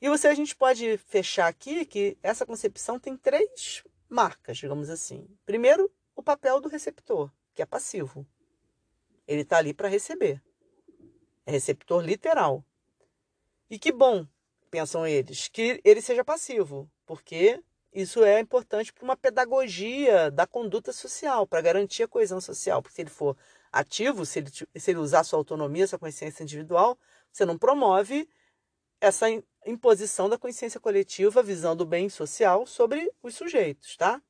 E 0.00 0.08
você 0.08 0.28
a 0.28 0.34
gente 0.34 0.54
pode 0.54 0.96
fechar 0.98 1.48
aqui 1.48 1.84
que 1.84 2.16
essa 2.22 2.46
concepção 2.46 2.98
tem 2.98 3.16
três 3.16 3.82
marcas, 4.08 4.58
digamos 4.58 4.88
assim. 4.88 5.28
Primeiro, 5.44 5.90
o 6.14 6.22
papel 6.22 6.60
do 6.60 6.68
receptor, 6.68 7.30
que 7.54 7.62
é 7.62 7.66
passivo. 7.66 8.26
Ele 9.26 9.42
está 9.42 9.58
ali 9.58 9.74
para 9.74 9.88
receber. 9.88 10.42
É 11.44 11.50
receptor 11.50 12.02
literal. 12.02 12.64
E 13.68 13.78
que 13.78 13.92
bom, 13.92 14.26
pensam 14.70 15.06
eles, 15.06 15.48
que 15.48 15.80
ele 15.84 16.00
seja 16.00 16.24
passivo, 16.24 16.90
porque 17.04 17.62
isso 17.92 18.22
é 18.22 18.38
importante 18.38 18.92
para 18.92 19.04
uma 19.04 19.16
pedagogia 19.16 20.30
da 20.30 20.46
conduta 20.46 20.92
social, 20.92 21.46
para 21.46 21.60
garantir 21.60 22.04
a 22.04 22.08
coesão 22.08 22.40
social. 22.40 22.80
Porque 22.80 22.94
se 22.94 23.02
ele 23.02 23.10
for 23.10 23.36
ativo, 23.72 24.24
se 24.24 24.38
ele, 24.38 24.50
se 24.50 24.90
ele 24.90 24.98
usar 24.98 25.24
sua 25.24 25.38
autonomia, 25.38 25.86
sua 25.86 25.98
consciência 25.98 26.42
individual, 26.42 26.98
você 27.32 27.44
não 27.44 27.58
promove 27.58 28.28
essa 29.00 29.26
imposição 29.68 30.28
da 30.28 30.38
consciência 30.38 30.80
coletiva, 30.80 31.42
visão 31.42 31.76
do 31.76 31.84
bem 31.84 32.08
social 32.08 32.66
sobre 32.66 33.12
os 33.22 33.34
sujeitos, 33.34 33.96
tá? 33.96 34.22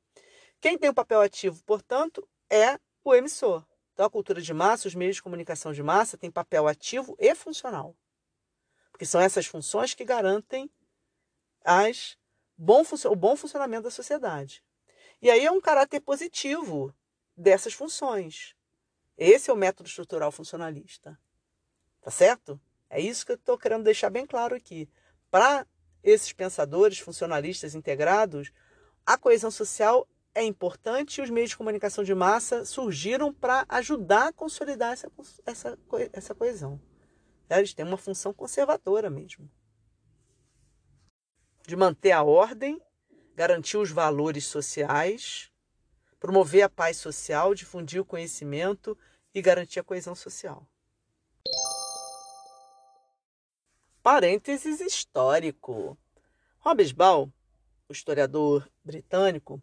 Quem 0.59 0.77
tem 0.77 0.89
o 0.89 0.93
papel 0.93 1.21
ativo, 1.21 1.63
portanto, 1.63 2.27
é 2.49 2.77
o 3.03 3.15
emissor. 3.15 3.65
Então, 3.93 4.05
a 4.05 4.09
cultura 4.09 4.41
de 4.41 4.53
massa, 4.53 4.87
os 4.87 4.95
meios 4.95 5.15
de 5.15 5.23
comunicação 5.23 5.71
de 5.71 5.81
massa, 5.81 6.17
tem 6.17 6.29
papel 6.29 6.67
ativo 6.67 7.15
e 7.19 7.33
funcional. 7.33 7.95
Porque 8.91 9.05
são 9.05 9.21
essas 9.21 9.45
funções 9.45 9.93
que 9.93 10.03
garantem 10.03 10.69
as 11.63 12.17
bom, 12.57 12.83
o 13.05 13.15
bom 13.15 13.35
funcionamento 13.35 13.83
da 13.83 13.91
sociedade. 13.91 14.63
E 15.21 15.29
aí 15.29 15.45
é 15.45 15.51
um 15.51 15.61
caráter 15.61 16.01
positivo 16.01 16.93
dessas 17.35 17.73
funções. 17.73 18.55
Esse 19.17 19.49
é 19.49 19.53
o 19.53 19.57
método 19.57 19.87
estrutural 19.87 20.31
funcionalista. 20.31 21.17
Tá 22.01 22.11
certo? 22.11 22.59
É 22.89 22.99
isso 22.99 23.25
que 23.25 23.33
eu 23.33 23.35
estou 23.35 23.57
querendo 23.57 23.83
deixar 23.83 24.09
bem 24.09 24.25
claro 24.25 24.55
aqui. 24.55 24.89
Para 25.29 25.65
esses 26.03 26.33
pensadores 26.33 26.99
funcionalistas 26.99 27.75
integrados, 27.75 28.51
a 29.05 29.17
coesão 29.17 29.51
social 29.51 30.07
é 30.33 30.43
importante 30.43 31.17
e 31.17 31.23
os 31.23 31.29
meios 31.29 31.51
de 31.51 31.57
comunicação 31.57 32.03
de 32.03 32.13
massa 32.15 32.65
surgiram 32.65 33.33
para 33.33 33.65
ajudar 33.67 34.27
a 34.27 34.33
consolidar 34.33 34.93
essa, 34.93 35.11
essa, 35.45 35.79
essa 36.13 36.35
coesão. 36.35 36.79
Eles 37.49 37.73
têm 37.73 37.85
uma 37.85 37.97
função 37.97 38.33
conservadora 38.33 39.09
mesmo. 39.09 39.49
De 41.65 41.75
manter 41.75 42.11
a 42.11 42.23
ordem, 42.23 42.81
garantir 43.35 43.77
os 43.77 43.91
valores 43.91 44.45
sociais, 44.45 45.51
promover 46.19 46.63
a 46.63 46.69
paz 46.69 46.97
social, 46.97 47.55
difundir 47.55 48.01
o 48.01 48.05
conhecimento 48.05 48.97
e 49.33 49.41
garantir 49.41 49.79
a 49.79 49.83
coesão 49.83 50.15
social. 50.15 50.67
Parênteses 54.11 54.81
histórico. 54.81 55.95
Hobsbawm, 56.65 57.29
o 57.87 57.93
historiador 57.93 58.67
britânico, 58.83 59.61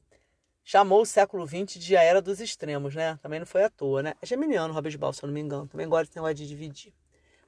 chamou 0.62 1.02
o 1.02 1.04
século 1.04 1.44
XX 1.44 1.80
de 1.80 1.96
a 1.96 2.02
era 2.04 2.22
dos 2.22 2.38
extremos, 2.38 2.94
né? 2.94 3.18
Também 3.20 3.40
não 3.40 3.46
foi 3.46 3.64
à 3.64 3.68
toa, 3.68 4.04
né? 4.04 4.14
É 4.22 4.24
geminiano 4.24 4.72
Hobsbawm, 4.72 5.12
se 5.12 5.24
eu 5.24 5.26
não 5.26 5.34
me 5.34 5.40
engano. 5.40 5.66
Também 5.66 5.88
gosta 5.88 6.12
de 6.12 6.14
negócio 6.14 6.36
de 6.36 6.46
dividir. 6.46 6.94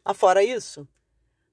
Mas 0.04 0.16
fora 0.16 0.42
isso, 0.42 0.88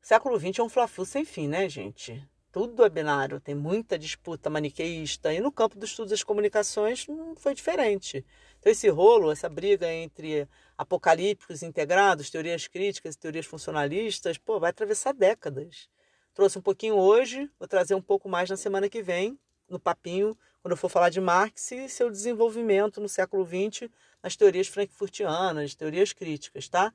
século 0.01 0.39
XX 0.39 0.57
é 0.57 0.63
um 0.63 0.67
fla 0.67 0.87
sem 1.05 1.23
fim, 1.23 1.47
né, 1.47 1.69
gente? 1.69 2.27
Tudo 2.51 2.83
é 2.83 2.89
binário, 2.89 3.39
tem 3.39 3.53
muita 3.53 3.99
disputa 3.99 4.49
maniqueísta. 4.49 5.31
E 5.31 5.39
no 5.39 5.51
campo 5.51 5.77
dos 5.77 5.91
estudos 5.91 6.09
das 6.09 6.23
comunicações 6.23 7.05
não 7.07 7.35
foi 7.35 7.53
diferente. 7.53 8.25
Então, 8.57 8.71
esse 8.71 8.89
rolo, 8.89 9.31
essa 9.31 9.47
briga 9.47 9.93
entre 9.93 10.49
apocalípticos 10.77 11.63
integrados, 11.63 12.29
teorias 12.29 12.67
críticas 12.67 13.15
e 13.15 13.19
teorias 13.19 13.45
funcionalistas, 13.45 14.37
pô, 14.37 14.59
vai 14.59 14.69
atravessar 14.69 15.13
décadas. 15.13 15.89
Trouxe 16.33 16.57
um 16.57 16.61
pouquinho 16.61 16.95
hoje, 16.95 17.49
vou 17.57 17.67
trazer 17.67 17.95
um 17.95 18.01
pouco 18.01 18.27
mais 18.27 18.49
na 18.49 18.57
semana 18.57 18.89
que 18.89 19.01
vem, 19.01 19.39
no 19.69 19.79
papinho, 19.79 20.37
quando 20.61 20.71
eu 20.71 20.77
for 20.77 20.89
falar 20.89 21.09
de 21.09 21.21
Marx 21.21 21.71
e 21.71 21.87
seu 21.87 22.09
desenvolvimento 22.09 22.99
no 22.99 23.07
século 23.07 23.45
XX 23.45 23.89
nas 24.21 24.35
teorias 24.35 24.67
frankfurtianas, 24.67 25.75
teorias 25.75 26.11
críticas, 26.11 26.67
tá? 26.67 26.93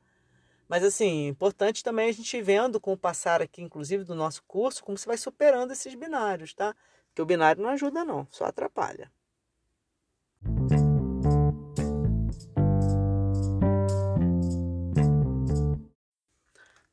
Mas 0.69 0.85
assim, 0.85 1.27
importante 1.27 1.83
também 1.83 2.09
a 2.09 2.13
gente 2.13 2.41
vendo 2.43 2.81
com 2.81 2.93
o 2.93 2.99
passar 2.99 3.41
aqui, 3.41 3.63
inclusive 3.63 4.05
do 4.05 4.15
nosso 4.15 4.43
curso, 4.47 4.85
como 4.85 4.99
você 4.99 5.07
vai 5.07 5.17
superando 5.17 5.73
esses 5.73 5.95
binários, 5.95 6.53
tá? 6.55 6.75
Porque 7.09 7.23
o 7.23 7.27
binário 7.27 7.63
não 7.63 7.71
ajuda 7.71 8.05
não, 8.05 8.27
só 8.31 8.45
atrapalha. 8.45 9.11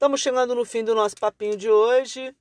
Estamos 0.07 0.21
chegando 0.21 0.55
no 0.55 0.63
fim 0.63 0.85
do 0.85 0.95
nosso 0.95 1.17
papinho 1.17 1.57
de 1.57 1.69
hoje. 1.69 2.33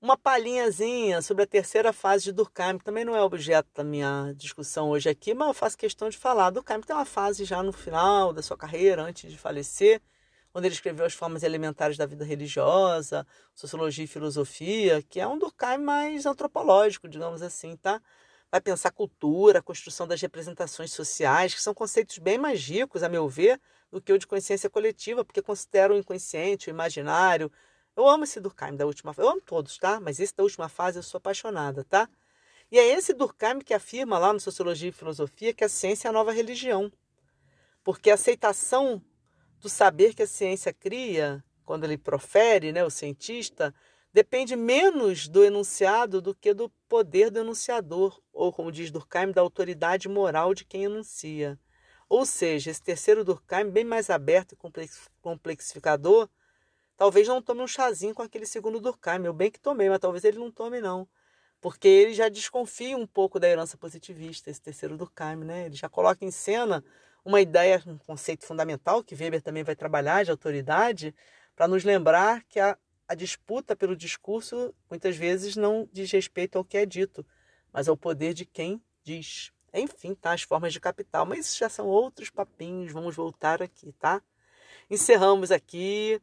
Uma 0.00 0.16
palhinhazinha 0.16 1.22
sobre 1.22 1.44
a 1.44 1.46
terceira 1.46 1.92
fase 1.92 2.24
de 2.24 2.32
Durkheim, 2.32 2.76
que 2.76 2.84
também 2.84 3.04
não 3.04 3.14
é 3.14 3.22
objeto 3.22 3.68
da 3.72 3.84
minha 3.84 4.32
discussão 4.36 4.90
hoje 4.90 5.08
aqui, 5.08 5.32
mas 5.32 5.46
eu 5.46 5.54
faço 5.54 5.78
questão 5.78 6.08
de 6.08 6.18
falar. 6.18 6.50
Durkheim 6.50 6.80
tem 6.80 6.96
uma 6.96 7.04
fase 7.04 7.44
já 7.44 7.62
no 7.62 7.72
final 7.72 8.32
da 8.32 8.42
sua 8.42 8.56
carreira, 8.56 9.00
antes 9.00 9.30
de 9.30 9.38
falecer, 9.38 10.02
onde 10.52 10.66
ele 10.66 10.74
escreveu 10.74 11.06
as 11.06 11.14
formas 11.14 11.44
elementares 11.44 11.96
da 11.96 12.04
vida 12.04 12.24
religiosa, 12.24 13.24
sociologia 13.54 14.04
e 14.04 14.08
filosofia, 14.08 15.04
que 15.08 15.20
é 15.20 15.26
um 15.26 15.38
Durkheim 15.38 15.78
mais 15.78 16.26
antropológico, 16.26 17.06
digamos 17.06 17.42
assim, 17.42 17.76
tá? 17.76 18.02
Vai 18.50 18.60
pensar 18.60 18.90
cultura, 18.90 19.60
a 19.60 19.62
construção 19.62 20.04
das 20.04 20.20
representações 20.20 20.92
sociais, 20.92 21.54
que 21.54 21.62
são 21.62 21.72
conceitos 21.72 22.18
bem 22.18 22.38
mais 22.38 22.60
ricos, 22.60 23.04
a 23.04 23.08
meu 23.08 23.28
ver, 23.28 23.60
do 23.92 24.00
que 24.00 24.12
o 24.12 24.18
de 24.18 24.26
consciência 24.26 24.70
coletiva, 24.70 25.22
porque 25.22 25.42
considero 25.42 25.94
o 25.94 25.98
inconsciente, 25.98 26.68
o 26.68 26.70
imaginário. 26.70 27.52
Eu 27.94 28.08
amo 28.08 28.24
esse 28.24 28.40
Durkheim 28.40 28.74
da 28.74 28.86
última 28.86 29.12
fase, 29.12 29.28
eu 29.28 29.32
amo 29.32 29.40
todos, 29.42 29.76
tá? 29.76 30.00
Mas 30.00 30.18
esse 30.18 30.34
da 30.34 30.42
última 30.42 30.68
fase 30.68 30.98
eu 30.98 31.02
sou 31.02 31.18
apaixonada, 31.18 31.84
tá? 31.84 32.08
E 32.70 32.78
é 32.78 32.88
esse 32.88 33.12
Durkheim 33.12 33.58
que 33.58 33.74
afirma 33.74 34.18
lá 34.18 34.32
no 34.32 34.40
Sociologia 34.40 34.88
e 34.88 34.92
Filosofia 34.92 35.52
que 35.52 35.62
a 35.62 35.68
ciência 35.68 36.08
é 36.08 36.10
a 36.10 36.12
nova 36.12 36.32
religião. 36.32 36.90
Porque 37.84 38.10
a 38.10 38.14
aceitação 38.14 39.02
do 39.60 39.68
saber 39.68 40.14
que 40.14 40.22
a 40.22 40.26
ciência 40.26 40.72
cria, 40.72 41.44
quando 41.62 41.84
ele 41.84 41.98
profere, 41.98 42.72
né, 42.72 42.82
o 42.82 42.90
cientista, 42.90 43.74
depende 44.10 44.56
menos 44.56 45.28
do 45.28 45.44
enunciado 45.44 46.22
do 46.22 46.34
que 46.34 46.54
do 46.54 46.70
poder 46.88 47.30
do 47.30 47.40
enunciador, 47.40 48.18
ou, 48.32 48.50
como 48.50 48.72
diz 48.72 48.90
Durkheim, 48.90 49.32
da 49.32 49.42
autoridade 49.42 50.08
moral 50.08 50.54
de 50.54 50.64
quem 50.64 50.84
enuncia. 50.84 51.58
Ou 52.12 52.26
seja, 52.26 52.70
esse 52.70 52.82
terceiro 52.82 53.24
Durkheim, 53.24 53.70
bem 53.70 53.84
mais 53.84 54.10
aberto 54.10 54.52
e 54.52 54.56
complexificador, 55.22 56.28
talvez 56.94 57.26
não 57.26 57.40
tome 57.40 57.62
um 57.62 57.66
chazinho 57.66 58.14
com 58.14 58.20
aquele 58.20 58.44
segundo 58.44 58.78
Durkheim. 58.78 59.24
Eu 59.24 59.32
bem 59.32 59.50
que 59.50 59.58
tomei, 59.58 59.88
mas 59.88 59.98
talvez 59.98 60.22
ele 60.22 60.36
não 60.38 60.50
tome, 60.50 60.78
não. 60.78 61.08
Porque 61.58 61.88
ele 61.88 62.12
já 62.12 62.28
desconfia 62.28 62.98
um 62.98 63.06
pouco 63.06 63.40
da 63.40 63.48
herança 63.48 63.78
positivista, 63.78 64.50
esse 64.50 64.60
terceiro 64.60 64.98
Durkheim, 64.98 65.36
né? 65.36 65.64
Ele 65.64 65.74
já 65.74 65.88
coloca 65.88 66.22
em 66.22 66.30
cena 66.30 66.84
uma 67.24 67.40
ideia, 67.40 67.82
um 67.86 67.96
conceito 67.96 68.44
fundamental 68.44 69.02
que 69.02 69.14
Weber 69.14 69.40
também 69.40 69.64
vai 69.64 69.74
trabalhar 69.74 70.22
de 70.22 70.30
autoridade, 70.30 71.14
para 71.56 71.66
nos 71.66 71.82
lembrar 71.82 72.44
que 72.44 72.60
a, 72.60 72.76
a 73.08 73.14
disputa 73.14 73.74
pelo 73.74 73.96
discurso 73.96 74.74
muitas 74.90 75.16
vezes 75.16 75.56
não 75.56 75.88
diz 75.90 76.12
respeito 76.12 76.58
ao 76.58 76.64
que 76.64 76.76
é 76.76 76.84
dito, 76.84 77.24
mas 77.72 77.88
ao 77.88 77.96
poder 77.96 78.34
de 78.34 78.44
quem 78.44 78.82
diz. 79.02 79.50
Enfim, 79.72 80.14
tá? 80.14 80.32
As 80.32 80.42
formas 80.42 80.72
de 80.72 80.80
capital. 80.80 81.24
Mas 81.26 81.46
isso 81.46 81.58
já 81.58 81.68
são 81.68 81.86
outros 81.86 82.30
papinhos. 82.30 82.92
Vamos 82.92 83.14
voltar 83.14 83.62
aqui, 83.62 83.92
tá? 83.92 84.22
Encerramos 84.90 85.50
aqui, 85.50 86.20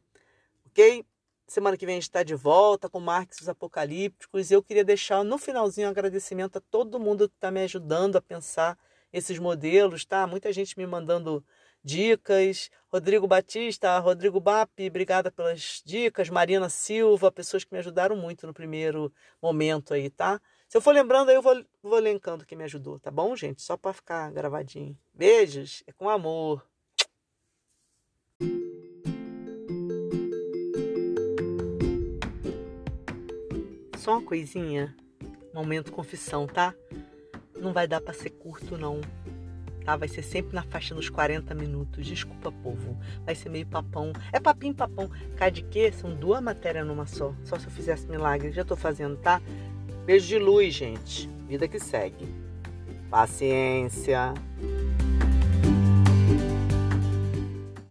ok? 0.66 1.04
Semana 1.46 1.76
que 1.76 1.84
vem 1.84 1.94
a 1.94 1.96
gente 1.96 2.04
está 2.04 2.22
de 2.22 2.34
volta 2.34 2.88
com 2.88 3.00
Marx 3.00 3.40
os 3.40 3.48
Apocalípticos. 3.48 4.50
E 4.50 4.54
eu 4.54 4.62
queria 4.62 4.84
deixar 4.84 5.24
no 5.24 5.36
finalzinho 5.36 5.88
um 5.88 5.90
agradecimento 5.90 6.58
a 6.58 6.60
todo 6.60 7.00
mundo 7.00 7.28
que 7.28 7.34
está 7.34 7.50
me 7.50 7.60
ajudando 7.62 8.16
a 8.16 8.22
pensar 8.22 8.78
esses 9.12 9.38
modelos, 9.38 10.04
tá? 10.04 10.26
Muita 10.26 10.52
gente 10.52 10.78
me 10.78 10.86
mandando 10.86 11.44
dicas. 11.82 12.70
Rodrigo 12.88 13.26
Batista, 13.26 13.98
Rodrigo 13.98 14.40
Bap, 14.40 14.70
obrigada 14.86 15.30
pelas 15.30 15.82
dicas. 15.84 16.28
Marina 16.28 16.68
Silva, 16.68 17.32
pessoas 17.32 17.64
que 17.64 17.72
me 17.72 17.78
ajudaram 17.78 18.16
muito 18.16 18.46
no 18.46 18.54
primeiro 18.54 19.12
momento 19.42 19.94
aí, 19.94 20.10
tá? 20.10 20.40
Se 20.70 20.76
eu 20.76 20.80
for 20.80 20.94
lembrando 20.94 21.30
aí, 21.30 21.34
eu 21.34 21.42
vou, 21.42 21.64
vou 21.82 21.98
elencando 21.98 22.46
quem 22.46 22.56
me 22.56 22.62
ajudou, 22.62 23.00
tá 23.00 23.10
bom, 23.10 23.34
gente? 23.34 23.60
Só 23.60 23.76
para 23.76 23.92
ficar 23.92 24.30
gravadinho. 24.30 24.96
Beijos, 25.12 25.82
é 25.84 25.92
com 25.92 26.08
amor. 26.08 26.64
Só 33.98 34.12
uma 34.12 34.22
coisinha, 34.22 34.96
momento 35.52 35.90
confissão, 35.90 36.46
tá? 36.46 36.72
não 37.60 37.72
vai 37.72 37.88
dar 37.88 38.00
para 38.00 38.14
ser 38.14 38.30
curto 38.30 38.78
não. 38.78 39.00
Tá? 39.84 39.96
Vai 39.96 40.08
ser 40.08 40.22
sempre 40.22 40.54
na 40.54 40.62
faixa 40.62 40.94
dos 40.94 41.08
40 41.08 41.54
minutos. 41.54 42.06
Desculpa, 42.06 42.52
povo. 42.52 42.96
Vai 43.24 43.34
ser 43.34 43.48
meio 43.48 43.66
papão. 43.66 44.12
É 44.32 44.38
papinho 44.38 44.74
papão. 44.74 45.10
Cá 45.36 45.48
de 45.48 45.62
quê? 45.62 45.90
São 45.90 46.14
duas 46.14 46.42
matérias 46.42 46.86
numa 46.86 47.06
só. 47.06 47.34
Só 47.44 47.58
se 47.58 47.66
eu 47.66 47.70
fizesse 47.70 48.06
milagre. 48.06 48.52
Já 48.52 48.64
tô 48.64 48.76
fazendo, 48.76 49.16
tá? 49.16 49.40
Beijo 50.04 50.26
de 50.26 50.38
luz, 50.38 50.74
gente. 50.74 51.28
Vida 51.46 51.68
que 51.68 51.78
segue. 51.78 52.26
Paciência. 53.10 54.34